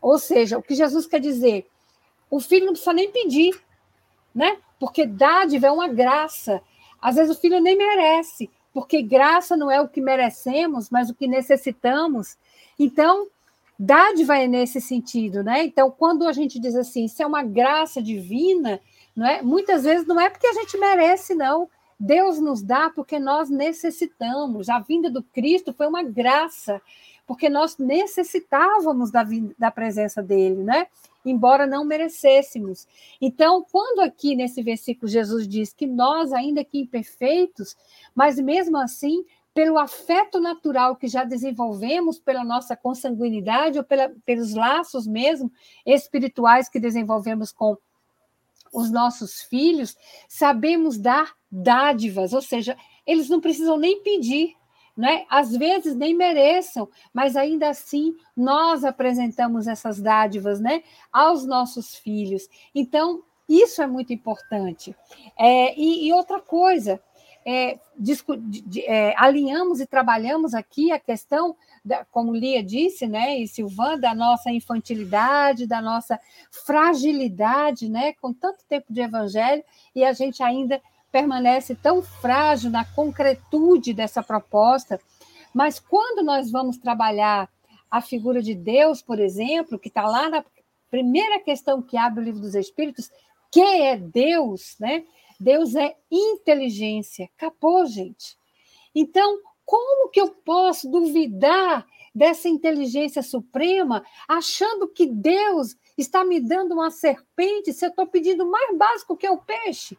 Ou 0.00 0.18
seja, 0.18 0.58
o 0.58 0.62
que 0.62 0.74
Jesus 0.74 1.06
quer 1.06 1.20
dizer? 1.20 1.66
O 2.30 2.40
filho 2.40 2.66
não 2.66 2.72
precisa 2.72 2.92
nem 2.92 3.10
pedir, 3.10 3.58
né? 4.34 4.58
Porque 4.78 5.06
dádiva 5.06 5.68
é 5.68 5.70
uma 5.70 5.88
graça. 5.88 6.60
Às 7.00 7.16
vezes 7.16 7.36
o 7.36 7.40
filho 7.40 7.60
nem 7.60 7.76
merece, 7.76 8.50
porque 8.72 9.00
graça 9.02 9.56
não 9.56 9.70
é 9.70 9.80
o 9.80 9.88
que 9.88 10.00
merecemos, 10.00 10.90
mas 10.90 11.08
o 11.08 11.14
que 11.14 11.26
necessitamos. 11.26 12.36
Então, 12.78 13.28
dádiva 13.78 14.36
é 14.38 14.46
nesse 14.46 14.80
sentido, 14.80 15.42
né? 15.42 15.64
Então, 15.64 15.90
quando 15.90 16.26
a 16.26 16.32
gente 16.32 16.58
diz 16.58 16.74
assim, 16.74 17.04
isso 17.04 17.22
é 17.22 17.26
uma 17.26 17.42
graça 17.42 18.02
divina, 18.02 18.80
não 19.14 19.26
é? 19.26 19.42
Muitas 19.42 19.84
vezes 19.84 20.06
não 20.06 20.20
é 20.20 20.28
porque 20.28 20.46
a 20.46 20.52
gente 20.52 20.76
merece, 20.78 21.34
não. 21.34 21.68
Deus 21.98 22.40
nos 22.40 22.62
dá 22.62 22.90
porque 22.90 23.18
nós 23.18 23.48
necessitamos. 23.48 24.68
A 24.68 24.80
vinda 24.80 25.10
do 25.10 25.22
Cristo 25.22 25.72
foi 25.72 25.86
uma 25.86 26.02
graça, 26.02 26.82
porque 27.26 27.48
nós 27.48 27.78
necessitávamos 27.78 29.10
da, 29.10 29.24
da 29.58 29.70
presença 29.70 30.22
dele, 30.22 30.62
né? 30.62 30.86
embora 31.24 31.66
não 31.66 31.84
merecêssemos. 31.84 32.86
Então, 33.20 33.64
quando 33.70 34.00
aqui 34.00 34.36
nesse 34.36 34.62
versículo 34.62 35.08
Jesus 35.08 35.48
diz 35.48 35.72
que 35.72 35.86
nós, 35.86 36.32
ainda 36.32 36.64
que 36.64 36.78
imperfeitos, 36.78 37.76
mas 38.14 38.38
mesmo 38.38 38.76
assim, 38.76 39.24
pelo 39.54 39.78
afeto 39.78 40.40
natural 40.40 40.96
que 40.96 41.08
já 41.08 41.24
desenvolvemos, 41.24 42.18
pela 42.18 42.44
nossa 42.44 42.76
consanguinidade 42.76 43.78
ou 43.78 43.84
pela, 43.84 44.12
pelos 44.26 44.52
laços 44.52 45.06
mesmo 45.06 45.50
espirituais 45.86 46.68
que 46.68 46.80
desenvolvemos 46.80 47.52
com 47.52 47.78
os 48.74 48.90
nossos 48.90 49.40
filhos, 49.42 49.96
sabemos 50.28 50.98
dar 50.98 51.32
dádivas, 51.50 52.32
ou 52.32 52.42
seja, 52.42 52.76
eles 53.06 53.28
não 53.28 53.40
precisam 53.40 53.76
nem 53.76 54.02
pedir, 54.02 54.54
né? 54.96 55.24
às 55.30 55.52
vezes 55.52 55.94
nem 55.94 56.14
mereçam, 56.14 56.88
mas 57.12 57.36
ainda 57.36 57.68
assim 57.68 58.14
nós 58.36 58.84
apresentamos 58.84 59.66
essas 59.66 60.00
dádivas 60.00 60.60
né? 60.60 60.82
aos 61.12 61.46
nossos 61.46 61.94
filhos. 61.94 62.48
Então, 62.74 63.22
isso 63.48 63.82
é 63.82 63.86
muito 63.86 64.12
importante. 64.12 64.94
É, 65.38 65.78
e, 65.78 66.06
e, 66.06 66.12
outra 66.12 66.40
coisa, 66.40 67.00
é, 67.44 67.78
de, 67.98 68.84
é, 68.86 69.14
alinhamos 69.16 69.80
e 69.80 69.86
trabalhamos 69.86 70.54
aqui 70.54 70.90
a 70.90 70.98
questão, 70.98 71.56
da, 71.84 72.04
como 72.06 72.34
Lia 72.34 72.62
disse, 72.62 73.06
né, 73.06 73.38
e 73.38 73.46
Silvan, 73.46 73.98
da 73.98 74.14
nossa 74.14 74.50
infantilidade, 74.50 75.66
da 75.66 75.82
nossa 75.82 76.18
fragilidade, 76.50 77.88
né, 77.88 78.14
com 78.14 78.32
tanto 78.32 78.64
tempo 78.66 78.92
de 78.92 79.00
evangelho, 79.00 79.62
e 79.94 80.04
a 80.04 80.12
gente 80.12 80.42
ainda 80.42 80.80
permanece 81.12 81.74
tão 81.74 82.02
frágil 82.02 82.70
na 82.70 82.84
concretude 82.84 83.92
dessa 83.92 84.22
proposta, 84.22 84.98
mas 85.52 85.78
quando 85.78 86.24
nós 86.24 86.50
vamos 86.50 86.78
trabalhar 86.78 87.48
a 87.90 88.00
figura 88.00 88.42
de 88.42 88.54
Deus, 88.54 89.00
por 89.00 89.20
exemplo, 89.20 89.78
que 89.78 89.88
está 89.88 90.04
lá 90.06 90.28
na 90.28 90.44
primeira 90.90 91.38
questão 91.40 91.80
que 91.80 91.96
abre 91.96 92.20
o 92.20 92.24
livro 92.24 92.40
dos 92.40 92.56
Espíritos, 92.56 93.10
que 93.50 93.60
é 93.60 93.96
Deus, 93.96 94.74
né? 94.80 95.04
Deus 95.44 95.74
é 95.74 95.94
inteligência. 96.10 97.28
Acabou, 97.36 97.84
gente. 97.84 98.38
Então, 98.94 99.38
como 99.66 100.08
que 100.08 100.18
eu 100.18 100.30
posso 100.30 100.90
duvidar 100.90 101.86
dessa 102.14 102.48
inteligência 102.48 103.22
suprema, 103.22 104.02
achando 104.26 104.88
que 104.88 105.06
Deus 105.06 105.76
está 105.98 106.24
me 106.24 106.40
dando 106.40 106.72
uma 106.72 106.90
serpente 106.90 107.74
se 107.74 107.84
eu 107.84 107.90
estou 107.90 108.06
pedindo 108.06 108.50
mais 108.50 108.74
básico 108.76 109.16
que 109.16 109.28
o 109.28 109.36
peixe? 109.36 109.98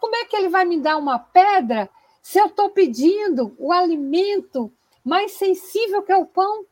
Como 0.00 0.16
é 0.16 0.24
que 0.24 0.34
ele 0.34 0.48
vai 0.48 0.64
me 0.64 0.80
dar 0.80 0.96
uma 0.96 1.18
pedra 1.18 1.90
se 2.22 2.40
eu 2.40 2.46
estou 2.46 2.70
pedindo 2.70 3.54
o 3.58 3.70
alimento 3.70 4.72
mais 5.04 5.32
sensível 5.32 6.02
que 6.02 6.12
é 6.12 6.16
o 6.16 6.26
pão, 6.26 6.64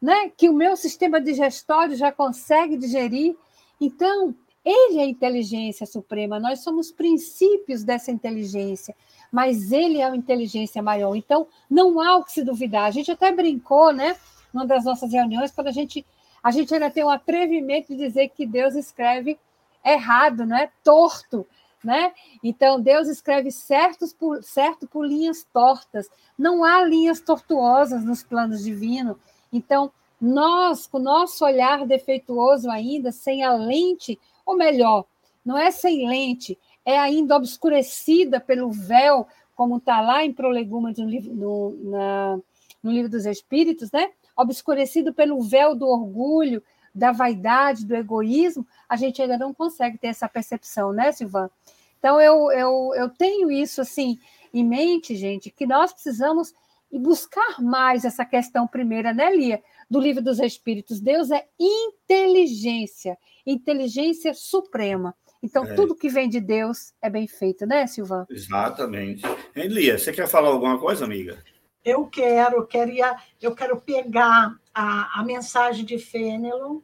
né? 0.00 0.30
que 0.36 0.48
o 0.48 0.54
meu 0.54 0.76
sistema 0.76 1.20
digestório 1.20 1.96
já 1.96 2.12
consegue 2.12 2.76
digerir. 2.76 3.36
Então, 3.80 4.34
ele 4.68 4.98
é 4.98 5.04
a 5.04 5.06
inteligência 5.06 5.86
suprema, 5.86 6.38
nós 6.38 6.60
somos 6.60 6.92
princípios 6.92 7.82
dessa 7.82 8.10
inteligência, 8.10 8.94
mas 9.32 9.72
ele 9.72 9.98
é 9.98 10.04
a 10.04 10.14
inteligência 10.14 10.82
maior. 10.82 11.16
Então, 11.16 11.46
não 11.70 11.98
há 12.00 12.16
o 12.16 12.24
que 12.24 12.32
se 12.32 12.44
duvidar. 12.44 12.84
A 12.84 12.90
gente 12.90 13.10
até 13.10 13.32
brincou, 13.32 13.92
né? 13.92 14.14
Numa 14.52 14.66
das 14.66 14.84
nossas 14.84 15.12
reuniões, 15.12 15.50
quando 15.50 15.68
a 15.68 15.72
gente. 15.72 16.04
A 16.42 16.50
gente 16.50 16.72
ainda 16.72 16.90
tem 16.90 17.02
o 17.02 17.08
atrevimento 17.08 17.88
de 17.88 17.96
dizer 17.96 18.28
que 18.28 18.46
Deus 18.46 18.74
escreve 18.74 19.38
errado, 19.84 20.44
não 20.44 20.56
é? 20.56 20.70
Torto. 20.84 21.46
Né? 21.82 22.12
Então, 22.42 22.80
Deus 22.80 23.08
escreve 23.08 23.50
certos 23.50 24.12
por, 24.12 24.42
certo 24.42 24.86
por 24.86 25.06
linhas 25.06 25.46
tortas. 25.52 26.08
Não 26.36 26.64
há 26.64 26.84
linhas 26.84 27.20
tortuosas 27.20 28.04
nos 28.04 28.22
planos 28.22 28.64
divinos. 28.64 29.16
Então, 29.52 29.90
nós, 30.20 30.86
com 30.86 30.98
o 30.98 31.02
nosso 31.02 31.44
olhar 31.44 31.86
defeituoso 31.86 32.68
ainda, 32.68 33.12
sem 33.12 33.44
a 33.44 33.54
lente, 33.54 34.18
ou 34.48 34.56
melhor, 34.56 35.04
não 35.44 35.58
é 35.58 35.70
sem 35.70 36.08
lente, 36.08 36.58
é 36.82 36.98
ainda 36.98 37.36
obscurecida 37.36 38.40
pelo 38.40 38.70
véu, 38.70 39.28
como 39.54 39.76
está 39.76 40.00
lá 40.00 40.24
em 40.24 40.32
Proleguma 40.32 40.90
no, 40.96 41.06
no, 41.06 41.90
na, 41.90 42.38
no 42.82 42.90
livro 42.90 43.10
dos 43.10 43.26
Espíritos, 43.26 43.92
né? 43.92 44.10
obscurecido 44.34 45.12
pelo 45.12 45.42
véu 45.42 45.74
do 45.74 45.86
orgulho, 45.86 46.62
da 46.94 47.12
vaidade, 47.12 47.84
do 47.84 47.94
egoísmo, 47.94 48.66
a 48.88 48.96
gente 48.96 49.20
ainda 49.20 49.36
não 49.36 49.52
consegue 49.52 49.98
ter 49.98 50.06
essa 50.06 50.28
percepção, 50.28 50.92
né, 50.92 51.12
Silvan? 51.12 51.50
Então, 51.98 52.18
eu, 52.20 52.50
eu, 52.52 52.92
eu 52.94 53.10
tenho 53.10 53.50
isso 53.50 53.82
assim 53.82 54.18
em 54.54 54.64
mente, 54.64 55.14
gente, 55.14 55.50
que 55.50 55.66
nós 55.66 55.92
precisamos 55.92 56.54
buscar 56.90 57.60
mais 57.60 58.04
essa 58.04 58.24
questão 58.24 58.66
primeira, 58.66 59.12
né, 59.12 59.34
Lia? 59.34 59.62
Do 59.90 60.00
livro 60.00 60.22
dos 60.22 60.38
Espíritos. 60.38 61.00
Deus 61.00 61.30
é 61.30 61.46
inteligência, 61.58 63.16
inteligência 63.46 64.34
suprema. 64.34 65.14
Então, 65.42 65.64
é. 65.64 65.74
tudo 65.74 65.94
que 65.94 66.08
vem 66.08 66.28
de 66.28 66.40
Deus 66.40 66.92
é 67.00 67.08
bem 67.08 67.26
feito, 67.26 67.64
né, 67.64 67.86
Silvan? 67.86 68.26
Exatamente. 68.28 69.22
Lia, 69.54 69.98
você 69.98 70.12
quer 70.12 70.28
falar 70.28 70.48
alguma 70.48 70.78
coisa, 70.78 71.04
amiga? 71.04 71.42
Eu 71.84 72.06
quero, 72.06 72.66
queria, 72.66 73.16
eu 73.40 73.54
quero 73.54 73.80
pegar 73.80 74.58
a, 74.74 75.20
a 75.20 75.24
mensagem 75.24 75.84
de 75.84 75.98
Fênelon 75.98 76.80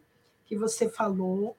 que 0.46 0.56
você 0.56 0.88
falou, 0.88 1.56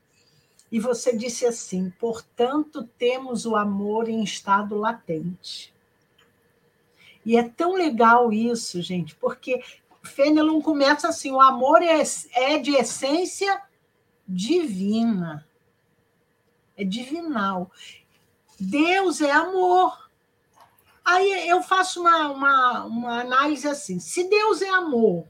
e 0.72 0.80
você 0.80 1.16
disse 1.16 1.46
assim: 1.46 1.92
portanto, 2.00 2.88
temos 2.98 3.46
o 3.46 3.56
amor 3.56 4.10
em 4.10 4.24
estado 4.24 4.76
latente. 4.76 5.74
E 7.26 7.38
é 7.38 7.44
tão 7.44 7.74
legal 7.74 8.32
isso, 8.32 8.82
gente, 8.82 9.16
porque 9.16 9.64
Fenelon 10.06 10.62
começa 10.62 11.08
assim: 11.08 11.32
o 11.32 11.41
amor 11.41 11.82
é, 11.82 12.02
é 12.34 12.58
de 12.58 12.76
essência 12.76 13.62
divina, 14.28 15.48
é 16.78 16.84
divinal. 16.84 17.72
Deus 18.60 19.22
é 19.22 19.32
amor. 19.32 20.10
Aí 21.04 21.48
eu 21.50 21.62
faço 21.62 22.02
uma, 22.02 22.30
uma, 22.30 22.86
uma 22.86 23.20
análise 23.22 23.68
assim: 23.68 24.00
se 24.00 24.30
Deus 24.30 24.62
é 24.62 24.70
amor, 24.70 25.28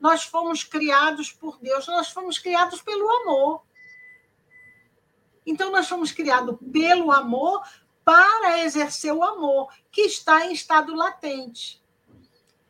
nós 0.00 0.24
fomos 0.24 0.64
criados 0.64 1.30
por 1.30 1.58
Deus, 1.60 1.86
nós 1.86 2.08
fomos 2.08 2.38
criados 2.38 2.80
pelo 2.82 3.08
amor. 3.08 3.62
Então, 5.44 5.72
nós 5.72 5.88
fomos 5.88 6.12
criados 6.12 6.56
pelo 6.72 7.10
amor 7.10 7.62
para 8.04 8.60
exercer 8.60 9.12
o 9.12 9.22
amor, 9.22 9.72
que 9.90 10.02
está 10.02 10.46
em 10.46 10.52
estado 10.52 10.94
latente. 10.94 11.81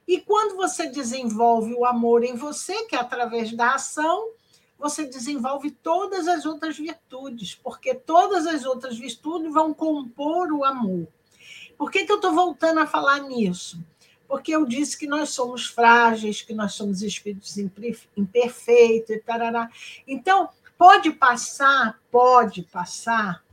E 0.07 0.21
quando 0.21 0.57
você 0.57 0.89
desenvolve 0.89 1.75
o 1.75 1.85
amor 1.85 2.25
em 2.25 2.35
você, 2.35 2.85
que 2.85 2.97
é 2.97 2.99
através 2.99 3.53
da 3.53 3.75
ação, 3.75 4.31
você 4.79 5.07
desenvolve 5.07 5.71
todas 5.71 6.27
as 6.27 6.45
outras 6.45 6.77
virtudes, 6.77 7.55
porque 7.55 7.95
todas 7.95 8.47
as 8.47 8.65
outras 8.65 8.99
virtudes 8.99 9.53
vão 9.53 9.73
compor 9.73 10.53
o 10.53 10.65
amor. 10.65 11.07
Por 11.79 11.91
que, 11.91 12.05
que 12.05 12.11
eu 12.11 12.17
estou 12.17 12.35
voltando 12.35 12.81
a 12.81 12.87
falar 12.87 13.21
nisso? 13.21 13.83
Porque 14.27 14.51
eu 14.51 14.67
disse 14.67 14.99
que 14.99 15.07
nós 15.07 15.31
somos 15.31 15.67
frágeis, 15.67 16.43
que 16.43 16.55
nós 16.55 16.75
somos 16.75 17.03
espíritos 17.03 17.57
imperfeitos, 18.17 19.11
e 19.11 19.19
tarará. 19.21 19.71
Então, 20.07 20.49
pode 20.77 21.13
passar, 21.13 22.01
pode 22.11 22.63
passar 22.65 23.45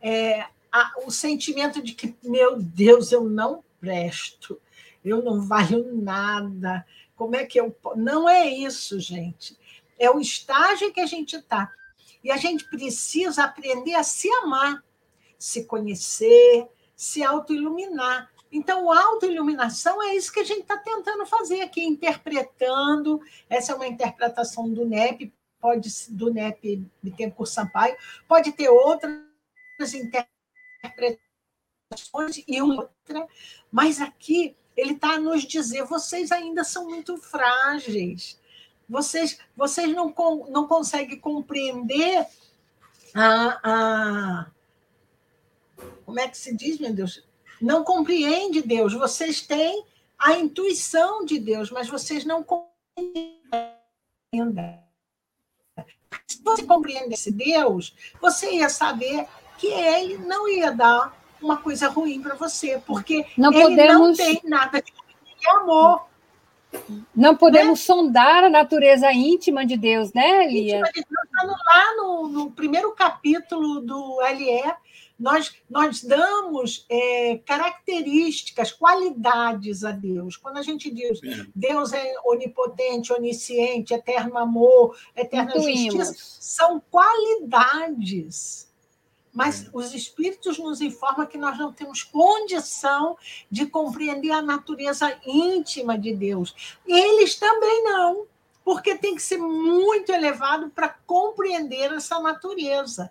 é, 0.00 0.46
a, 0.72 0.92
o 1.06 1.10
sentimento 1.10 1.80
de 1.80 1.94
que, 1.94 2.16
meu 2.22 2.58
Deus, 2.60 3.12
eu 3.12 3.24
não 3.24 3.62
presto, 3.80 4.60
eu 5.08 5.22
não 5.22 5.40
valho 5.40 5.94
nada. 5.94 6.86
Como 7.16 7.34
é 7.34 7.44
que 7.44 7.60
eu. 7.60 7.76
Não 7.96 8.28
é 8.28 8.48
isso, 8.48 9.00
gente. 9.00 9.58
É 9.98 10.10
o 10.10 10.20
estágio 10.20 10.92
que 10.92 11.00
a 11.00 11.06
gente 11.06 11.36
está. 11.36 11.72
E 12.22 12.30
a 12.30 12.36
gente 12.36 12.64
precisa 12.64 13.44
aprender 13.44 13.94
a 13.94 14.02
se 14.02 14.28
amar, 14.42 14.82
se 15.38 15.64
conhecer, 15.64 16.68
se 16.96 17.22
autoiluminar. 17.22 18.30
Então, 18.50 18.90
autoiluminação 18.90 20.02
é 20.02 20.14
isso 20.14 20.32
que 20.32 20.40
a 20.40 20.44
gente 20.44 20.62
está 20.62 20.78
tentando 20.78 21.26
fazer 21.26 21.60
aqui, 21.60 21.84
interpretando. 21.84 23.20
Essa 23.48 23.72
é 23.72 23.74
uma 23.74 23.86
interpretação 23.86 24.72
do 24.72 24.84
NEP, 24.84 25.32
pode 25.60 25.90
do 26.10 26.32
NEP 26.32 26.84
Bittencourt 27.02 27.50
Sampaio, 27.50 27.96
pode 28.26 28.52
ter 28.52 28.68
outras 28.68 29.94
interpretações 29.94 32.42
e 32.46 32.62
outra, 32.62 33.28
mas 33.70 34.00
aqui 34.00 34.56
ele 34.78 34.92
está 34.94 35.14
a 35.14 35.20
nos 35.20 35.42
dizer: 35.42 35.84
vocês 35.84 36.30
ainda 36.30 36.64
são 36.64 36.86
muito 36.86 37.16
frágeis, 37.16 38.38
vocês, 38.88 39.38
vocês 39.56 39.94
não, 39.94 40.14
não 40.48 40.66
conseguem 40.66 41.18
compreender 41.18 42.26
a, 43.14 43.60
a. 43.62 44.46
Como 46.04 46.18
é 46.18 46.28
que 46.28 46.36
se 46.36 46.56
diz, 46.56 46.78
meu 46.78 46.92
Deus? 46.92 47.24
Não 47.60 47.84
compreende 47.84 48.62
Deus. 48.62 48.94
Vocês 48.94 49.42
têm 49.42 49.84
a 50.18 50.32
intuição 50.34 51.24
de 51.24 51.38
Deus, 51.38 51.70
mas 51.70 51.88
vocês 51.88 52.24
não 52.24 52.42
compreendem 52.42 52.68
se 56.26 56.42
você 56.42 56.62
compreendesse 56.64 57.30
Deus, 57.30 57.94
você 58.20 58.52
ia 58.52 58.68
saber 58.68 59.26
que 59.58 59.66
ele 59.66 60.18
não 60.18 60.48
ia 60.48 60.70
dar 60.70 61.17
uma 61.40 61.56
coisa 61.56 61.88
ruim 61.88 62.20
para 62.20 62.34
você, 62.34 62.80
porque 62.86 63.24
não 63.36 63.52
ele 63.52 63.62
podemos... 63.62 63.98
não 63.98 64.14
tem 64.14 64.40
nada 64.44 64.80
de 64.80 64.92
amor. 65.50 66.06
Não 67.14 67.34
podemos 67.34 67.80
né? 67.80 67.86
sondar 67.86 68.44
a 68.44 68.50
natureza 68.50 69.10
íntima 69.12 69.64
de 69.64 69.76
Deus, 69.76 70.12
né, 70.12 70.46
Lia? 70.46 70.80
Íntima 70.80 70.92
de 70.94 71.04
Deus, 71.40 71.58
lá 71.66 71.96
no, 71.96 72.28
no 72.28 72.50
primeiro 72.50 72.92
capítulo 72.92 73.80
do 73.80 74.20
LE, 74.20 74.74
nós, 75.18 75.56
nós 75.68 76.04
damos 76.04 76.86
é, 76.88 77.40
características, 77.44 78.70
qualidades 78.70 79.82
a 79.82 79.90
Deus. 79.90 80.36
Quando 80.36 80.58
a 80.58 80.62
gente 80.62 80.90
diz 80.90 81.20
é. 81.24 81.46
Deus 81.54 81.92
é 81.92 82.14
onipotente, 82.24 83.12
onisciente, 83.12 83.92
eterno 83.92 84.38
amor, 84.38 84.96
eterna 85.16 85.50
Intuímos. 85.56 85.94
justiça, 85.94 86.14
são 86.38 86.80
qualidades. 86.90 88.67
Mas 89.32 89.66
é. 89.66 89.70
os 89.72 89.94
espíritos 89.94 90.58
nos 90.58 90.80
informam 90.80 91.26
que 91.26 91.38
nós 91.38 91.58
não 91.58 91.72
temos 91.72 92.02
condição 92.02 93.16
de 93.50 93.66
compreender 93.66 94.32
a 94.32 94.42
natureza 94.42 95.18
íntima 95.26 95.98
de 95.98 96.14
Deus. 96.14 96.54
Eles 96.86 97.34
também 97.36 97.84
não, 97.84 98.26
porque 98.64 98.94
tem 98.96 99.14
que 99.14 99.22
ser 99.22 99.38
muito 99.38 100.10
elevado 100.10 100.70
para 100.70 100.88
compreender 101.06 101.92
essa 101.92 102.18
natureza. 102.20 103.10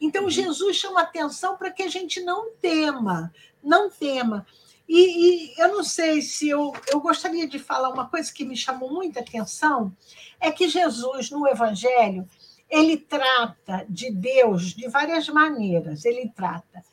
Então, 0.00 0.24
uhum. 0.24 0.30
Jesus 0.30 0.76
chama 0.76 1.00
atenção 1.00 1.56
para 1.56 1.70
que 1.70 1.82
a 1.82 1.88
gente 1.88 2.20
não 2.20 2.50
tema, 2.60 3.32
não 3.62 3.90
tema. 3.90 4.46
E, 4.88 5.52
e, 5.52 5.60
eu 5.60 5.68
não 5.68 5.82
sei 5.82 6.22
se 6.22 6.48
eu, 6.48 6.72
eu 6.88 7.00
gostaria 7.00 7.48
de 7.48 7.58
falar 7.58 7.88
uma 7.88 8.08
coisa 8.08 8.32
que 8.32 8.44
me 8.44 8.56
chamou 8.56 8.92
muita 8.92 9.20
atenção, 9.20 9.92
é 10.40 10.50
que 10.50 10.68
Jesus, 10.68 11.30
no 11.30 11.46
Evangelho, 11.48 12.28
ele 12.68 12.96
trata 12.96 13.86
de 13.88 14.10
Deus 14.10 14.74
de 14.74 14.88
várias 14.88 15.28
maneiras. 15.28 16.04
Ele 16.04 16.28
trata 16.34 16.84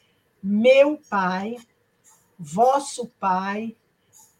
meu 0.42 1.00
Pai, 1.10 1.58
vosso 2.38 3.08
Pai, 3.20 3.76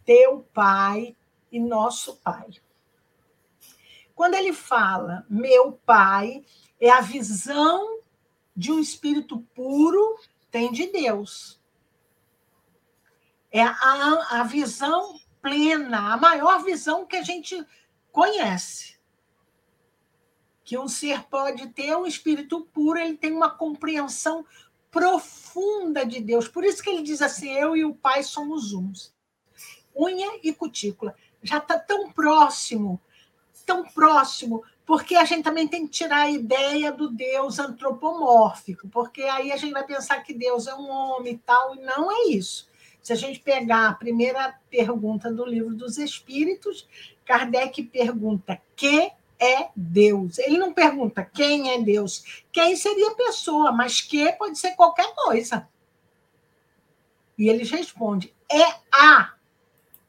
teu 0.06 0.46
Pai 0.54 1.16
e 1.52 1.60
nosso 1.60 2.18
Pai. 2.18 2.50
Quando 4.16 4.36
ele 4.36 4.54
fala 4.54 5.26
meu 5.30 5.74
Pai, 5.86 6.44
é 6.80 6.90
a 6.90 7.02
visão 7.02 8.00
de 8.56 8.72
um 8.72 8.80
espírito 8.80 9.40
puro 9.56 10.20
tem 10.52 10.72
de 10.72 10.86
Deus. 10.92 11.60
É 13.52 13.64
a, 13.64 14.28
a 14.30 14.44
visão 14.44 15.20
plena, 15.42 16.14
a 16.14 16.18
maior 16.18 16.64
visão 16.64 17.06
que 17.06 17.16
a 17.16 17.24
gente 17.24 17.66
conhece. 18.12 18.93
Que 20.64 20.78
um 20.78 20.88
ser 20.88 21.24
pode 21.24 21.68
ter, 21.70 21.96
um 21.96 22.06
espírito 22.06 22.62
puro, 22.74 23.00
ele 23.00 23.18
tem 23.18 23.32
uma 23.32 23.50
compreensão 23.50 24.46
profunda 24.90 26.06
de 26.06 26.22
Deus. 26.22 26.48
Por 26.48 26.64
isso 26.64 26.82
que 26.82 26.90
ele 26.90 27.02
diz 27.02 27.22
assim: 27.22 27.52
eu 27.52 27.76
e 27.76 27.84
o 27.84 27.96
Pai 27.96 28.24
somos 28.24 28.74
uns. 28.74 29.14
Unha 29.96 30.40
e 30.44 30.54
cutícula. 30.54 31.16
já 31.42 31.58
está 31.58 31.78
tão 31.78 32.12
próximo, 32.12 33.02
tão 33.66 33.84
próximo, 33.84 34.64
porque 34.86 35.16
a 35.16 35.26
gente 35.26 35.44
também 35.44 35.68
tem 35.68 35.86
que 35.86 35.94
tirar 35.94 36.22
a 36.22 36.30
ideia 36.30 36.92
do 36.92 37.10
Deus 37.10 37.60
antropomórfico, 37.60 38.88
porque 38.88 39.24
aí 39.24 39.52
a 39.52 39.58
gente 39.58 39.74
vai 39.74 39.86
pensar 39.86 40.22
que 40.24 40.34
Deus 40.34 40.68
é 40.68 40.76
um 40.76 40.90
homem 40.90 41.34
e 41.34 41.38
tal, 41.38 41.76
e 41.76 41.82
não 41.82 42.12
é 42.12 42.30
isso. 42.30 42.68
Se 43.02 43.12
a 43.12 43.16
gente 43.16 43.40
pegar 43.40 43.90
a 43.90 43.94
primeira 43.94 44.58
pergunta 44.70 45.32
do 45.32 45.46
livro 45.46 45.76
dos 45.76 45.98
Espíritos, 45.98 46.88
Kardec 47.26 47.84
pergunta: 47.84 48.62
que 48.76 49.12
é 49.44 49.70
Deus? 49.76 50.40
Ele 50.40 50.58
não 50.58 50.74
pergunta 50.74 51.24
quem 51.24 51.72
é 51.72 51.82
Deus. 51.82 52.44
Quem 52.52 52.76
seria 52.76 53.12
a 53.12 53.16
pessoa, 53.16 53.72
mas 53.72 54.02
que 54.02 54.32
pode 54.34 54.58
ser 54.58 54.72
qualquer 54.72 55.14
coisa. 55.16 55.68
E 57.38 57.50
eles 57.50 57.70
respondem: 57.70 58.34
é 58.52 58.64
a, 58.92 59.34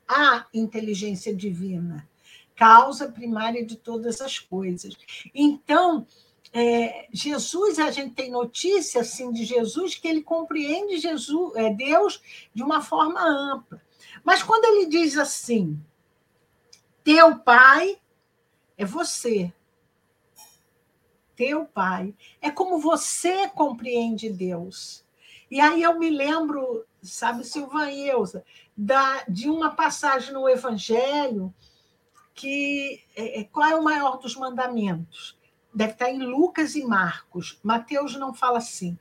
a 0.08 0.46
inteligência 0.52 1.34
divina, 1.34 2.08
causa 2.54 3.10
primária 3.10 3.64
de 3.64 3.76
todas 3.76 4.20
as 4.20 4.38
coisas. 4.38 4.94
Então, 5.34 6.06
é, 6.52 7.08
Jesus, 7.12 7.80
a 7.80 7.90
gente 7.90 8.14
tem 8.14 8.30
notícia 8.30 9.00
assim 9.00 9.32
de 9.32 9.44
Jesus 9.44 9.96
que 9.96 10.06
ele 10.06 10.22
compreende 10.22 10.98
Jesus, 10.98 11.56
é, 11.56 11.70
Deus 11.72 12.22
de 12.54 12.62
uma 12.62 12.80
forma 12.80 13.20
ampla. 13.20 13.82
Mas 14.22 14.42
quando 14.42 14.64
ele 14.64 14.86
diz 14.86 15.18
assim, 15.18 15.78
teu 17.02 17.38
pai 17.38 17.98
é 18.76 18.84
você. 18.84 19.52
Teu 21.36 21.64
pai 21.64 22.14
é 22.40 22.50
como 22.50 22.78
você 22.78 23.48
compreende 23.48 24.30
Deus. 24.30 25.04
E 25.50 25.60
aí 25.60 25.82
eu 25.82 25.98
me 25.98 26.10
lembro, 26.10 26.84
sabe, 27.02 27.44
Silvan 27.44 27.90
e 27.90 28.08
Eusa, 28.08 28.44
da, 28.76 29.24
de 29.28 29.48
uma 29.50 29.70
passagem 29.70 30.32
no 30.32 30.48
Evangelho 30.48 31.54
que 32.34 33.00
é, 33.14 33.40
é, 33.40 33.44
qual 33.44 33.68
é 33.68 33.74
o 33.76 33.84
maior 33.84 34.18
dos 34.18 34.34
mandamentos? 34.34 35.38
Deve 35.72 35.92
estar 35.92 36.10
em 36.10 36.18
Lucas 36.18 36.74
e 36.74 36.84
Marcos. 36.84 37.58
Mateus 37.62 38.16
não 38.16 38.34
fala 38.34 38.58
assim. 38.58 38.98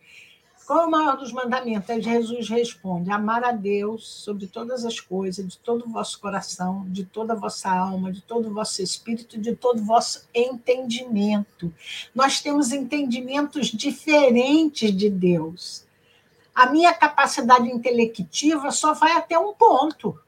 Qual 0.66 0.82
é 0.82 0.86
o 0.86 0.92
maior 0.92 1.18
dos 1.18 1.32
mandamentos? 1.32 1.90
Aí 1.90 2.02
Jesus 2.02 2.50
responde: 2.50 3.12
amar 3.12 3.44
a 3.44 3.52
Deus 3.52 4.08
sobre 4.08 4.48
todas 4.48 4.86
as 4.86 5.00
coisas, 5.00 5.48
de 5.48 5.58
todo 5.58 5.86
o 5.86 5.90
vosso 5.90 6.20
coração, 6.20 6.86
de 6.88 7.04
toda 7.06 7.34
a 7.34 7.36
vossa 7.36 7.70
alma, 7.70 8.12
de 8.12 8.22
todo 8.22 8.50
o 8.50 8.54
vosso 8.54 8.82
espírito, 8.82 9.40
de 9.40 9.56
todo 9.56 9.80
o 9.80 9.86
vosso 9.86 10.28
entendimento. 10.34 11.74
Nós 12.16 12.42
temos 12.42 12.72
entendimentos 12.72 13.68
diferentes 13.68 14.96
de 14.96 15.10
Deus 15.10 15.86
a 16.54 16.68
minha 16.68 16.94
capacidade 16.94 17.68
intelectiva 17.68 18.70
só 18.72 18.94
vai 18.94 19.14
até 19.14 19.38
um 19.38 19.54
ponto. 19.54 20.20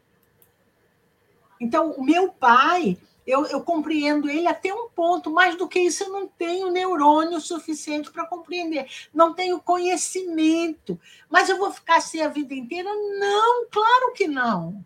Então, 1.60 1.92
o 1.92 2.04
meu 2.04 2.30
pai, 2.30 2.98
eu, 3.26 3.46
eu, 3.48 3.62
compreendo 3.62 4.30
ele 4.30 4.48
até 4.48 4.74
um 4.74 4.88
ponto, 4.90 5.32
mais 5.32 5.56
do 5.56 5.68
que 5.68 5.80
isso, 5.80 6.04
eu 6.04 6.12
não 6.12 6.28
tenho 6.28 6.72
neurônio 6.72 7.42
suficiente 7.42 8.12
para 8.12 8.26
compreender, 8.26 8.88
não 9.14 9.34
tenho 9.34 9.60
conhecimento. 9.60 11.00
Mas 11.30 11.50
eu 11.50 11.58
vou 11.58 11.72
ficar 11.72 11.98
assim 11.98 12.22
a 12.22 12.28
vida 12.28 12.54
inteira? 12.54 12.90
Não, 13.20 13.66
claro 13.70 14.14
que 14.14 14.28
não. 14.28 14.86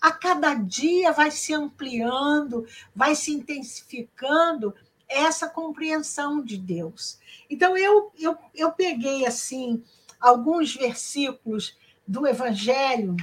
A 0.00 0.10
cada 0.10 0.54
dia 0.54 1.12
vai 1.12 1.30
se 1.30 1.52
ampliando, 1.52 2.66
vai 2.94 3.14
se 3.14 3.32
intensificando 3.32 4.74
essa 5.08 5.48
compreensão 5.48 6.42
de 6.42 6.56
Deus. 6.56 7.18
Então, 7.48 7.76
eu, 7.76 8.10
eu, 8.18 8.36
eu 8.54 8.72
peguei 8.72 9.26
assim 9.26 9.82
alguns 10.20 10.74
versículos 10.74 11.76
do 12.06 12.26
Evangelho 12.26 13.16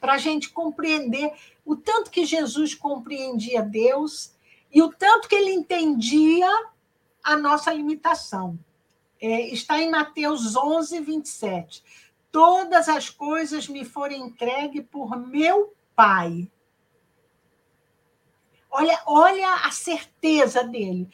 para 0.00 0.14
a 0.14 0.18
gente 0.18 0.50
compreender 0.50 1.32
o 1.64 1.76
tanto 1.76 2.10
que 2.10 2.24
Jesus 2.24 2.74
compreendia 2.74 3.62
Deus 3.62 4.34
e 4.72 4.82
o 4.82 4.92
tanto 4.92 5.28
que 5.28 5.34
ele 5.34 5.52
entendia 5.52 6.48
a 7.22 7.36
nossa 7.36 7.72
limitação. 7.72 8.58
É, 9.20 9.48
está 9.48 9.80
em 9.80 9.90
Mateus 9.90 10.56
11, 10.56 11.00
27. 11.00 11.84
Todas 12.30 12.88
as 12.88 13.08
coisas 13.08 13.68
me 13.68 13.84
foram 13.84 14.16
entregues 14.16 14.84
por 14.90 15.16
meu 15.16 15.74
Pai. 15.94 16.50
Olha, 18.70 19.00
olha 19.06 19.54
a 19.66 19.70
certeza 19.70 20.64
dele 20.64 21.08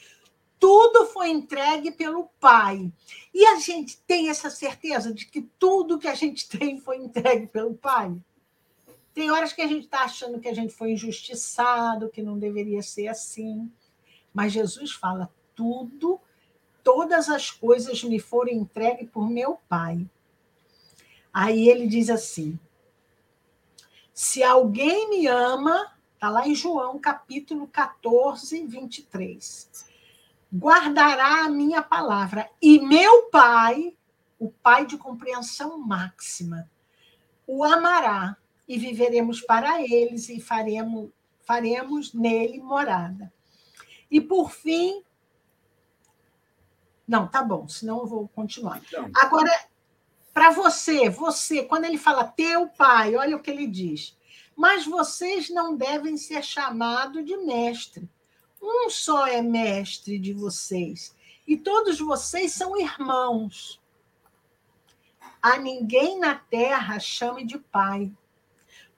tudo 0.58 1.06
foi 1.06 1.30
entregue 1.30 1.90
pelo 1.90 2.28
Pai. 2.40 2.92
E 3.32 3.44
a 3.46 3.56
gente 3.56 3.98
tem 4.02 4.28
essa 4.28 4.50
certeza 4.50 5.12
de 5.12 5.26
que 5.26 5.42
tudo 5.58 5.98
que 5.98 6.08
a 6.08 6.14
gente 6.14 6.48
tem 6.50 6.80
foi 6.80 6.98
entregue 6.98 7.46
pelo 7.46 7.74
Pai? 7.74 8.14
Tem 9.18 9.32
horas 9.32 9.52
que 9.52 9.60
a 9.60 9.66
gente 9.66 9.86
está 9.86 10.04
achando 10.04 10.38
que 10.38 10.46
a 10.46 10.54
gente 10.54 10.72
foi 10.72 10.92
injustiçado, 10.92 12.08
que 12.08 12.22
não 12.22 12.38
deveria 12.38 12.80
ser 12.82 13.08
assim. 13.08 13.68
Mas 14.32 14.52
Jesus 14.52 14.92
fala: 14.92 15.28
tudo, 15.56 16.20
todas 16.84 17.28
as 17.28 17.50
coisas 17.50 18.04
me 18.04 18.20
foram 18.20 18.52
entregues 18.52 19.10
por 19.10 19.28
meu 19.28 19.58
Pai. 19.68 20.08
Aí 21.34 21.68
ele 21.68 21.88
diz 21.88 22.08
assim: 22.10 22.56
se 24.14 24.40
alguém 24.40 25.10
me 25.10 25.26
ama, 25.26 25.92
está 26.14 26.30
lá 26.30 26.46
em 26.46 26.54
João 26.54 26.96
capítulo 26.96 27.66
14, 27.66 28.64
23 28.66 29.88
guardará 30.54 31.44
a 31.44 31.50
minha 31.50 31.82
palavra. 31.82 32.48
E 32.62 32.78
meu 32.78 33.24
Pai, 33.24 33.96
o 34.38 34.48
Pai 34.48 34.86
de 34.86 34.96
compreensão 34.96 35.76
máxima, 35.76 36.70
o 37.48 37.64
amará 37.64 38.36
e 38.68 38.78
viveremos 38.78 39.40
para 39.40 39.82
eles 39.82 40.28
e 40.28 40.40
faremos, 40.40 41.10
faremos 41.40 42.12
nele 42.12 42.60
morada. 42.60 43.32
E 44.10 44.20
por 44.20 44.52
fim. 44.52 45.02
Não, 47.06 47.26
tá 47.26 47.42
bom, 47.42 47.66
senão 47.66 48.00
eu 48.00 48.06
vou 48.06 48.28
continuar. 48.28 48.82
Então. 48.86 49.10
Agora, 49.14 49.50
para 50.34 50.50
você, 50.50 51.08
você, 51.08 51.64
quando 51.64 51.86
ele 51.86 51.96
fala 51.96 52.24
teu 52.24 52.68
pai, 52.68 53.16
olha 53.16 53.36
o 53.36 53.40
que 53.40 53.50
ele 53.50 53.66
diz. 53.66 54.16
Mas 54.54 54.84
vocês 54.84 55.48
não 55.48 55.76
devem 55.76 56.16
ser 56.16 56.44
chamados 56.44 57.24
de 57.24 57.36
mestre, 57.38 58.08
um 58.60 58.90
só 58.90 59.26
é 59.26 59.40
mestre 59.40 60.18
de 60.18 60.32
vocês, 60.32 61.14
e 61.46 61.56
todos 61.56 62.00
vocês 62.00 62.52
são 62.52 62.76
irmãos. 62.76 63.80
A 65.40 65.56
ninguém 65.58 66.18
na 66.18 66.34
terra 66.34 66.98
chame 66.98 67.44
de 67.44 67.56
pai, 67.56 68.12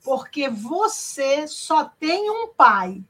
porque 0.03 0.49
você 0.49 1.47
só 1.47 1.85
tem 1.85 2.31
um 2.31 2.49
pai, 2.49 3.03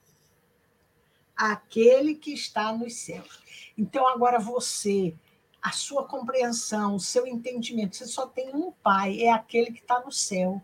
aquele 1.37 2.15
que 2.15 2.33
está 2.33 2.73
nos 2.73 2.97
céus. 2.97 3.41
Então, 3.77 4.07
agora 4.09 4.39
você, 4.39 5.15
a 5.63 5.73
sua 5.73 6.05
compreensão, 6.05 6.97
o 6.97 7.01
seu 7.01 7.27
entendimento, 7.27 7.97
você 7.97 8.07
só 8.07 8.27
tem 8.27 8.55
um 8.55 8.73
pai, 8.73 9.23
é 9.23 9.33
aquele 9.33 9.73
que 9.73 9.81
está 9.81 10.01
no 10.01 10.13
céu 10.13 10.63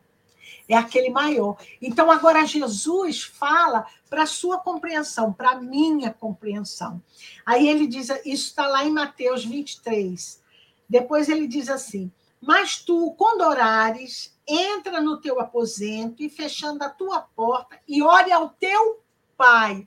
é 0.69 0.75
aquele 0.75 1.11
maior. 1.11 1.57
Então, 1.81 2.11
agora 2.11 2.45
Jesus 2.45 3.23
fala 3.23 3.87
para 4.09 4.25
a 4.25 4.27
sua 4.27 4.59
compreensão, 4.59 5.33
para 5.33 5.51
a 5.51 5.61
minha 5.61 6.13
compreensão. 6.13 7.03
Aí 7.45 7.69
ele 7.69 7.87
diz, 7.87 8.09
isso 8.25 8.49
está 8.49 8.67
lá 8.67 8.85
em 8.85 8.91
Mateus 8.91 9.45
23. 9.45 10.43
Depois 10.89 11.29
ele 11.29 11.47
diz 11.47 11.69
assim: 11.69 12.11
Mas 12.41 12.79
tu, 12.79 13.15
quando 13.17 13.43
orares, 13.43 14.37
entra 14.47 15.01
no 15.01 15.21
teu 15.21 15.41
aposento 15.41 16.23
e 16.23 16.31
fechando 16.31 16.85
a 16.85 16.91
tua 16.91 17.21
porta 17.21 17.81
e 17.89 18.03
ore 18.03 18.31
ao 18.33 18.51
teu 18.51 19.03
Pai, 19.37 19.87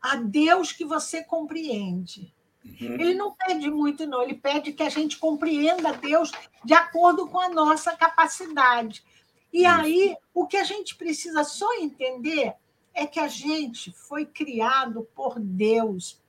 a 0.00 0.16
Deus 0.16 0.70
que 0.70 0.84
você 0.84 1.24
compreende. 1.24 2.32
Uhum. 2.64 2.94
Ele 2.94 3.14
não 3.14 3.34
pede 3.34 3.70
muito, 3.70 4.06
não. 4.06 4.22
Ele 4.22 4.34
pede 4.34 4.72
que 4.72 4.82
a 4.82 4.88
gente 4.88 5.18
compreenda 5.18 5.92
Deus 5.92 6.30
de 6.64 6.74
acordo 6.74 7.26
com 7.26 7.40
a 7.40 7.48
nossa 7.48 7.96
capacidade. 7.96 9.02
E 9.52 9.66
aí, 9.66 10.16
o 10.32 10.46
que 10.46 10.56
a 10.56 10.64
gente 10.64 10.96
precisa 10.96 11.44
só 11.44 11.74
entender 11.74 12.54
é 12.92 13.06
que 13.06 13.20
a 13.20 13.28
gente 13.28 13.92
foi 13.92 14.24
criado 14.24 15.06
por 15.14 15.38
Deus, 15.38 16.20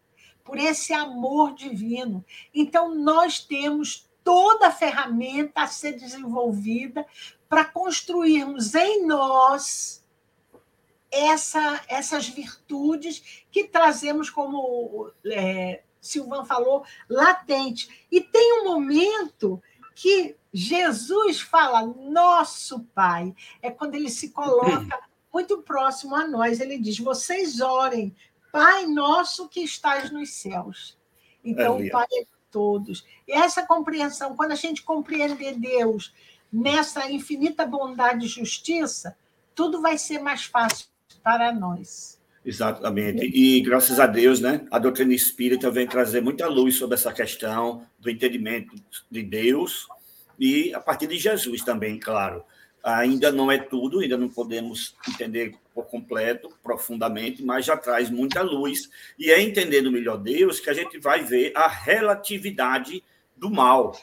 por 0.43 0.57
esse 0.57 0.93
amor 0.93 1.53
divino. 1.53 2.23
Então, 2.53 2.93
nós 2.93 3.39
temos 3.39 4.04
toda 4.25 4.67
a 4.67 4.71
ferramenta 4.71 5.61
a 5.61 5.67
ser 5.67 5.93
desenvolvida 5.93 7.05
para 7.47 7.63
construirmos 7.63 8.73
em 8.73 9.05
nós 9.05 10.03
essa, 11.11 11.81
essas 11.87 12.27
virtudes 12.27 13.45
que 13.51 13.65
trazemos, 13.65 14.29
como 14.31 15.11
é, 15.27 15.83
Silvan 16.01 16.43
falou, 16.43 16.83
latente. 17.07 18.07
E 18.11 18.19
tem 18.19 18.61
um 18.61 18.65
momento 18.65 19.61
que 19.93 20.35
Jesus 20.51 21.39
fala 21.39 21.85
nosso 21.85 22.83
Pai. 22.95 23.33
É 23.61 23.69
quando 23.69 23.93
ele 23.93 24.09
se 24.09 24.31
coloca 24.31 24.99
muito 25.31 25.61
próximo 25.61 26.15
a 26.15 26.27
nós. 26.27 26.59
Ele 26.59 26.79
diz: 26.79 26.97
Vocês 26.97 27.61
orem, 27.61 28.13
Pai 28.51 28.87
nosso 28.87 29.47
que 29.47 29.61
estás 29.61 30.09
nos 30.09 30.31
céus. 30.31 30.97
Então, 31.43 31.77
o 31.77 31.89
Pai 31.91 32.07
é 32.11 32.34
todos. 32.55 33.05
E 33.27 33.33
essa 33.33 33.63
compreensão, 33.63 34.33
quando 34.33 34.53
a 34.53 34.55
gente 34.55 34.81
compreender 34.81 35.59
Deus 35.59 36.13
nessa 36.51 37.11
infinita 37.11 37.65
bondade 37.65 38.25
e 38.25 38.29
justiça, 38.29 39.17
tudo 39.53 39.81
vai 39.81 39.97
ser 39.97 40.19
mais 40.19 40.45
fácil 40.45 40.87
para 41.21 41.51
nós. 41.51 42.17
Exatamente. 42.45 43.25
E 43.25 43.59
graças 43.59 43.99
a 43.99 44.07
Deus, 44.07 44.39
né, 44.39 44.65
a 44.71 44.79
doutrina 44.79 45.13
espírita 45.13 45.69
vem 45.69 45.85
trazer 45.85 46.21
muita 46.21 46.47
luz 46.47 46.77
sobre 46.77 46.95
essa 46.95 47.11
questão 47.11 47.85
do 47.99 48.09
entendimento 48.09 48.73
de 49.11 49.21
Deus 49.21 49.85
e 50.39 50.73
a 50.73 50.79
partir 50.79 51.07
de 51.07 51.17
Jesus 51.17 51.61
também, 51.61 51.99
claro. 51.99 52.41
Ainda 52.85 53.31
não 53.31 53.51
é 53.51 53.57
tudo, 53.57 54.01
ainda 54.01 54.15
não 54.15 54.29
podemos 54.29 54.95
entender 55.09 55.55
por 55.73 55.87
completo, 55.87 56.55
profundamente, 56.61 57.43
mas 57.43 57.65
já 57.65 57.75
traz 57.75 58.11
muita 58.11 58.43
luz. 58.43 58.87
E 59.17 59.31
é 59.31 59.41
entendendo 59.41 59.91
melhor 59.91 60.17
Deus 60.17 60.59
que 60.59 60.69
a 60.69 60.73
gente 60.73 60.99
vai 60.99 61.23
ver 61.23 61.51
a 61.55 61.67
relatividade 61.67 63.03
do 63.35 63.49
mal. 63.49 63.97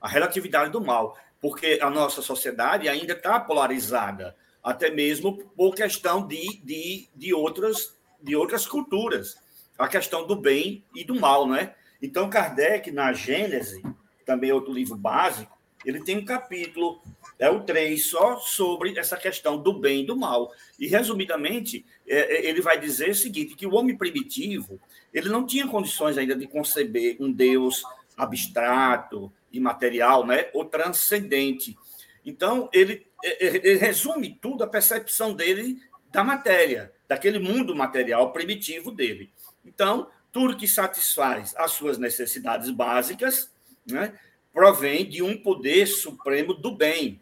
A 0.00 0.06
relatividade 0.06 0.70
do 0.70 0.80
mal. 0.80 1.18
Porque 1.40 1.80
a 1.82 1.90
nossa 1.90 2.22
sociedade 2.22 2.88
ainda 2.88 3.12
está 3.12 3.40
polarizada, 3.40 4.36
até 4.62 4.88
mesmo 4.88 5.38
por 5.56 5.74
questão 5.74 6.24
de, 6.24 6.60
de, 6.62 7.08
de, 7.16 7.34
outras, 7.34 7.98
de 8.22 8.36
outras 8.36 8.68
culturas. 8.68 9.36
A 9.76 9.88
questão 9.88 10.24
do 10.24 10.36
bem 10.36 10.84
e 10.94 11.02
do 11.02 11.18
mal, 11.18 11.44
não 11.44 11.56
é? 11.56 11.74
Então, 12.00 12.30
Kardec, 12.30 12.92
na 12.92 13.12
Gênese, 13.12 13.82
também 14.24 14.52
outro 14.52 14.72
livro 14.72 14.96
básico, 14.96 15.57
ele 15.84 16.02
tem 16.02 16.18
um 16.18 16.24
capítulo, 16.24 17.00
é 17.38 17.48
o 17.48 17.60
3, 17.60 18.04
só 18.04 18.38
sobre 18.38 18.98
essa 18.98 19.16
questão 19.16 19.56
do 19.56 19.72
bem 19.72 20.02
e 20.02 20.06
do 20.06 20.16
mal. 20.16 20.52
E, 20.78 20.86
resumidamente, 20.86 21.84
é, 22.06 22.18
é, 22.18 22.46
ele 22.48 22.60
vai 22.60 22.78
dizer 22.78 23.10
o 23.10 23.14
seguinte, 23.14 23.54
que 23.54 23.66
o 23.66 23.74
homem 23.74 23.96
primitivo, 23.96 24.80
ele 25.14 25.28
não 25.28 25.46
tinha 25.46 25.66
condições 25.66 26.18
ainda 26.18 26.34
de 26.34 26.46
conceber 26.46 27.16
um 27.20 27.30
Deus 27.30 27.82
abstrato, 28.16 29.32
imaterial, 29.52 30.26
né? 30.26 30.48
ou 30.52 30.64
transcendente. 30.64 31.78
Então, 32.24 32.68
ele, 32.72 33.06
é, 33.24 33.56
ele 33.56 33.76
resume 33.76 34.36
tudo 34.40 34.64
a 34.64 34.68
percepção 34.68 35.32
dele 35.32 35.80
da 36.10 36.24
matéria, 36.24 36.92
daquele 37.06 37.38
mundo 37.38 37.74
material 37.74 38.32
primitivo 38.32 38.90
dele. 38.90 39.30
Então, 39.64 40.08
tudo 40.32 40.56
que 40.56 40.66
satisfaz 40.66 41.54
as 41.56 41.72
suas 41.72 41.98
necessidades 41.98 42.70
básicas, 42.70 43.50
né? 43.86 44.18
Provém 44.52 45.08
de 45.08 45.22
um 45.22 45.36
poder 45.36 45.86
supremo 45.86 46.54
do 46.54 46.72
bem, 46.72 47.20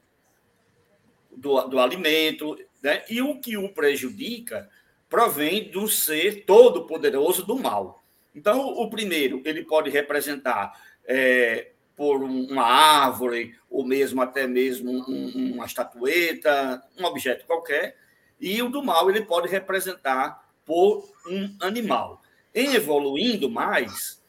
do, 1.31 1.61
do 1.68 1.79
alimento, 1.79 2.59
né? 2.83 3.05
e 3.09 3.20
o 3.20 3.41
que 3.41 3.57
o 3.57 3.68
prejudica 3.68 4.68
provém 5.09 5.70
do 5.70 5.89
ser 5.89 6.45
todo-poderoso 6.45 7.45
do 7.45 7.57
mal. 7.57 8.03
Então, 8.35 8.66
o 8.66 8.91
primeiro, 8.91 9.41
ele 9.45 9.64
pode 9.64 9.91
representar 9.91 10.72
é, 11.07 11.70
por 11.95 12.22
uma 12.22 12.62
árvore, 12.62 13.55
ou 13.70 13.85
mesmo 13.85 14.20
até 14.20 14.47
mesmo 14.47 14.91
um, 15.09 15.55
uma 15.55 15.64
estatueta, 15.64 16.83
um 16.99 17.05
objeto 17.05 17.47
qualquer, 17.47 17.97
e 18.39 18.61
o 18.61 18.68
do 18.68 18.83
mal 18.83 19.09
ele 19.09 19.22
pode 19.22 19.49
representar 19.49 20.47
por 20.64 21.09
um 21.27 21.57
animal. 21.61 22.20
Em 22.55 22.74
evoluindo 22.74 23.49
mais, 23.49 24.22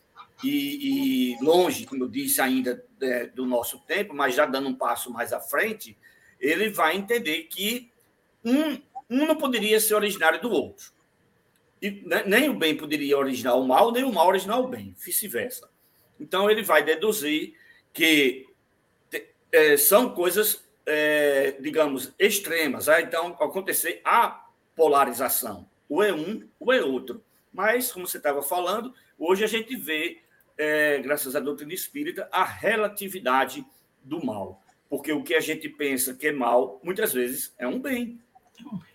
e, 0.44 1.34
e 1.34 1.44
longe, 1.44 1.86
como 1.86 2.04
eu 2.06 2.08
disse, 2.08 2.40
ainda 2.40 2.86
é, 3.02 3.28
do 3.28 3.46
nosso 3.46 3.80
tempo, 3.80 4.14
mas 4.14 4.36
já 4.36 4.46
dando 4.46 4.70
um 4.70 4.76
passo 4.76 5.12
mais 5.12 5.34
à 5.34 5.40
frente, 5.40 5.98
ele 6.40 6.70
vai 6.70 6.96
entender 6.96 7.44
que 7.44 7.92
um, 8.44 8.74
um 9.10 9.26
não 9.26 9.36
poderia 9.36 9.80
ser 9.80 9.96
originário 9.96 10.42
do 10.42 10.52
outro. 10.52 10.92
E 11.82 11.92
né, 12.06 12.24
nem 12.26 12.50
o 12.50 12.54
bem 12.54 12.76
poderia 12.76 13.18
originar 13.18 13.56
o 13.56 13.68
mal, 13.68 13.92
nem 13.92 14.04
o 14.04 14.14
mal 14.14 14.28
originar 14.28 14.60
o 14.60 14.68
bem, 14.68 14.96
vice-versa. 14.98 15.70
Então, 16.20 16.50
ele 16.50 16.64
vai 16.64 16.84
deduzir 16.84 17.54
que 17.94 18.48
é, 19.52 19.78
são 19.78 20.10
coisas, 20.10 20.64
é, 20.86 21.56
digamos, 21.60 22.14
extremas. 22.18 22.88
Né? 22.88 23.02
Então, 23.02 23.28
acontecer 23.40 24.02
a 24.04 24.48
polarização. 24.76 25.70
O 25.88 26.04
é 26.04 26.12
um, 26.12 26.48
o 26.60 26.74
é 26.74 26.84
outro. 26.84 27.24
Mas, 27.54 27.92
como 27.92 28.08
você 28.08 28.18
estava 28.18 28.42
falando, 28.42 28.94
hoje 29.18 29.44
a 29.44 29.48
gente 29.48 29.76
vê 29.76 30.22
é, 30.58 31.00
graças 31.00 31.36
à 31.36 31.40
doutrina 31.40 31.74
espírita, 31.74 32.28
a 32.32 32.44
relatividade 32.44 33.66
do 34.04 34.26
mal. 34.26 34.62
Porque 34.90 35.12
o 35.12 35.24
que 35.24 35.36
a 35.36 35.40
gente 35.40 35.68
pensa 35.70 36.14
que 36.14 36.28
é 36.28 36.32
mal, 36.32 36.80
muitas 36.84 37.14
vezes 37.14 37.54
é 37.58 37.68
um 37.68 37.80
bem. 37.80 38.20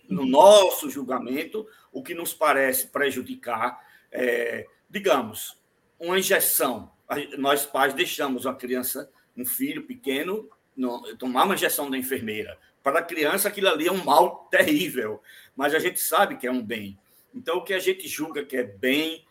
No 0.09 0.25
nosso 0.25 0.89
julgamento, 0.89 1.67
o 1.91 2.03
que 2.03 2.13
nos 2.13 2.33
parece 2.33 2.87
prejudicar, 2.87 3.79
é, 4.11 4.67
digamos, 4.89 5.57
uma 5.99 6.19
injeção. 6.19 6.91
Nós 7.37 7.65
pais 7.65 7.93
deixamos 7.93 8.45
uma 8.45 8.55
criança, 8.55 9.09
um 9.37 9.45
filho 9.45 9.83
pequeno, 9.83 10.49
tomar 11.17 11.45
uma 11.45 11.53
injeção 11.53 11.89
da 11.89 11.97
enfermeira. 11.97 12.57
Para 12.81 12.99
a 12.99 13.03
criança, 13.03 13.47
aquilo 13.47 13.69
ali 13.69 13.87
é 13.87 13.91
um 13.91 14.03
mal 14.03 14.47
terrível, 14.51 15.21
mas 15.55 15.73
a 15.73 15.79
gente 15.79 15.99
sabe 16.01 16.35
que 16.37 16.47
é 16.47 16.51
um 16.51 16.61
bem. 16.61 16.99
Então, 17.33 17.57
o 17.57 17.63
que 17.63 17.73
a 17.73 17.79
gente 17.79 18.07
julga 18.07 18.43
que 18.43 18.57
é 18.57 18.63
bem, 18.63 19.25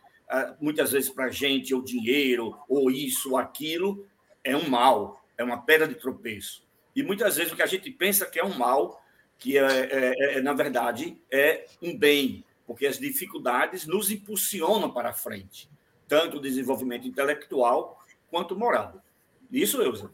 muitas 0.61 0.93
vezes 0.93 1.11
para 1.11 1.27
a 1.27 1.31
gente, 1.31 1.75
ou 1.75 1.83
dinheiro, 1.83 2.57
ou 2.69 2.91
isso, 2.91 3.33
ou 3.33 3.39
aquilo, 3.39 4.07
é 4.45 4.57
um 4.57 4.69
mal, 4.69 5.23
é 5.37 5.45
uma 5.45 5.63
pedra 5.63 5.87
de 5.87 5.95
tropeço. 5.95 6.67
E 6.95 7.03
muitas 7.03 7.37
vezes 7.37 7.53
o 7.53 7.57
que 7.57 7.63
a 7.63 7.67
gente 7.67 7.91
pensa 7.91 8.27
que 8.27 8.39
é 8.39 8.45
um 8.45 8.57
mal, 8.57 9.03
que 9.39 9.59
é, 9.59 9.63
é, 9.63 10.39
é 10.39 10.43
na 10.43 10.53
verdade 10.53 11.21
é 11.31 11.67
um 11.81 11.97
bem, 11.97 12.45
porque 12.67 12.87
as 12.87 12.99
dificuldades 12.99 13.87
nos 13.87 14.11
impulsionam 14.11 14.91
para 14.91 15.11
a 15.11 15.15
frente, 15.15 15.71
tanto 16.07 16.37
o 16.37 16.41
desenvolvimento 16.41 17.07
intelectual 17.07 17.99
quanto 18.31 18.57
moral. 18.57 19.03
Isso, 19.51 19.83
Elza. 19.83 20.11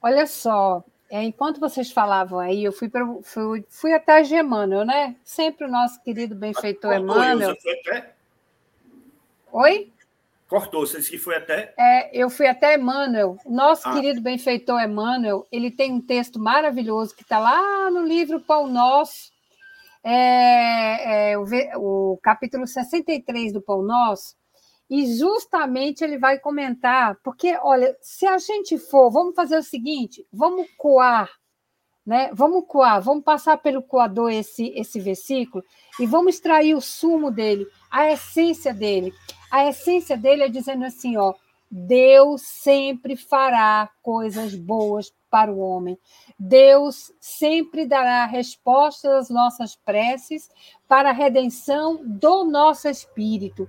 Olha 0.00 0.26
só, 0.26 0.84
é, 1.10 1.22
enquanto 1.22 1.60
vocês 1.60 1.90
falavam 1.90 2.38
aí, 2.38 2.64
eu 2.64 2.72
fui, 2.72 2.88
pra, 2.88 3.06
fui, 3.22 3.64
fui 3.68 3.92
até 3.92 4.12
a 4.12 4.20
Emmanuel, 4.20 4.84
né? 4.84 5.16
Sempre 5.24 5.66
o 5.66 5.70
nosso 5.70 6.02
querido 6.02 6.34
benfeitor 6.34 6.94
Emmanuel. 6.94 7.56
Foi 7.60 7.72
até? 7.80 8.15
Oi? 9.58 9.90
Cortou, 10.50 10.86
você 10.86 10.98
disse 10.98 11.12
que 11.12 11.16
foi 11.16 11.34
até. 11.34 11.72
É, 11.78 12.10
eu 12.14 12.28
fui 12.28 12.46
até 12.46 12.74
Emmanuel. 12.74 13.38
Nosso 13.46 13.88
ah. 13.88 13.94
querido 13.94 14.20
benfeitor 14.20 14.78
Emmanuel, 14.82 15.46
ele 15.50 15.70
tem 15.70 15.94
um 15.94 16.00
texto 16.00 16.38
maravilhoso 16.38 17.16
que 17.16 17.22
está 17.22 17.38
lá 17.38 17.90
no 17.90 18.04
livro 18.04 18.38
Pão 18.38 18.66
Nosso, 18.66 19.32
é, 20.04 21.30
é, 21.30 21.38
o, 21.38 21.46
o 22.12 22.18
capítulo 22.18 22.66
63 22.66 23.50
do 23.50 23.62
Pão 23.62 23.80
Nosso, 23.80 24.36
e 24.90 25.16
justamente 25.16 26.04
ele 26.04 26.18
vai 26.18 26.38
comentar, 26.38 27.16
porque, 27.24 27.56
olha, 27.62 27.96
se 28.02 28.26
a 28.26 28.36
gente 28.36 28.76
for, 28.76 29.10
vamos 29.10 29.34
fazer 29.34 29.56
o 29.56 29.62
seguinte, 29.62 30.26
vamos 30.30 30.66
coar, 30.76 31.30
né? 32.06 32.30
Vamos 32.34 32.64
coar, 32.68 33.00
vamos 33.00 33.24
passar 33.24 33.56
pelo 33.56 33.82
coador 33.82 34.30
esse, 34.30 34.68
esse 34.76 35.00
versículo 35.00 35.64
e 35.98 36.06
vamos 36.06 36.34
extrair 36.34 36.74
o 36.74 36.80
sumo 36.80 37.30
dele, 37.32 37.66
a 37.90 38.12
essência 38.12 38.72
dele. 38.72 39.12
A 39.56 39.70
essência 39.70 40.18
dele 40.18 40.42
é 40.42 40.48
dizendo 40.50 40.84
assim, 40.84 41.16
ó, 41.16 41.32
Deus 41.70 42.42
sempre 42.42 43.16
fará 43.16 43.90
coisas 44.02 44.54
boas 44.54 45.10
para 45.30 45.50
o 45.50 45.60
homem. 45.60 45.98
Deus 46.38 47.10
sempre 47.18 47.86
dará 47.86 48.26
respostas 48.26 49.10
às 49.10 49.30
nossas 49.30 49.74
preces 49.74 50.50
para 50.86 51.08
a 51.08 51.14
redenção 51.14 52.02
do 52.04 52.44
nosso 52.44 52.86
espírito, 52.86 53.66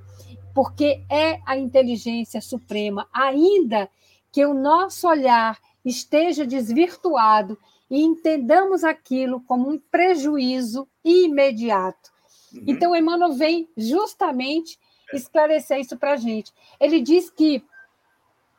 porque 0.54 1.06
é 1.10 1.40
a 1.46 1.58
inteligência 1.58 2.42
suprema, 2.42 3.08
ainda 3.14 3.90
que 4.30 4.46
o 4.46 4.54
nosso 4.54 5.08
olhar 5.08 5.58
esteja 5.86 6.46
desvirtuado 6.46 7.58
e 7.90 8.04
entendamos 8.04 8.84
aquilo 8.84 9.40
como 9.40 9.70
um 9.70 9.80
prejuízo 9.80 10.86
imediato. 11.02 12.12
Uhum. 12.54 12.64
Então, 12.68 12.94
Emmanuel 12.94 13.32
vem 13.32 13.70
justamente 13.78 14.78
esclarecer 15.14 15.80
isso 15.80 15.98
para 15.98 16.14
a 16.14 16.18
gente. 16.18 16.54
Ele 16.80 17.00
diz 17.00 17.30
que 17.30 17.64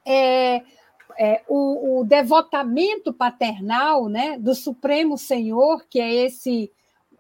é, 0.06 0.62
é, 1.18 1.42
o, 1.48 2.00
o, 2.00 2.04
devotamento 2.04 3.12
paternal 3.12 4.08
né, 4.08 4.38
do 4.38 4.54
Supremo 4.54 5.18
Senhor, 5.18 5.84
que 5.88 6.00
é 6.00 6.14
esse 6.26 6.70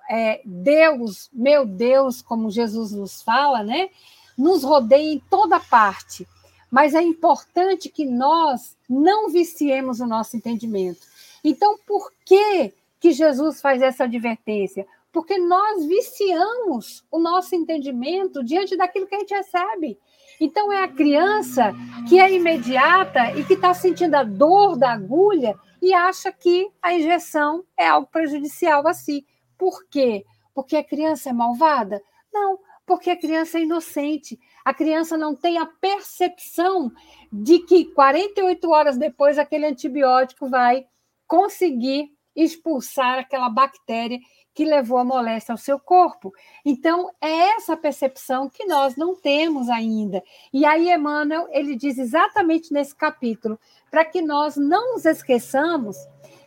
é, 0.08 0.40
Deus, 0.44 1.28
meu 1.32 1.66
Deus, 1.66 2.22
como 2.22 2.50
Jesus 2.50 2.92
nos 2.92 3.22
fala, 3.22 3.62
né, 3.62 3.90
nos 4.36 4.62
rodeia 4.64 5.12
em 5.12 5.22
toda 5.28 5.60
parte. 5.60 6.26
Mas 6.70 6.94
é 6.94 7.02
importante 7.02 7.88
que 7.88 8.04
nós 8.04 8.76
não 8.88 9.30
viciemos 9.30 10.00
o 10.00 10.06
nosso 10.06 10.36
entendimento. 10.36 11.00
Então, 11.42 11.78
por 11.86 12.12
que, 12.24 12.72
que 13.00 13.12
Jesus 13.12 13.60
faz 13.60 13.82
essa 13.82 14.04
advertência? 14.04 14.86
Porque 15.12 15.38
nós 15.38 15.84
viciamos 15.86 17.04
o 17.10 17.18
nosso 17.18 17.54
entendimento 17.54 18.44
diante 18.44 18.76
daquilo 18.76 19.06
que 19.06 19.14
a 19.14 19.18
gente 19.20 19.34
recebe. 19.34 19.98
Então, 20.40 20.72
é 20.72 20.84
a 20.84 20.88
criança 20.88 21.74
que 22.08 22.20
é 22.20 22.32
imediata 22.32 23.32
e 23.32 23.44
que 23.44 23.54
está 23.54 23.74
sentindo 23.74 24.14
a 24.14 24.22
dor 24.22 24.76
da 24.76 24.92
agulha 24.92 25.58
e 25.82 25.92
acha 25.92 26.30
que 26.30 26.70
a 26.80 26.94
injeção 26.94 27.64
é 27.76 27.88
algo 27.88 28.08
prejudicial 28.08 28.86
a 28.86 28.94
si. 28.94 29.26
Por 29.56 29.84
quê? 29.88 30.24
Porque 30.54 30.76
a 30.76 30.84
criança 30.84 31.30
é 31.30 31.32
malvada? 31.32 32.00
Não, 32.32 32.58
porque 32.86 33.10
a 33.10 33.16
criança 33.16 33.58
é 33.58 33.62
inocente. 33.62 34.38
A 34.64 34.72
criança 34.72 35.16
não 35.16 35.34
tem 35.34 35.58
a 35.58 35.66
percepção 35.66 36.92
de 37.32 37.60
que 37.60 37.86
48 37.86 38.70
horas 38.70 38.96
depois 38.96 39.38
aquele 39.38 39.66
antibiótico 39.66 40.48
vai 40.48 40.86
conseguir 41.26 42.10
expulsar 42.34 43.18
aquela 43.18 43.50
bactéria 43.50 44.18
que 44.58 44.64
levou 44.64 44.98
a 44.98 45.04
moléstia 45.04 45.52
ao 45.52 45.56
seu 45.56 45.78
corpo. 45.78 46.34
Então, 46.64 47.08
é 47.20 47.54
essa 47.54 47.76
percepção 47.76 48.50
que 48.50 48.64
nós 48.64 48.96
não 48.96 49.14
temos 49.14 49.68
ainda. 49.68 50.20
E 50.52 50.66
aí, 50.66 50.92
Emmanuel, 50.92 51.46
ele 51.52 51.76
diz 51.76 51.96
exatamente 51.96 52.72
nesse 52.72 52.92
capítulo, 52.92 53.56
para 53.88 54.04
que 54.04 54.20
nós 54.20 54.56
não 54.56 54.94
nos 54.94 55.04
esqueçamos 55.04 55.96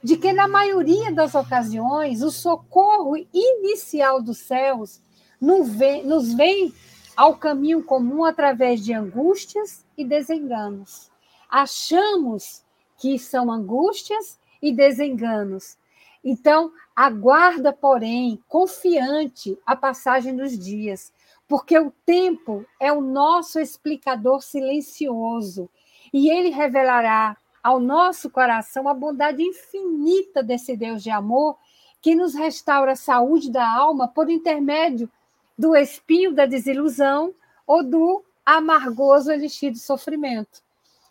de 0.04 0.18
que, 0.18 0.34
na 0.34 0.46
maioria 0.46 1.10
das 1.10 1.36
ocasiões, 1.36 2.22
o 2.22 2.30
socorro 2.30 3.16
inicial 3.34 4.22
dos 4.22 4.40
céus 4.40 5.02
nos 5.40 5.74
vem 6.34 6.74
ao 7.16 7.38
caminho 7.38 7.82
comum 7.82 8.26
através 8.26 8.84
de 8.84 8.92
angústias 8.92 9.86
e 9.98 10.04
desenganos. 10.04 11.10
Achamos 11.50 12.62
que 12.98 13.18
são 13.18 13.50
angústias 13.50 14.38
e 14.62 14.74
desenganos, 14.74 15.78
então, 16.24 16.72
aguarda, 16.96 17.74
porém, 17.74 18.42
confiante 18.48 19.58
a 19.66 19.76
passagem 19.76 20.36
dos 20.36 20.58
dias, 20.58 21.12
porque 21.48 21.78
o 21.78 21.92
tempo 22.06 22.66
é 22.80 22.92
o 22.92 23.02
nosso 23.02 23.60
explicador 23.60 24.42
silencioso 24.42 25.70
e 26.14 26.30
ele 26.30 26.50
revelará 26.50 27.36
ao 27.64 27.80
nosso 27.80 28.30
coração 28.30 28.88
a 28.88 28.94
bondade 28.94 29.42
infinita 29.42 30.42
desse 30.42 30.76
Deus 30.76 31.04
de 31.04 31.10
amor 31.10 31.58
que 32.02 32.16
nos 32.16 32.34
restaura 32.34 32.94
a 32.94 32.96
saúde 32.96 33.52
da 33.52 33.68
alma 33.68 34.08
por 34.08 34.30
intermédio 34.30 35.10
do 35.58 35.76
espinho 35.76 36.34
da 36.34 36.46
desilusão 36.46 37.34
ou 37.68 37.84
do 37.84 38.24
amargoso 38.46 39.32
elixir 39.32 39.72
do 39.72 39.78
sofrimento. 39.78 40.62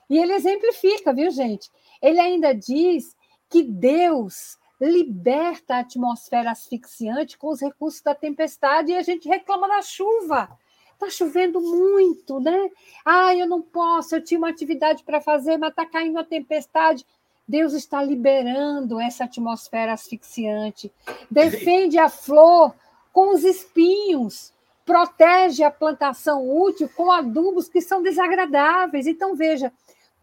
E 0.08 0.18
ele 0.18 0.32
exemplifica, 0.32 1.12
viu, 1.12 1.30
gente? 1.30 1.70
Ele 2.02 2.18
ainda 2.18 2.52
diz 2.52 3.16
que 3.48 3.62
Deus 3.62 4.58
liberta 4.81 5.74
a 5.74 5.81
atmosfera 5.81 6.51
asfixiante 6.51 7.37
com 7.37 7.49
os 7.49 7.61
recursos 7.61 8.01
da 8.01 8.14
tempestade 8.14 8.93
e 8.93 8.97
a 8.97 9.03
gente 9.03 9.28
reclama 9.28 9.68
da 9.68 9.83
chuva. 9.83 10.49
Está 10.95 11.11
chovendo 11.11 11.61
muito, 11.61 12.41
né? 12.41 12.70
Ah, 13.05 13.35
eu 13.35 13.47
não 13.47 13.62
posso, 13.62 14.14
eu 14.14 14.24
tinha 14.24 14.39
uma 14.39 14.49
atividade 14.49 15.03
para 15.03 15.20
fazer, 15.20 15.57
mas 15.57 15.70
está 15.70 15.87
caindo 15.87 16.18
a 16.18 16.24
tempestade. 16.24 17.07
Deus 17.47 17.72
está 17.72 18.03
liberando 18.03 19.01
essa 19.01 19.24
atmosfera 19.24 19.93
asfixiante. 19.93 20.93
Defende 21.31 21.99
a 21.99 22.09
flor 22.09 22.74
com 23.12 23.35
os 23.35 23.45
espinhos. 23.45 24.53
Protege 24.85 25.62
a 25.62 25.70
plantação 25.70 26.49
útil 26.49 26.89
com 26.95 27.11
adubos 27.11 27.68
que 27.68 27.81
são 27.81 28.03
desagradáveis. 28.03 29.07
Então, 29.07 29.35
veja, 29.35 29.72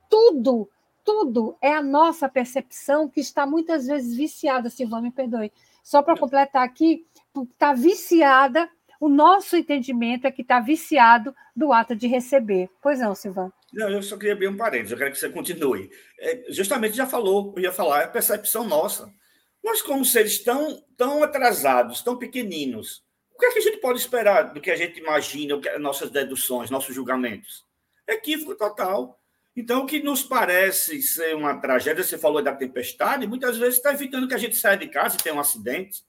tudo 0.10 0.70
tudo 1.08 1.58
é 1.62 1.74
a 1.74 1.82
nossa 1.82 2.28
percepção 2.28 3.08
que 3.08 3.22
está 3.22 3.48
muitas 3.48 3.88
vezes 3.88 4.14
viciada, 4.14 4.70
Silvana, 4.70 5.04
me 5.04 5.12
perdoe. 5.12 5.54
Só 5.82 6.02
para 6.02 6.18
completar 6.18 6.64
aqui, 6.64 7.08
está 7.50 7.72
viciada, 7.72 8.70
o 9.00 9.08
nosso 9.08 9.56
entendimento 9.56 10.28
é 10.28 10.32
que 10.32 10.42
está 10.42 10.60
viciado 10.60 11.34
do 11.56 11.72
ato 11.72 11.96
de 11.96 12.08
receber. 12.08 12.70
Pois 12.82 13.00
não, 13.00 13.16
Silvana. 13.16 13.54
Não, 13.72 13.90
eu 13.90 14.04
só 14.04 14.18
queria 14.18 14.34
abrir 14.34 14.50
um 14.50 14.58
parênteses, 14.58 14.92
eu 14.92 14.98
quero 14.98 15.12
que 15.12 15.18
você 15.18 15.30
continue. 15.30 15.90
É, 16.20 16.44
justamente 16.50 16.98
já 16.98 17.08
falou, 17.08 17.54
eu 17.56 17.64
ia 17.64 17.72
falar, 17.72 18.02
é 18.02 18.04
a 18.04 18.10
percepção 18.10 18.66
nossa. 18.66 19.10
Nós, 19.64 19.82
como 19.82 20.04
seres 20.04 20.44
tão, 20.44 20.84
tão 20.98 21.24
atrasados, 21.24 22.02
tão 22.02 22.18
pequeninos, 22.18 23.02
o 23.34 23.40
que 23.40 23.46
é 23.46 23.52
que 23.54 23.60
a 23.60 23.62
gente 23.62 23.78
pode 23.78 24.00
esperar 24.00 24.54
do 24.54 24.60
que 24.60 24.72
a 24.72 24.76
gente 24.76 25.00
imagina, 25.00 25.58
nossas 25.80 26.10
deduções, 26.10 26.70
nossos 26.70 26.94
julgamentos? 26.94 27.66
Equívoco 28.06 28.56
total. 28.56 29.17
Então, 29.58 29.82
o 29.82 29.86
que 29.88 30.04
nos 30.04 30.22
parece 30.22 31.02
ser 31.02 31.36
uma 31.36 31.60
tragédia, 31.60 32.04
você 32.04 32.16
falou 32.16 32.44
da 32.44 32.54
tempestade, 32.54 33.26
muitas 33.26 33.58
vezes 33.58 33.78
está 33.78 33.92
evitando 33.92 34.28
que 34.28 34.36
a 34.36 34.38
gente 34.38 34.56
saia 34.56 34.78
de 34.78 34.88
casa 34.88 35.16
e 35.16 35.24
tenha 35.24 35.34
um 35.34 35.40
acidente. 35.40 36.06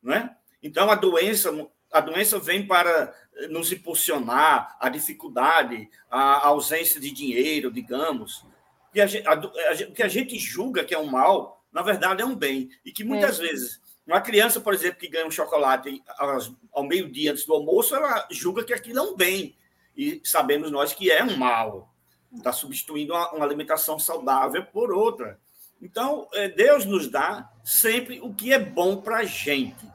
Não 0.00 0.14
é? 0.14 0.36
Então, 0.62 0.88
a 0.88 0.94
doença, 0.94 1.50
a 1.92 2.00
doença 2.00 2.38
vem 2.38 2.64
para 2.64 3.12
nos 3.50 3.72
impulsionar, 3.72 4.76
a 4.78 4.88
dificuldade, 4.88 5.90
a 6.08 6.46
ausência 6.46 7.00
de 7.00 7.10
dinheiro, 7.10 7.68
digamos. 7.68 8.46
E 8.94 9.00
a, 9.00 9.06
a, 9.06 9.32
a, 9.34 9.88
o 9.88 9.92
que 9.92 10.02
a 10.04 10.08
gente 10.08 10.38
julga 10.38 10.84
que 10.84 10.94
é 10.94 10.98
um 11.00 11.10
mal, 11.10 11.64
na 11.72 11.82
verdade, 11.82 12.22
é 12.22 12.24
um 12.24 12.36
bem. 12.36 12.70
E 12.84 12.92
que 12.92 13.02
muitas 13.02 13.40
é. 13.40 13.42
vezes, 13.42 13.80
uma 14.06 14.20
criança, 14.20 14.60
por 14.60 14.72
exemplo, 14.72 15.00
que 15.00 15.08
ganha 15.08 15.26
um 15.26 15.32
chocolate 15.32 16.00
ao, 16.16 16.38
ao 16.70 16.84
meio-dia 16.84 17.32
antes 17.32 17.44
do 17.44 17.54
almoço, 17.54 17.96
ela 17.96 18.28
julga 18.30 18.62
que 18.62 18.72
aquilo 18.72 19.00
é 19.00 19.02
um 19.02 19.16
bem. 19.16 19.56
E 19.96 20.20
sabemos 20.22 20.70
nós 20.70 20.92
que 20.92 21.10
é 21.10 21.24
um 21.24 21.36
mal 21.36 21.97
está 22.36 22.52
substituindo 22.52 23.12
uma, 23.12 23.32
uma, 23.32 23.44
alimentação 23.44 23.98
saudável 23.98 24.64
por 24.66 24.92
outra. 24.92 25.38
Então, 25.80 26.28
é, 26.32 26.48
Deus 26.48 26.84
nos 26.84 27.08
dá 27.08 27.50
sempre 27.64 28.20
o 28.20 28.34
que 28.34 28.52
é 28.52 28.58
bom 28.58 29.00
para 29.00 29.18
a 29.18 29.24
gente, 29.24 29.86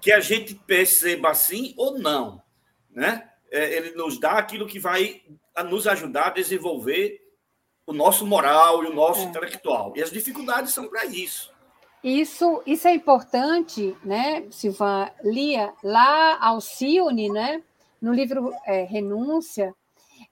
que 0.00 0.12
a 0.12 0.20
gente 0.20 0.54
perceba 0.54 1.30
assim 1.30 1.74
ou 1.76 1.98
não, 1.98 2.42
né? 2.90 3.28
É, 3.50 3.74
ele 3.74 3.90
nos 3.92 4.18
dá 4.18 4.32
aquilo 4.32 4.66
que 4.66 4.78
vai 4.78 5.22
nos 5.68 5.86
ajudar 5.86 6.28
a 6.28 6.30
desenvolver 6.30 7.20
o 7.84 7.92
nosso 7.92 8.24
moral 8.24 8.84
e 8.84 8.86
o 8.86 8.94
nosso 8.94 9.20
é. 9.20 9.24
intelectual. 9.24 9.92
E 9.96 10.02
as 10.02 10.10
dificuldades 10.10 10.72
são 10.72 10.88
para 10.88 11.04
isso. 11.06 11.52
Isso, 12.02 12.62
isso 12.64 12.88
é 12.88 12.94
importante, 12.94 13.94
né, 14.02 14.46
Silvan? 14.50 15.10
Lia, 15.22 15.72
lá 15.82 16.38
Alcione, 16.40 17.28
né, 17.28 17.62
no 18.00 18.12
livro 18.12 18.54
é, 18.64 18.84
Renúncia, 18.84 19.74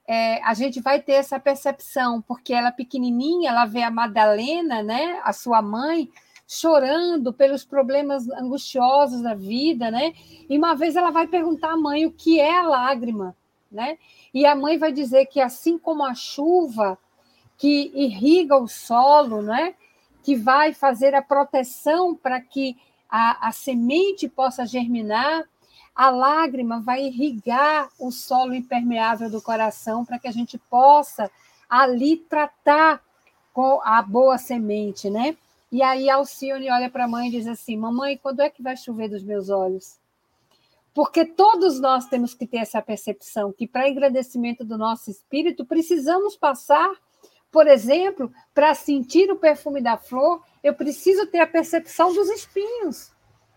é, 0.08 0.42
a 0.42 0.54
gente 0.54 0.80
vai 0.80 1.02
ter 1.02 1.12
essa 1.12 1.38
percepção, 1.38 2.22
porque 2.22 2.54
ela 2.54 2.72
pequenininha, 2.72 3.50
ela 3.50 3.66
vê 3.66 3.82
a 3.82 3.90
Madalena, 3.90 4.82
né, 4.82 5.20
a 5.22 5.34
sua 5.34 5.60
mãe, 5.60 6.10
chorando 6.46 7.30
pelos 7.30 7.62
problemas 7.62 8.26
angustiosos 8.30 9.20
da 9.20 9.34
vida, 9.34 9.90
né? 9.90 10.14
E 10.48 10.56
uma 10.56 10.74
vez 10.74 10.96
ela 10.96 11.10
vai 11.10 11.26
perguntar 11.26 11.72
à 11.72 11.76
mãe 11.76 12.06
o 12.06 12.10
que 12.10 12.40
é 12.40 12.58
a 12.58 12.62
lágrima, 12.62 13.36
né? 13.70 13.98
E 14.32 14.46
a 14.46 14.56
mãe 14.56 14.78
vai 14.78 14.90
dizer 14.90 15.26
que 15.26 15.42
assim 15.42 15.76
como 15.78 16.02
a 16.02 16.14
chuva 16.14 16.98
que 17.58 17.92
irriga 17.94 18.56
o 18.56 18.66
solo, 18.66 19.42
né? 19.42 19.74
Que 20.22 20.34
vai 20.34 20.72
fazer 20.72 21.14
a 21.14 21.20
proteção 21.20 22.14
para 22.14 22.40
que 22.40 22.78
a, 23.10 23.48
a 23.48 23.52
semente 23.52 24.26
possa 24.26 24.64
germinar, 24.64 25.44
a 25.98 26.10
lágrima 26.10 26.80
vai 26.80 27.02
irrigar 27.02 27.90
o 27.98 28.12
solo 28.12 28.54
impermeável 28.54 29.28
do 29.28 29.42
coração 29.42 30.04
para 30.04 30.16
que 30.16 30.28
a 30.28 30.32
gente 30.32 30.56
possa 30.56 31.28
ali 31.68 32.18
tratar 32.18 33.02
com 33.52 33.80
a 33.82 34.00
boa 34.00 34.38
semente, 34.38 35.10
né? 35.10 35.36
E 35.72 35.82
aí 35.82 36.08
Alcione 36.08 36.70
olha 36.70 36.88
para 36.88 37.06
a 37.06 37.08
mãe 37.08 37.26
e 37.26 37.32
diz 37.32 37.48
assim: 37.48 37.76
Mamãe, 37.76 38.16
quando 38.16 38.38
é 38.38 38.48
que 38.48 38.62
vai 38.62 38.76
chover 38.76 39.08
dos 39.08 39.24
meus 39.24 39.50
olhos? 39.50 39.98
Porque 40.94 41.24
todos 41.24 41.80
nós 41.80 42.06
temos 42.06 42.32
que 42.32 42.46
ter 42.46 42.58
essa 42.58 42.80
percepção 42.80 43.52
que, 43.52 43.66
para 43.66 43.88
engrandecimento 43.88 44.64
do 44.64 44.78
nosso 44.78 45.10
espírito, 45.10 45.66
precisamos 45.66 46.36
passar, 46.36 46.92
por 47.50 47.66
exemplo, 47.66 48.32
para 48.54 48.72
sentir 48.72 49.32
o 49.32 49.36
perfume 49.36 49.80
da 49.80 49.96
flor, 49.96 50.44
eu 50.62 50.74
preciso 50.74 51.26
ter 51.26 51.40
a 51.40 51.46
percepção 51.46 52.14
dos 52.14 52.28
espinhos, 52.28 53.12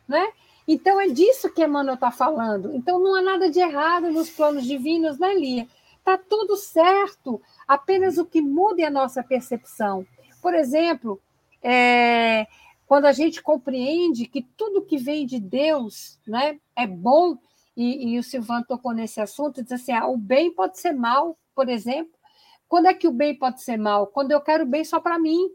né? 0.07 0.27
Então, 0.67 0.99
é 0.99 1.07
disso 1.07 1.51
que 1.51 1.63
Emmanuel 1.63 1.95
está 1.95 2.11
falando. 2.11 2.73
Então, 2.75 2.99
não 2.99 3.15
há 3.15 3.21
nada 3.21 3.49
de 3.49 3.59
errado 3.59 4.11
nos 4.11 4.29
planos 4.29 4.65
divinos, 4.65 5.17
né, 5.19 5.33
Lia? 5.33 5.67
Está 5.97 6.17
tudo 6.17 6.55
certo, 6.55 7.41
apenas 7.67 8.17
o 8.17 8.25
que 8.25 8.41
muda 8.41 8.81
é 8.81 8.85
a 8.85 8.91
nossa 8.91 9.23
percepção. 9.23 10.05
Por 10.41 10.53
exemplo, 10.53 11.21
é, 11.61 12.47
quando 12.87 13.05
a 13.05 13.11
gente 13.11 13.41
compreende 13.41 14.25
que 14.25 14.41
tudo 14.41 14.81
que 14.81 14.97
vem 14.97 15.25
de 15.25 15.39
Deus 15.39 16.19
né, 16.27 16.59
é 16.75 16.87
bom, 16.87 17.37
e, 17.75 18.13
e 18.13 18.19
o 18.19 18.23
Silvano 18.23 18.65
tocou 18.65 18.93
nesse 18.93 19.21
assunto, 19.21 19.63
diz 19.63 19.71
assim: 19.71 19.91
ah, 19.91 20.07
o 20.07 20.17
bem 20.17 20.51
pode 20.51 20.79
ser 20.79 20.91
mal, 20.91 21.37
por 21.55 21.69
exemplo. 21.69 22.13
Quando 22.67 22.87
é 22.87 22.93
que 22.93 23.07
o 23.07 23.11
bem 23.11 23.35
pode 23.37 23.61
ser 23.61 23.77
mal? 23.77 24.07
Quando 24.07 24.31
eu 24.31 24.41
quero 24.41 24.65
bem 24.65 24.83
só 24.83 24.99
para 24.99 25.19
mim. 25.19 25.49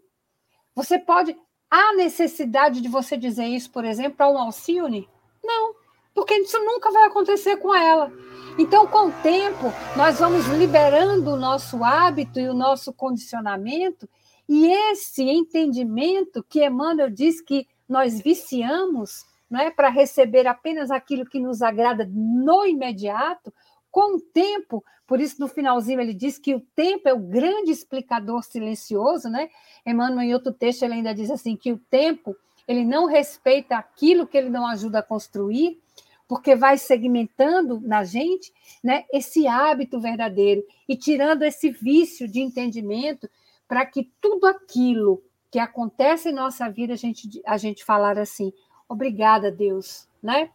Você 0.74 0.98
pode. 0.98 1.36
Há 1.70 1.94
necessidade 1.94 2.80
de 2.80 2.88
você 2.88 3.16
dizer 3.16 3.46
isso, 3.46 3.70
por 3.70 3.84
exemplo, 3.84 4.16
para 4.16 4.30
um 4.30 4.38
Alcione? 4.38 5.08
Não, 5.42 5.74
porque 6.14 6.34
isso 6.34 6.58
nunca 6.60 6.90
vai 6.90 7.04
acontecer 7.04 7.56
com 7.56 7.74
ela. 7.74 8.12
Então, 8.58 8.86
com 8.86 9.08
o 9.08 9.12
tempo, 9.22 9.72
nós 9.96 10.18
vamos 10.18 10.46
liberando 10.46 11.32
o 11.32 11.36
nosso 11.36 11.84
hábito 11.84 12.40
e 12.40 12.48
o 12.48 12.54
nosso 12.54 12.92
condicionamento, 12.92 14.08
e 14.48 14.66
esse 14.66 15.22
entendimento 15.22 16.44
que 16.48 16.64
Emmanuel 16.64 17.10
diz 17.10 17.40
que 17.40 17.66
nós 17.88 18.20
viciamos, 18.20 19.26
não 19.50 19.60
é, 19.60 19.70
para 19.70 19.88
receber 19.88 20.46
apenas 20.46 20.90
aquilo 20.90 21.26
que 21.26 21.40
nos 21.40 21.62
agrada 21.62 22.08
no 22.10 22.64
imediato, 22.64 23.52
com 23.96 24.18
o 24.18 24.20
tempo, 24.20 24.84
por 25.06 25.22
isso 25.22 25.40
no 25.40 25.48
finalzinho 25.48 25.98
ele 25.98 26.12
diz 26.12 26.38
que 26.38 26.54
o 26.54 26.60
tempo 26.60 27.08
é 27.08 27.14
o 27.14 27.18
grande 27.18 27.70
explicador 27.70 28.42
silencioso, 28.42 29.30
né? 29.30 29.48
Emmanuel, 29.86 30.20
em 30.20 30.34
outro 30.34 30.52
texto, 30.52 30.82
ele 30.82 30.92
ainda 30.92 31.14
diz 31.14 31.30
assim 31.30 31.56
que 31.56 31.72
o 31.72 31.78
tempo 31.78 32.36
ele 32.68 32.84
não 32.84 33.06
respeita 33.06 33.74
aquilo 33.74 34.26
que 34.26 34.36
ele 34.36 34.50
não 34.50 34.66
ajuda 34.66 34.98
a 34.98 35.02
construir, 35.02 35.80
porque 36.28 36.54
vai 36.54 36.76
segmentando 36.76 37.80
na 37.80 38.04
gente 38.04 38.52
né, 38.84 39.06
esse 39.10 39.46
hábito 39.46 39.98
verdadeiro 39.98 40.62
e 40.86 40.94
tirando 40.94 41.42
esse 41.42 41.70
vício 41.70 42.28
de 42.28 42.40
entendimento 42.40 43.30
para 43.66 43.86
que 43.86 44.12
tudo 44.20 44.46
aquilo 44.46 45.22
que 45.50 45.58
acontece 45.58 46.28
em 46.28 46.34
nossa 46.34 46.68
vida, 46.68 46.92
a 46.92 46.96
gente, 46.96 47.40
a 47.46 47.56
gente 47.56 47.82
falar 47.82 48.18
assim, 48.18 48.52
obrigada, 48.86 49.50
Deus, 49.50 50.06
né? 50.22 50.50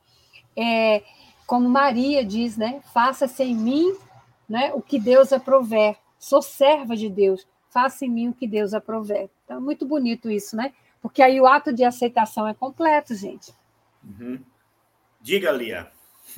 É, 0.56 1.02
como 1.52 1.68
Maria 1.68 2.24
diz, 2.24 2.56
né? 2.56 2.82
Faça-se 2.93 3.43
em 3.43 3.54
mim 3.54 3.93
né, 4.47 4.72
o 4.74 4.82
que 4.82 4.97
Deus 4.97 5.34
aprover. 5.34 5.97
Sou 6.18 6.41
serva 6.41 6.95
de 6.95 7.10
Deus, 7.10 7.45
faça 7.70 8.06
em 8.06 8.10
mim 8.10 8.30
o 8.30 8.34
que 8.34 8.47
Deus 8.47 8.74
aprover. 8.74 9.30
Então, 9.43 9.58
é 9.58 9.60
muito 9.60 9.86
bonito 9.86 10.32
isso, 10.32 10.56
né? 10.56 10.72
Porque 11.02 11.22
aí 11.22 11.41
o 11.41 11.45
ato 11.45 11.74
de 11.74 11.84
aceitação 11.84 12.47
é 12.47 12.54
completo, 12.54 13.14
gente. 13.14 13.54
Uhum. 14.02 14.39
Diga, 15.20 15.52
Lia. 15.52 15.91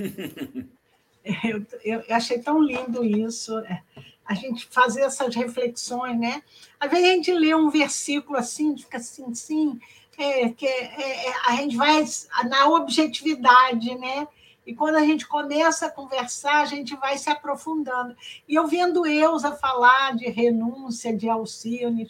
eu, 1.24 1.64
eu, 1.84 2.04
achei 2.10 2.40
tão 2.40 2.60
lindo 2.60 3.06
isso, 3.06 3.56
é, 3.60 3.84
a 4.26 4.34
gente 4.34 4.66
fazer 4.66 5.02
essas 5.02 5.36
reflexões, 5.36 6.20
né? 6.20 6.42
Às 6.80 6.90
vezes 6.90 7.06
a 7.06 7.14
gente 7.14 7.32
lê 7.32 7.54
um 7.54 7.70
versículo 7.70 8.36
assim, 8.36 8.76
fica 8.76 8.98
assim, 8.98 9.26
assim, 9.30 9.80
é, 10.18 10.50
que 10.50 10.66
é, 10.66 11.28
é, 11.28 11.34
a 11.46 11.56
gente 11.58 11.78
vai 11.78 12.04
na 12.50 12.68
objetividade, 12.70 13.94
né? 13.94 14.28
E 14.66 14.74
quando 14.74 14.96
a 14.96 15.02
gente 15.02 15.28
começa 15.28 15.88
a 15.88 15.92
conversar, 15.92 16.62
a 16.62 16.66
gente 16.66 16.96
vai 16.96 17.18
se 17.18 17.30
aprofundando. 17.30 18.16
E 18.48 18.56
eu 18.56 18.68
vendo 18.68 19.06
Eusa 19.06 19.52
falar 19.52 20.16
de 20.16 20.30
renúncia, 20.30 21.16
de 21.16 21.30
Alcione, 21.30 22.10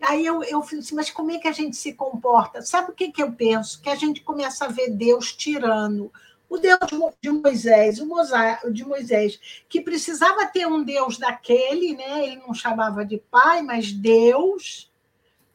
aí 0.00 0.24
eu, 0.24 0.42
eu 0.42 0.62
fiz 0.62 0.80
assim, 0.80 0.94
mas 0.94 1.10
como 1.10 1.30
é 1.30 1.38
que 1.38 1.48
a 1.48 1.52
gente 1.52 1.76
se 1.76 1.94
comporta? 1.94 2.62
Sabe 2.62 2.90
o 2.90 2.94
que, 2.94 3.10
que 3.10 3.22
eu 3.22 3.32
penso? 3.32 3.80
Que 3.80 3.88
a 3.88 3.94
gente 3.94 4.22
começa 4.22 4.64
a 4.64 4.68
ver 4.68 4.90
Deus 4.90 5.32
tirando 5.32 6.12
o 6.52 6.58
Deus 6.58 6.78
de 7.22 7.30
Moisés, 7.30 7.98
o 7.98 8.70
de 8.70 8.84
Moisés, 8.84 9.40
que 9.70 9.80
precisava 9.80 10.46
ter 10.46 10.66
um 10.66 10.84
Deus 10.84 11.16
daquele, 11.16 11.96
né? 11.96 12.26
Ele 12.26 12.36
não 12.36 12.52
chamava 12.52 13.06
de 13.06 13.16
pai, 13.16 13.62
mas 13.62 13.90
Deus, 13.90 14.91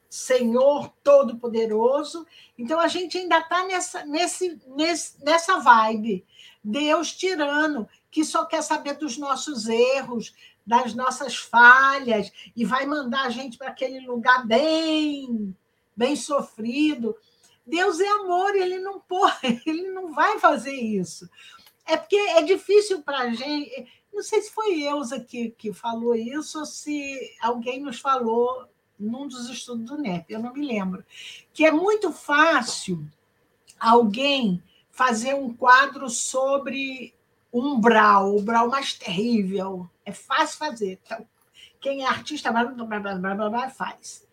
Senhor 0.10 0.90
Todo-Poderoso. 1.04 2.26
Então 2.58 2.80
a 2.80 2.88
gente 2.88 3.18
ainda 3.18 3.40
está 3.40 3.66
nessa, 3.66 4.06
nesse, 4.06 4.60
nesse, 4.68 5.24
nessa 5.24 5.60
vibe. 5.60 6.26
Deus 6.64 7.14
tirano, 7.14 7.88
que 8.12 8.26
só 8.26 8.46
quer 8.46 8.62
saber 8.62 8.94
dos 8.94 9.18
nossos 9.18 9.68
erros, 9.68 10.34
das 10.66 10.94
nossas 10.94 11.38
falhas, 11.38 12.32
e 12.56 12.66
vai 12.66 12.86
mandar 12.86 13.26
a 13.26 13.30
gente 13.30 13.58
para 13.58 13.70
aquele 13.70 14.02
lugar 14.06 14.46
bem, 14.46 15.56
bem 15.96 16.16
sofrido. 16.16 17.16
Deus 17.66 18.00
é 18.00 18.08
amor, 18.08 18.56
ele 18.56 18.80
não 18.80 19.00
pode, 19.00 19.62
ele 19.66 19.92
não 19.92 20.14
vai 20.14 20.40
fazer 20.40 20.76
isso. 20.76 21.30
É 21.86 21.96
porque 21.96 22.16
é 22.16 22.42
difícil 22.42 23.02
para 23.02 23.20
a 23.20 23.34
gente. 23.34 23.88
Não 24.14 24.22
sei 24.22 24.42
se 24.42 24.52
foi 24.52 24.82
Eusa 24.82 25.20
que, 25.20 25.52
que 25.52 25.72
falou 25.72 26.16
isso 26.16 26.60
ou 26.60 26.66
se 26.66 27.18
alguém 27.42 27.80
nos 27.80 28.00
falou 28.00 28.68
num 29.00 29.28
dos 29.28 29.50
estudos 29.50 29.86
do 29.86 29.98
NEP, 29.98 30.26
eu 30.30 30.40
não 30.40 30.54
me 30.54 30.66
lembro. 30.66 31.04
Que 31.54 31.66
é 31.66 31.72
muito 31.72 32.12
fácil 32.12 33.08
alguém 33.80 34.62
fazer 34.92 35.36
um 35.36 35.54
quadro 35.54 36.10
sobre 36.10 37.14
umbral, 37.54 38.32
o 38.32 38.40
umbral 38.40 38.68
mais 38.68 38.94
terrível. 38.94 39.90
É 40.06 40.12
fácil 40.12 40.58
fazer. 40.58 41.00
Então, 41.04 41.26
quem 41.80 42.04
é 42.04 42.08
artista 42.08 42.52
blá, 42.52 42.66
blá, 42.66 42.86
blá, 42.86 43.00
blá, 43.00 43.36
blá, 43.36 43.50
blá, 43.50 43.70
faz. 43.70 44.26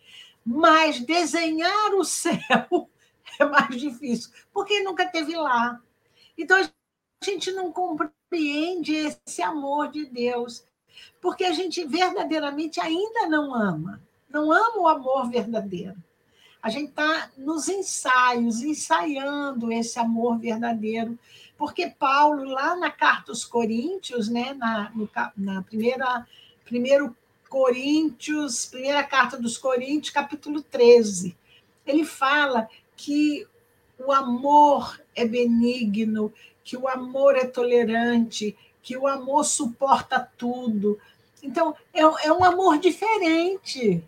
Mas 0.45 1.01
desenhar 1.01 1.95
o 1.95 2.05
céu 2.05 2.91
é 3.39 3.45
mais 3.45 3.81
difícil, 3.81 4.31
porque 4.53 4.83
nunca 4.83 5.07
teve 5.07 5.37
lá. 5.37 5.81
Então, 6.37 6.57
a 6.59 6.71
gente 7.25 7.51
não 7.53 7.73
compreende 7.73 8.95
esse 8.95 9.43
amor 9.43 9.91
de 9.91 10.07
Deus, 10.07 10.67
porque 11.21 11.45
a 11.45 11.53
gente 11.53 11.85
verdadeiramente 11.87 12.81
ainda 12.81 13.27
não 13.29 13.55
ama. 13.55 14.03
Não 14.35 14.51
ama 14.51 14.79
o 14.79 14.89
amor 14.89 15.31
verdadeiro. 15.31 15.95
A 16.61 16.69
gente 16.69 16.89
está 16.89 17.31
nos 17.39 17.69
ensaios, 17.69 18.63
ensaiando 18.63 19.71
esse 19.71 19.97
amor 19.97 20.39
verdadeiro, 20.39 21.17
porque 21.57 21.89
Paulo, 21.89 22.43
lá 22.43 22.75
na 22.75 22.91
carta 22.91 23.31
aos 23.31 23.45
Coríntios, 23.45 24.29
né, 24.29 24.53
na, 24.55 24.91
no, 24.93 25.09
na 25.37 25.63
primeira, 25.63 26.27
primeiro 26.65 27.17
Coríntios, 27.49 28.67
primeira 28.67 29.05
carta 29.05 29.37
dos 29.37 29.57
Coríntios, 29.57 30.13
capítulo 30.13 30.61
13, 30.63 31.37
ele 31.87 32.05
fala 32.05 32.69
que 32.97 33.47
o 33.97 34.11
amor 34.11 35.01
é 35.15 35.25
benigno, 35.25 36.33
que 36.65 36.77
o 36.77 36.89
amor 36.89 37.37
é 37.37 37.45
tolerante, 37.45 38.57
que 38.83 38.97
o 38.97 39.07
amor 39.07 39.45
suporta 39.45 40.29
tudo. 40.37 40.99
Então, 41.41 41.77
é, 41.93 42.01
é 42.01 42.33
um 42.33 42.43
amor 42.43 42.79
diferente. 42.79 44.03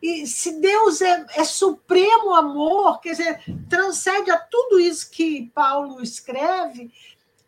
E 0.00 0.26
se 0.26 0.60
Deus 0.60 1.00
é, 1.00 1.26
é, 1.34 1.44
supremo 1.44 2.34
amor, 2.34 3.00
quer 3.00 3.10
dizer, 3.10 3.42
transcende 3.68 4.30
a 4.30 4.38
tudo 4.38 4.78
isso 4.78 5.10
que 5.10 5.50
Paulo 5.54 6.00
escreve, 6.02 6.92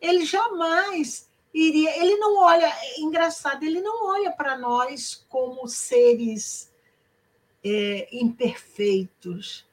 ele 0.00 0.24
jamais 0.24 1.28
iria. 1.54 1.96
Ele 2.00 2.16
não 2.16 2.38
olha, 2.38 2.66
é 2.66 3.00
engraçado, 3.00 3.62
ele 3.62 3.80
não 3.80 4.08
olha 4.08 4.32
para 4.32 4.58
nós 4.58 5.24
como 5.28 5.68
seres 5.68 6.72
é, 7.64 8.08
imperfeitos. 8.12 9.64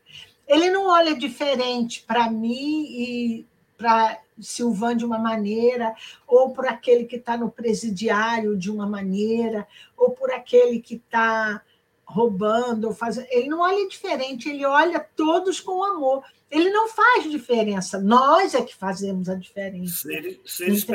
Ele 0.48 0.70
não 0.70 0.88
olha 0.88 1.16
diferente 1.16 2.04
para 2.08 2.30
mim 2.30 2.86
e 2.90 3.46
para 3.78 4.20
Silvan 4.40 4.96
de 4.96 5.06
uma 5.06 5.18
maneira, 5.18 5.96
ou 6.28 6.52
por 6.52 6.68
aquele 6.68 7.06
que 7.06 7.16
está 7.16 7.38
no 7.38 7.50
presidiário 7.50 8.58
de 8.58 8.72
uma 8.72 8.88
maneira, 8.88 9.68
ou 9.96 10.12
por 10.12 10.32
aquele 10.32 10.80
que 10.80 10.96
está 10.96 11.62
roubando, 12.08 12.94
fazendo. 12.94 13.28
Ele 13.30 13.50
não 13.50 13.60
olha 13.60 13.88
diferente, 13.88 14.50
ele 14.50 14.66
olha 14.66 15.00
todos 15.00 15.60
com 15.60 15.84
amor. 15.84 16.24
Ele 16.50 16.70
não 16.70 16.88
faz 16.88 17.30
diferença, 17.30 18.00
nós 18.00 18.56
é 18.56 18.62
que 18.62 18.74
fazemos 18.74 19.28
a 19.28 19.36
diferença. 19.36 20.08
Seres, 20.46 20.86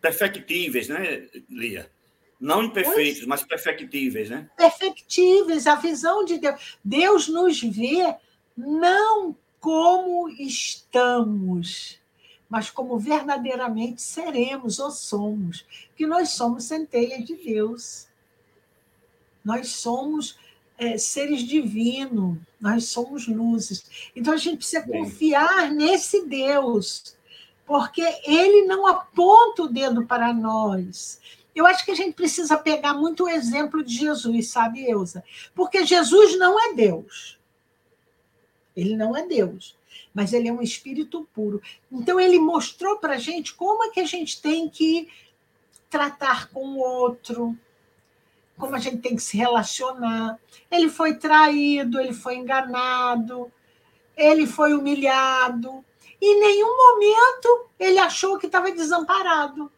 perfectíveis, 0.00 0.88
né, 0.88 1.26
Lia? 1.50 1.90
Não 2.40 2.62
imperfeitos, 2.62 3.18
pois, 3.18 3.26
mas 3.26 3.42
perfectíveis, 3.42 4.30
né? 4.30 4.48
Perfectíveis, 4.56 5.66
a 5.66 5.74
visão 5.74 6.24
de 6.24 6.38
Deus. 6.38 6.78
Deus 6.84 7.28
nos 7.28 7.60
vê 7.60 8.14
não 8.56 9.36
como 9.58 10.28
estamos, 10.28 11.98
mas 12.48 12.70
como 12.70 12.98
verdadeiramente 12.98 14.02
seremos 14.02 14.78
ou 14.78 14.90
somos, 14.90 15.66
que 15.96 16.06
nós 16.06 16.30
somos 16.30 16.64
centelhas 16.64 17.24
de 17.24 17.34
Deus. 17.34 18.06
Nós 19.44 19.68
somos 19.68 20.38
é, 20.78 20.96
seres 20.98 21.42
divinos, 21.42 22.38
nós 22.60 22.86
somos 22.86 23.26
luzes. 23.26 24.10
Então 24.14 24.34
a 24.34 24.36
gente 24.36 24.58
precisa 24.58 24.84
Bem. 24.84 25.02
confiar 25.02 25.70
nesse 25.70 26.26
Deus, 26.26 27.16
porque 27.66 28.02
ele 28.24 28.62
não 28.66 28.86
aponta 28.86 29.62
o 29.62 29.68
dedo 29.68 30.04
para 30.06 30.32
nós. 30.32 31.20
Eu 31.54 31.66
acho 31.66 31.84
que 31.84 31.92
a 31.92 31.94
gente 31.94 32.14
precisa 32.14 32.56
pegar 32.56 32.94
muito 32.94 33.24
o 33.24 33.28
exemplo 33.28 33.84
de 33.84 33.96
Jesus, 33.96 34.48
sabe, 34.48 34.90
Eusa? 34.90 35.22
Porque 35.54 35.84
Jesus 35.84 36.36
não 36.36 36.60
é 36.60 36.74
Deus. 36.74 37.38
Ele 38.76 38.96
não 38.96 39.16
é 39.16 39.24
Deus, 39.24 39.76
mas 40.12 40.32
ele 40.32 40.48
é 40.48 40.52
um 40.52 40.60
espírito 40.60 41.28
puro. 41.32 41.62
Então, 41.92 42.18
ele 42.18 42.40
mostrou 42.40 42.98
para 42.98 43.14
a 43.14 43.18
gente 43.18 43.54
como 43.54 43.84
é 43.84 43.90
que 43.90 44.00
a 44.00 44.04
gente 44.04 44.42
tem 44.42 44.68
que 44.68 45.08
tratar 45.88 46.48
com 46.48 46.70
o 46.70 46.78
outro, 46.78 47.56
como 48.58 48.74
a 48.74 48.78
gente 48.78 48.98
tem 48.98 49.16
que 49.16 49.22
se 49.22 49.36
relacionar. 49.36 50.38
Ele 50.70 50.88
foi 50.88 51.14
traído, 51.14 52.00
ele 52.00 52.12
foi 52.12 52.36
enganado, 52.36 53.52
ele 54.16 54.46
foi 54.46 54.74
humilhado. 54.74 55.84
Em 56.20 56.40
nenhum 56.40 56.76
momento 56.76 57.68
ele 57.78 57.98
achou 57.98 58.38
que 58.38 58.46
estava 58.46 58.70
desamparado. 58.70 59.70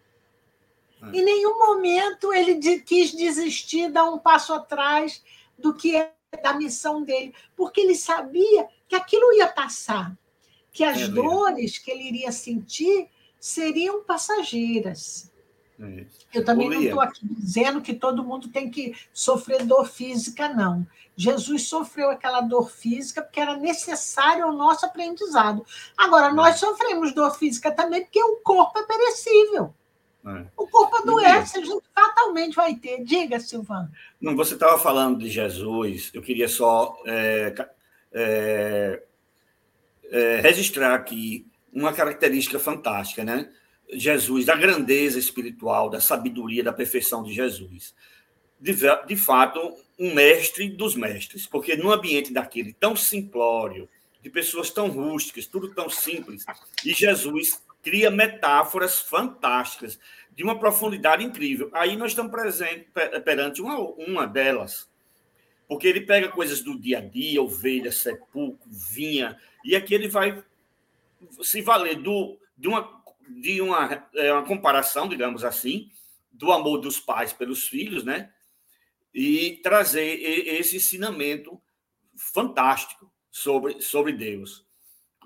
É. 1.02 1.18
Em 1.18 1.24
nenhum 1.24 1.58
momento 1.58 2.32
ele 2.32 2.80
quis 2.80 3.12
desistir, 3.12 3.90
dar 3.90 4.04
um 4.04 4.18
passo 4.18 4.52
atrás 4.52 5.22
do 5.58 5.74
que 5.74 5.96
é 5.96 6.12
da 6.42 6.52
missão 6.52 7.02
dele, 7.02 7.34
porque 7.56 7.80
ele 7.80 7.94
sabia 7.94 8.68
que 8.88 8.94
aquilo 8.94 9.32
ia 9.34 9.46
passar, 9.46 10.16
que 10.70 10.84
as 10.84 11.00
é 11.00 11.08
dores 11.08 11.78
que 11.78 11.90
ele 11.90 12.02
iria 12.02 12.30
sentir 12.30 13.08
seriam 13.40 14.04
passageiras. 14.04 15.32
Eu 16.32 16.44
também 16.44 16.70
não 16.70 16.80
estou 16.82 17.00
aqui 17.00 17.20
dizendo 17.22 17.82
que 17.82 17.94
todo 17.94 18.24
mundo 18.24 18.48
tem 18.48 18.70
que 18.70 18.94
sofrer 19.12 19.64
dor 19.64 19.86
física, 19.86 20.48
não. 20.48 20.86
Jesus 21.16 21.68
sofreu 21.68 22.10
aquela 22.10 22.40
dor 22.40 22.70
física 22.70 23.22
porque 23.22 23.40
era 23.40 23.56
necessário 23.56 24.44
ao 24.44 24.52
nosso 24.52 24.84
aprendizado. 24.84 25.64
Agora, 25.96 26.32
nós 26.32 26.56
é. 26.56 26.58
sofremos 26.58 27.14
dor 27.14 27.36
física 27.38 27.70
também 27.70 28.02
porque 28.02 28.22
o 28.22 28.36
corpo 28.36 28.78
é 28.78 28.82
perecível. 28.84 29.74
É. 30.26 30.44
O 30.56 30.66
corpo 30.66 30.96
adoece, 30.96 31.58
a 31.58 31.64
gente 31.64 31.84
fatalmente 31.94 32.56
vai 32.56 32.74
ter. 32.74 33.02
Diga, 33.04 33.38
Silvana. 33.38 33.90
Não, 34.20 34.34
você 34.34 34.54
estava 34.54 34.78
falando 34.78 35.18
de 35.18 35.30
Jesus, 35.30 36.10
eu 36.12 36.20
queria 36.20 36.48
só 36.48 37.00
é, 37.06 37.54
é, 38.12 39.02
é, 40.10 40.40
registrar 40.40 40.94
aqui 40.94 41.46
uma 41.72 41.92
característica 41.92 42.58
fantástica, 42.58 43.22
né? 43.22 43.50
Jesus, 43.92 44.44
da 44.44 44.56
grandeza 44.56 45.18
espiritual, 45.18 45.88
da 45.88 46.00
sabedoria, 46.00 46.64
da 46.64 46.72
perfeição 46.72 47.22
de 47.22 47.32
Jesus. 47.32 47.94
de, 48.60 48.74
de 49.06 49.16
fato, 49.16 49.76
um 49.98 50.14
mestre 50.14 50.68
dos 50.68 50.94
mestres, 50.94 51.46
porque 51.46 51.76
num 51.76 51.90
ambiente 51.90 52.32
daquele 52.32 52.72
tão 52.72 52.96
simplório, 52.96 53.88
de 54.22 54.30
pessoas 54.30 54.70
tão 54.70 54.88
rústicas, 54.88 55.46
tudo 55.46 55.72
tão 55.72 55.88
simples, 55.88 56.44
e 56.84 56.92
Jesus 56.92 57.62
cria 57.82 58.10
metáforas 58.10 59.00
fantásticas, 59.00 59.98
de 60.34 60.42
uma 60.42 60.58
profundidade 60.58 61.24
incrível. 61.24 61.70
Aí 61.72 61.96
nós 61.96 62.10
estamos 62.10 62.30
presente, 62.30 62.88
perante 63.24 63.62
uma, 63.62 63.78
uma 63.78 64.26
delas, 64.26 64.90
porque 65.68 65.86
ele 65.86 66.00
pega 66.00 66.28
coisas 66.28 66.60
do 66.60 66.78
dia 66.78 66.98
a 66.98 67.00
dia, 67.00 67.40
ovelha, 67.42 67.90
sepulcro, 67.90 68.68
vinha, 68.68 69.38
e 69.64 69.74
aqui 69.74 69.94
ele 69.94 70.08
vai 70.08 70.42
se 71.40 71.62
valer 71.62 71.96
do, 71.96 72.36
de, 72.58 72.68
uma, 72.68 72.95
de 73.28 73.60
uma, 73.60 74.08
é, 74.14 74.32
uma 74.32 74.44
comparação, 74.44 75.08
digamos 75.08 75.44
assim, 75.44 75.90
do 76.30 76.52
amor 76.52 76.78
dos 76.78 77.00
pais 77.00 77.32
pelos 77.32 77.66
filhos, 77.66 78.04
né? 78.04 78.30
E 79.12 79.60
trazer 79.62 80.04
esse 80.04 80.76
ensinamento 80.76 81.60
fantástico 82.14 83.10
sobre, 83.30 83.80
sobre 83.80 84.12
Deus. 84.12 84.66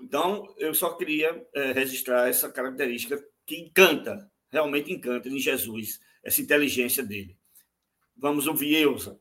Então, 0.01 0.53
eu 0.57 0.73
só 0.73 0.93
queria 0.93 1.45
é, 1.53 1.71
registrar 1.73 2.29
essa 2.29 2.49
característica 2.51 3.21
que 3.45 3.57
encanta, 3.57 4.29
realmente 4.49 4.91
encanta 4.91 5.29
em 5.29 5.37
Jesus, 5.37 5.99
essa 6.23 6.41
inteligência 6.41 7.03
dele. 7.03 7.37
Vamos 8.15 8.47
ouvir 8.47 8.75
Eusa. 8.75 9.19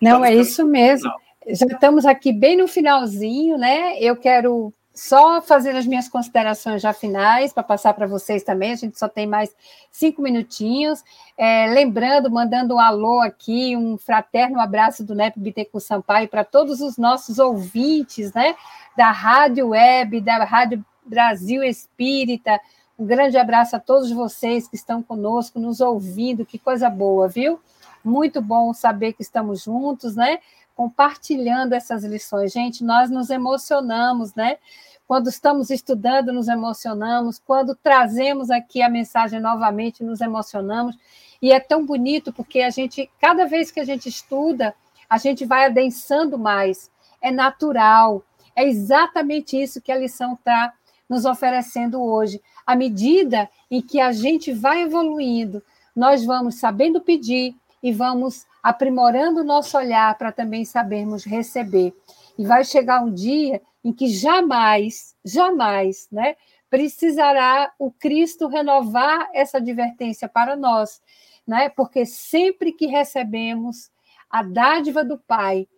Não, 0.00 0.20
Vamos 0.20 0.28
é 0.28 0.34
isso 0.34 0.66
mesmo. 0.66 1.10
Já 1.46 1.66
estamos 1.66 2.04
aqui 2.04 2.32
bem 2.32 2.56
no 2.56 2.68
finalzinho, 2.68 3.56
né? 3.56 4.00
Eu 4.00 4.16
quero 4.16 4.72
só 4.94 5.40
fazer 5.40 5.74
as 5.74 5.86
minhas 5.86 6.08
considerações 6.08 6.82
já 6.82 6.92
finais, 6.92 7.52
para 7.52 7.62
passar 7.62 7.94
para 7.94 8.06
vocês 8.06 8.42
também, 8.42 8.72
a 8.72 8.76
gente 8.76 8.98
só 8.98 9.08
tem 9.08 9.26
mais 9.26 9.54
cinco 9.90 10.20
minutinhos. 10.20 11.02
É, 11.36 11.66
lembrando, 11.68 12.30
mandando 12.30 12.74
um 12.74 12.78
alô 12.78 13.20
aqui, 13.20 13.76
um 13.76 13.96
fraterno 13.96 14.60
abraço 14.60 15.02
do 15.02 15.14
NEP 15.14 15.38
Bittencourt 15.38 15.84
Sampaio 15.84 16.28
para 16.28 16.44
todos 16.44 16.80
os 16.80 16.98
nossos 16.98 17.38
ouvintes, 17.38 18.32
né? 18.34 18.54
Da 18.96 19.10
Rádio 19.10 19.68
Web, 19.68 20.20
da 20.20 20.44
Rádio 20.44 20.84
Brasil 21.04 21.62
Espírita. 21.62 22.60
Um 22.98 23.06
grande 23.06 23.38
abraço 23.38 23.74
a 23.74 23.80
todos 23.80 24.12
vocês 24.12 24.68
que 24.68 24.76
estão 24.76 25.02
conosco, 25.02 25.58
nos 25.58 25.80
ouvindo, 25.80 26.44
que 26.44 26.58
coisa 26.58 26.90
boa, 26.90 27.28
viu? 27.28 27.58
Muito 28.04 28.42
bom 28.42 28.74
saber 28.74 29.12
que 29.14 29.22
estamos 29.22 29.62
juntos, 29.62 30.16
né? 30.16 30.38
Compartilhando 30.74 31.72
essas 31.72 32.04
lições. 32.04 32.52
Gente, 32.52 32.84
nós 32.84 33.10
nos 33.10 33.30
emocionamos, 33.30 34.34
né? 34.34 34.58
Quando 35.06 35.28
estamos 35.28 35.70
estudando, 35.70 36.32
nos 36.32 36.48
emocionamos. 36.48 37.38
Quando 37.38 37.74
trazemos 37.74 38.50
aqui 38.50 38.82
a 38.82 38.88
mensagem 38.88 39.40
novamente, 39.40 40.02
nos 40.02 40.20
emocionamos. 40.20 40.96
E 41.40 41.52
é 41.52 41.60
tão 41.60 41.84
bonito 41.84 42.32
porque 42.32 42.60
a 42.60 42.70
gente, 42.70 43.10
cada 43.20 43.44
vez 43.46 43.70
que 43.70 43.80
a 43.80 43.84
gente 43.84 44.08
estuda, 44.08 44.74
a 45.08 45.18
gente 45.18 45.44
vai 45.44 45.66
adensando 45.66 46.38
mais. 46.38 46.90
É 47.20 47.30
natural. 47.30 48.24
É 48.54 48.66
exatamente 48.66 49.60
isso 49.60 49.80
que 49.80 49.92
a 49.92 49.98
lição 49.98 50.34
está 50.34 50.72
nos 51.08 51.24
oferecendo 51.24 52.02
hoje. 52.02 52.40
À 52.66 52.74
medida 52.74 53.50
em 53.70 53.82
que 53.82 54.00
a 54.00 54.12
gente 54.12 54.52
vai 54.52 54.82
evoluindo, 54.82 55.62
nós 55.94 56.24
vamos 56.24 56.54
sabendo 56.54 57.00
pedir 57.00 57.54
e 57.82 57.92
vamos 57.92 58.46
aprimorando 58.62 59.40
o 59.40 59.44
nosso 59.44 59.76
olhar 59.76 60.16
para 60.16 60.30
também 60.30 60.64
sabermos 60.64 61.24
receber. 61.24 61.92
E 62.38 62.46
vai 62.46 62.64
chegar 62.64 63.02
um 63.02 63.12
dia 63.12 63.60
em 63.84 63.92
que 63.92 64.08
jamais, 64.08 65.16
jamais, 65.24 66.08
né, 66.10 66.36
precisará 66.70 67.72
o 67.78 67.90
Cristo 67.90 68.46
renovar 68.46 69.28
essa 69.34 69.58
advertência 69.58 70.28
para 70.28 70.56
nós, 70.56 71.02
né? 71.46 71.68
Porque 71.68 72.06
sempre 72.06 72.72
que 72.72 72.86
recebemos 72.86 73.90
a 74.30 74.42
dádiva 74.42 75.04
do 75.04 75.18
Pai, 75.18 75.68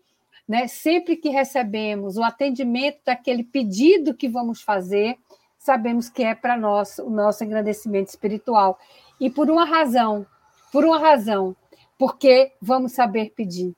né, 0.46 0.68
sempre 0.68 1.16
que 1.16 1.30
recebemos 1.30 2.16
o 2.16 2.22
atendimento 2.22 3.00
daquele 3.04 3.42
pedido 3.42 4.14
que 4.14 4.28
vamos 4.28 4.62
fazer, 4.62 5.18
sabemos 5.58 6.08
que 6.10 6.22
é 6.22 6.34
para 6.34 6.56
nós 6.56 6.98
o 6.98 7.08
nosso 7.08 7.42
engrandecimento 7.42 8.10
espiritual. 8.10 8.78
E 9.18 9.30
por 9.30 9.50
uma 9.50 9.64
razão, 9.64 10.26
por 10.70 10.84
uma 10.84 10.98
razão, 10.98 11.56
porque 12.04 12.52
vamos 12.60 12.92
saber 12.92 13.32
pedir. 13.34 13.74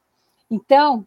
Então, 0.50 1.06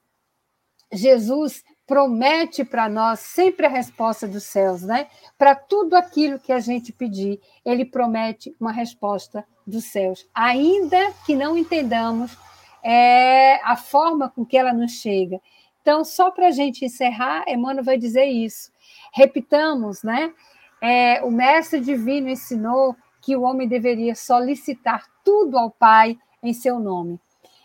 Jesus 0.89 1.65
promete 1.85 2.63
para 2.63 2.87
nós 2.87 3.19
sempre 3.19 3.65
a 3.65 3.69
resposta 3.69 4.25
dos 4.25 4.43
céus, 4.43 4.83
né? 4.83 5.05
Para 5.37 5.53
tudo 5.53 5.97
aquilo 5.97 6.39
que 6.39 6.53
a 6.53 6.61
gente 6.61 6.93
pedir, 6.93 7.41
ele 7.65 7.83
promete 7.83 8.55
uma 8.57 8.71
resposta 8.71 9.45
dos 9.67 9.83
céus, 9.83 10.25
ainda 10.33 11.11
que 11.25 11.35
não 11.35 11.57
entendamos 11.57 12.37
é, 12.81 13.55
a 13.65 13.75
forma 13.75 14.29
com 14.29 14.45
que 14.45 14.55
ela 14.55 14.71
nos 14.71 14.93
chega. 14.93 15.41
Então, 15.81 16.05
só 16.05 16.31
para 16.31 16.47
a 16.47 16.51
gente 16.51 16.85
encerrar, 16.85 17.43
Emmanuel 17.49 17.83
vai 17.83 17.97
dizer 17.97 18.27
isso. 18.27 18.71
Repitamos, 19.13 20.03
né? 20.03 20.33
É, 20.81 21.21
o 21.21 21.29
Mestre 21.29 21.81
Divino 21.81 22.29
ensinou 22.29 22.95
que 23.21 23.35
o 23.35 23.41
homem 23.41 23.67
deveria 23.67 24.15
solicitar 24.15 25.03
tudo 25.21 25.57
ao 25.57 25.69
Pai 25.69 26.17
em 26.41 26.53
seu 26.53 26.79
nome. 26.79 27.19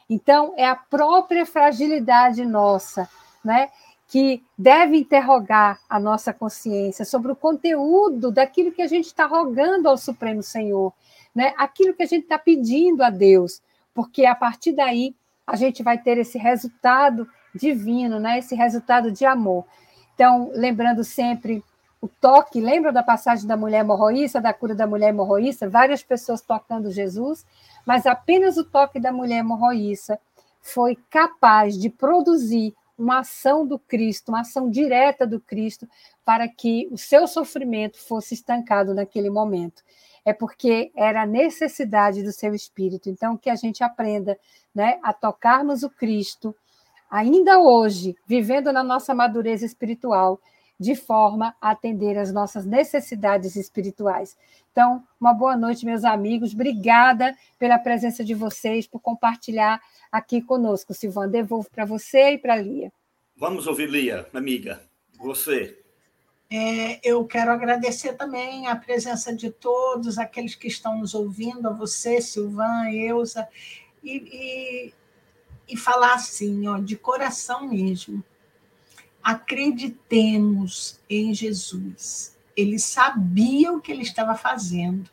Então, 0.08 0.52
é 0.56 0.66
a 0.66 0.76
própria 0.76 1.46
fragilidade 1.46 2.44
nossa, 2.44 3.08
né? 3.44 3.70
Que 4.06 4.42
deve 4.56 4.96
interrogar 4.98 5.80
a 5.88 5.98
nossa 5.98 6.32
consciência 6.32 7.04
sobre 7.04 7.32
o 7.32 7.36
conteúdo 7.36 8.30
daquilo 8.30 8.72
que 8.72 8.82
a 8.82 8.86
gente 8.86 9.06
está 9.06 9.26
rogando 9.26 9.88
ao 9.88 9.96
Supremo 9.96 10.42
Senhor, 10.42 10.92
né? 11.34 11.54
Aquilo 11.56 11.94
que 11.94 12.02
a 12.02 12.06
gente 12.06 12.24
está 12.24 12.38
pedindo 12.38 13.02
a 13.02 13.10
Deus, 13.10 13.62
porque 13.94 14.26
a 14.26 14.34
partir 14.34 14.72
daí 14.72 15.14
a 15.46 15.56
gente 15.56 15.82
vai 15.82 15.98
ter 15.98 16.18
esse 16.18 16.38
resultado 16.38 17.28
divino, 17.54 18.20
né? 18.20 18.38
Esse 18.38 18.54
resultado 18.54 19.10
de 19.10 19.24
amor. 19.24 19.64
Então, 20.14 20.50
lembrando 20.54 21.02
sempre 21.02 21.62
o 22.04 22.08
toque, 22.20 22.60
lembra 22.60 22.92
da 22.92 23.02
passagem 23.02 23.46
da 23.46 23.56
mulher 23.56 23.80
hemorroísta, 23.80 24.38
da 24.38 24.52
cura 24.52 24.74
da 24.74 24.86
mulher 24.86 25.08
hemorroísta? 25.08 25.70
Várias 25.70 26.02
pessoas 26.02 26.42
tocando 26.42 26.90
Jesus, 26.90 27.46
mas 27.86 28.04
apenas 28.04 28.58
o 28.58 28.64
toque 28.64 29.00
da 29.00 29.10
mulher 29.10 29.38
hemorroísta 29.38 30.20
foi 30.60 30.98
capaz 31.08 31.78
de 31.78 31.88
produzir 31.88 32.74
uma 32.98 33.20
ação 33.20 33.66
do 33.66 33.78
Cristo, 33.78 34.28
uma 34.28 34.42
ação 34.42 34.68
direta 34.68 35.26
do 35.26 35.40
Cristo, 35.40 35.88
para 36.26 36.46
que 36.46 36.86
o 36.92 36.98
seu 36.98 37.26
sofrimento 37.26 37.98
fosse 37.98 38.34
estancado 38.34 38.92
naquele 38.92 39.30
momento. 39.30 39.82
É 40.26 40.34
porque 40.34 40.92
era 40.94 41.22
a 41.22 41.26
necessidade 41.26 42.22
do 42.22 42.32
seu 42.32 42.54
espírito. 42.54 43.08
Então, 43.08 43.34
que 43.34 43.48
a 43.48 43.54
gente 43.54 43.82
aprenda 43.82 44.38
né, 44.74 44.98
a 45.02 45.14
tocarmos 45.14 45.82
o 45.82 45.88
Cristo, 45.88 46.54
ainda 47.10 47.60
hoje, 47.60 48.14
vivendo 48.26 48.70
na 48.74 48.82
nossa 48.82 49.14
madureza 49.14 49.64
espiritual, 49.64 50.38
de 50.78 50.94
forma 50.94 51.54
a 51.60 51.70
atender 51.70 52.18
às 52.18 52.32
nossas 52.32 52.64
necessidades 52.66 53.56
espirituais. 53.56 54.36
Então, 54.72 55.04
uma 55.20 55.32
boa 55.32 55.56
noite, 55.56 55.86
meus 55.86 56.04
amigos. 56.04 56.52
Obrigada 56.52 57.36
pela 57.58 57.78
presença 57.78 58.24
de 58.24 58.34
vocês, 58.34 58.86
por 58.86 59.00
compartilhar 59.00 59.80
aqui 60.10 60.42
conosco. 60.42 60.92
Silvana, 60.92 61.28
devolvo 61.28 61.70
para 61.70 61.84
você 61.84 62.32
e 62.32 62.38
para 62.38 62.54
a 62.54 62.56
Lia. 62.56 62.92
Vamos 63.36 63.66
ouvir, 63.66 63.88
Lia, 63.88 64.26
amiga. 64.34 64.82
Você. 65.16 65.78
É, 66.50 67.00
eu 67.02 67.24
quero 67.24 67.50
agradecer 67.52 68.14
também 68.14 68.66
a 68.66 68.76
presença 68.76 69.34
de 69.34 69.50
todos, 69.50 70.18
aqueles 70.18 70.54
que 70.54 70.68
estão 70.68 70.98
nos 70.98 71.14
ouvindo, 71.14 71.68
a 71.68 71.72
você, 71.72 72.20
Silvan, 72.20 72.90
Eusa, 72.90 73.48
e, 74.02 74.16
e, 74.16 74.94
e 75.68 75.76
falar 75.76 76.14
assim, 76.14 76.68
ó, 76.68 76.78
de 76.78 76.96
coração 76.96 77.68
mesmo 77.68 78.22
acreditemos 79.24 81.00
em 81.08 81.32
Jesus. 81.32 82.36
Ele 82.54 82.78
sabia 82.78 83.72
o 83.72 83.80
que 83.80 83.90
ele 83.90 84.02
estava 84.02 84.34
fazendo. 84.34 85.08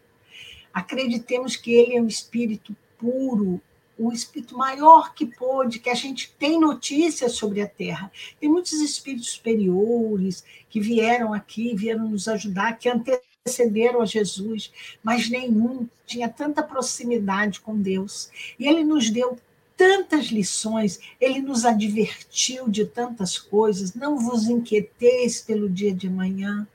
Acreditemos 0.74 1.56
que 1.56 1.74
ele 1.74 1.96
é 1.96 2.02
um 2.02 2.08
espírito 2.08 2.76
puro, 2.98 3.62
o 3.98 4.12
espírito 4.12 4.58
maior 4.58 5.14
que 5.14 5.26
pôde, 5.26 5.80
que 5.80 5.90
a 5.90 5.96
gente 5.96 6.34
tem 6.38 6.60
notícias 6.60 7.34
sobre 7.34 7.62
a 7.62 7.68
Terra. 7.68 8.12
Tem 8.40 8.50
muitos 8.50 8.74
espíritos 8.74 9.32
superiores 9.32 10.44
que 10.70 10.82
vieram 10.82 11.34
aqui, 11.34 11.76
vieram 11.76 12.10
nos 12.10 12.28
ajudar, 12.28 12.78
que 12.78 12.90
antecederam 12.90 14.02
a 14.02 14.06
Jesus, 14.06 14.72
mas 15.02 15.30
nenhum 15.30 15.88
tinha 16.06 16.28
tanta 16.28 16.62
proximidade 16.62 17.62
com 17.62 17.80
Deus. 17.80 18.30
E 18.60 18.68
ele 18.68 18.84
nos 18.84 19.10
deu 19.10 19.40
tantas 19.82 20.28
lições, 20.28 21.00
ele 21.20 21.42
nos 21.42 21.66
advertiu 21.66 22.70
de 22.70 22.86
tantas 22.86 23.40
coisas. 23.40 23.96
Não 23.96 24.16
vos 24.16 24.48
inquieteis 24.48 25.42
pelo 25.42 25.68
dia 25.68 25.92
de 25.92 26.06
amanhã, 26.06 26.68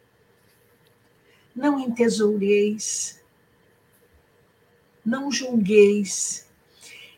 não 1.54 1.78
entesoureis, 1.78 3.22
não 5.04 5.30
julgueis. 5.30 6.48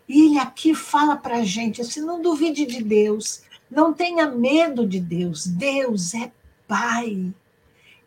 E 0.07 0.27
ele 0.27 0.39
aqui 0.39 0.75
fala 0.75 1.17
para 1.17 1.39
a 1.39 1.43
gente 1.43 1.81
assim: 1.81 2.03
não 2.03 2.21
duvide 2.21 2.67
de 2.67 2.85
Deus, 2.85 3.41
não 3.71 3.95
tenha 3.95 4.31
medo 4.31 4.87
de 4.87 5.01
Deus. 5.01 5.47
Deus 5.47 6.13
é 6.13 6.31
Pai, 6.67 7.33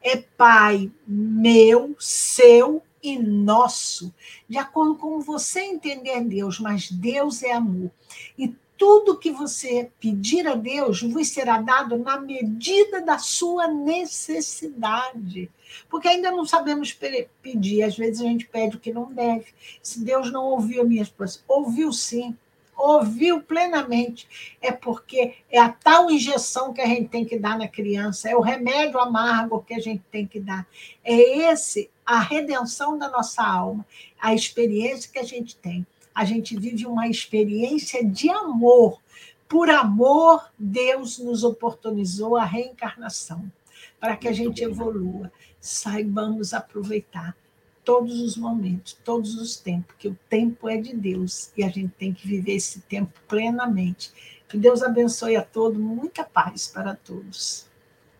é 0.04 0.18
Pai 0.18 0.92
meu, 1.08 1.96
seu 1.98 2.84
e 3.02 3.18
nosso, 3.18 4.14
de 4.48 4.58
acordo 4.58 4.96
com 4.96 5.20
você 5.20 5.62
entender 5.62 6.22
Deus, 6.22 6.60
mas 6.60 6.92
Deus 6.92 7.42
é 7.44 7.52
amor. 7.52 7.92
E 8.38 8.56
tudo 8.78 9.18
que 9.18 9.32
você 9.32 9.92
pedir 10.00 10.48
a 10.48 10.56
Deus 10.56 11.04
vos 11.04 11.28
será 11.30 11.62
dado 11.62 12.00
na 12.00 12.20
medida 12.20 13.00
da 13.00 13.20
sua 13.20 13.68
necessidade. 13.68 15.52
Porque 15.88 16.08
ainda 16.08 16.32
não 16.32 16.46
sabemos 16.46 16.98
pedir, 17.42 17.84
às 17.84 17.96
vezes 17.96 18.22
a 18.22 18.26
gente 18.26 18.48
pede 18.48 18.78
o 18.78 18.80
que 18.80 18.92
não 18.92 19.14
deve. 19.14 19.54
Se 19.84 20.04
Deus 20.04 20.32
não 20.32 20.46
ouviu 20.46 20.82
a 20.82 20.86
minha 20.86 21.04
esposa, 21.04 21.42
ouviu 21.48 21.94
sim, 21.94 22.36
ouviu 22.76 23.42
plenamente, 23.42 24.28
é 24.60 24.72
porque 24.72 25.36
é 25.52 25.60
a 25.60 25.70
tal 25.70 26.10
injeção 26.10 26.74
que 26.74 26.82
a 26.82 26.88
gente 26.88 27.10
tem 27.10 27.24
que 27.24 27.38
dar 27.38 27.58
na 27.58 27.68
criança, 27.68 28.30
é 28.30 28.36
o 28.36 28.42
remédio 28.42 29.00
amargo 29.00 29.64
que 29.64 29.76
a 29.76 29.80
gente 29.80 30.04
tem 30.12 30.26
que 30.26 30.40
dar. 30.40 30.66
É 31.04 31.52
esse 31.52 31.90
a 32.06 32.20
redenção 32.20 32.98
da 32.98 33.10
nossa 33.10 33.44
alma, 33.44 33.86
a 34.20 34.34
experiência 34.34 35.12
que 35.12 35.20
a 35.20 35.24
gente 35.24 35.56
tem. 35.56 35.86
A 36.14 36.26
gente 36.26 36.58
vive 36.60 36.86
uma 36.86 37.08
experiência 37.08 38.04
de 38.06 38.30
amor. 38.30 39.00
Por 39.48 39.70
amor, 39.70 40.50
Deus 40.58 41.20
nos 41.20 41.44
oportunizou 41.44 42.36
a 42.38 42.44
reencarnação, 42.44 43.52
para 44.00 44.16
que 44.16 44.28
a 44.28 44.34
gente 44.34 44.64
evolua, 44.64 45.32
saibamos 45.60 46.54
aproveitar 46.54 47.36
todos 47.84 48.22
os 48.22 48.38
momentos, 48.38 48.98
todos 49.04 49.36
os 49.36 49.58
tempos, 49.58 49.96
que 49.98 50.08
o 50.08 50.18
tempo 50.30 50.70
é 50.70 50.78
de 50.78 50.96
Deus 50.96 51.52
e 51.58 51.64
a 51.64 51.70
gente 51.70 51.94
tem 51.98 52.14
que 52.14 52.28
viver 52.28 52.56
esse 52.56 52.82
tempo 52.82 53.12
plenamente. 53.28 54.12
Que 54.48 54.58
Deus 54.58 54.82
abençoe 54.84 55.36
a 55.36 55.42
todos, 55.42 55.80
muita 55.80 56.24
paz 56.24 56.68
para 56.68 56.96
todos. 56.96 57.70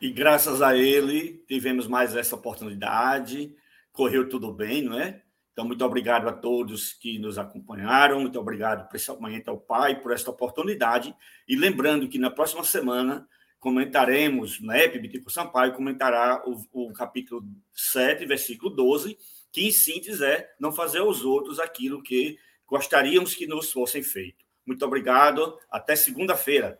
E 0.02 0.12
graças 0.12 0.62
a 0.62 0.76
Ele 0.76 1.44
tivemos 1.48 1.88
mais 1.88 2.16
essa 2.16 2.36
oportunidade, 2.36 3.54
correu 3.92 4.28
tudo 4.30 4.52
bem, 4.52 4.82
não 4.82 5.00
é? 5.00 5.22
Então, 5.54 5.66
muito 5.66 5.84
obrigado 5.84 6.28
a 6.28 6.34
todos 6.34 6.94
que 6.94 7.20
nos 7.20 7.38
acompanharam, 7.38 8.22
muito 8.22 8.40
obrigado 8.40 8.88
principalmente 8.88 9.50
ao 9.50 9.58
Pai 9.58 10.00
por 10.00 10.14
esta 10.14 10.32
oportunidade. 10.32 11.14
E 11.48 11.56
lembrando 11.56 12.08
que 12.08 12.18
na 12.18 12.32
próxima 12.32 12.64
semana 12.64 13.28
comentaremos, 13.60 14.60
né, 14.62 14.88
Bitico 14.88 15.30
Sampaio 15.30 15.74
comentará 15.74 16.42
o, 16.48 16.88
o 16.88 16.94
capítulo 16.94 17.46
7, 17.74 18.26
versículo 18.26 18.74
12, 18.74 19.18
que 19.52 19.68
em 19.68 19.72
síntese 19.72 20.26
é 20.26 20.50
não 20.60 20.72
fazer 20.72 21.00
aos 21.00 21.24
outros 21.24 21.60
aquilo 21.60 22.02
que 22.02 22.40
gostaríamos 22.66 23.36
que 23.36 23.46
nos 23.46 23.72
fossem 23.72 24.02
feito. 24.02 24.46
Muito 24.66 24.86
obrigado, 24.86 25.60
até 25.70 25.96
segunda-feira. 25.96 26.80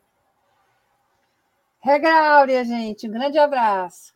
Regra 1.80 2.38
áurea, 2.38 2.64
gente. 2.64 3.08
Um 3.08 3.12
grande 3.12 3.38
abraço. 3.38 4.14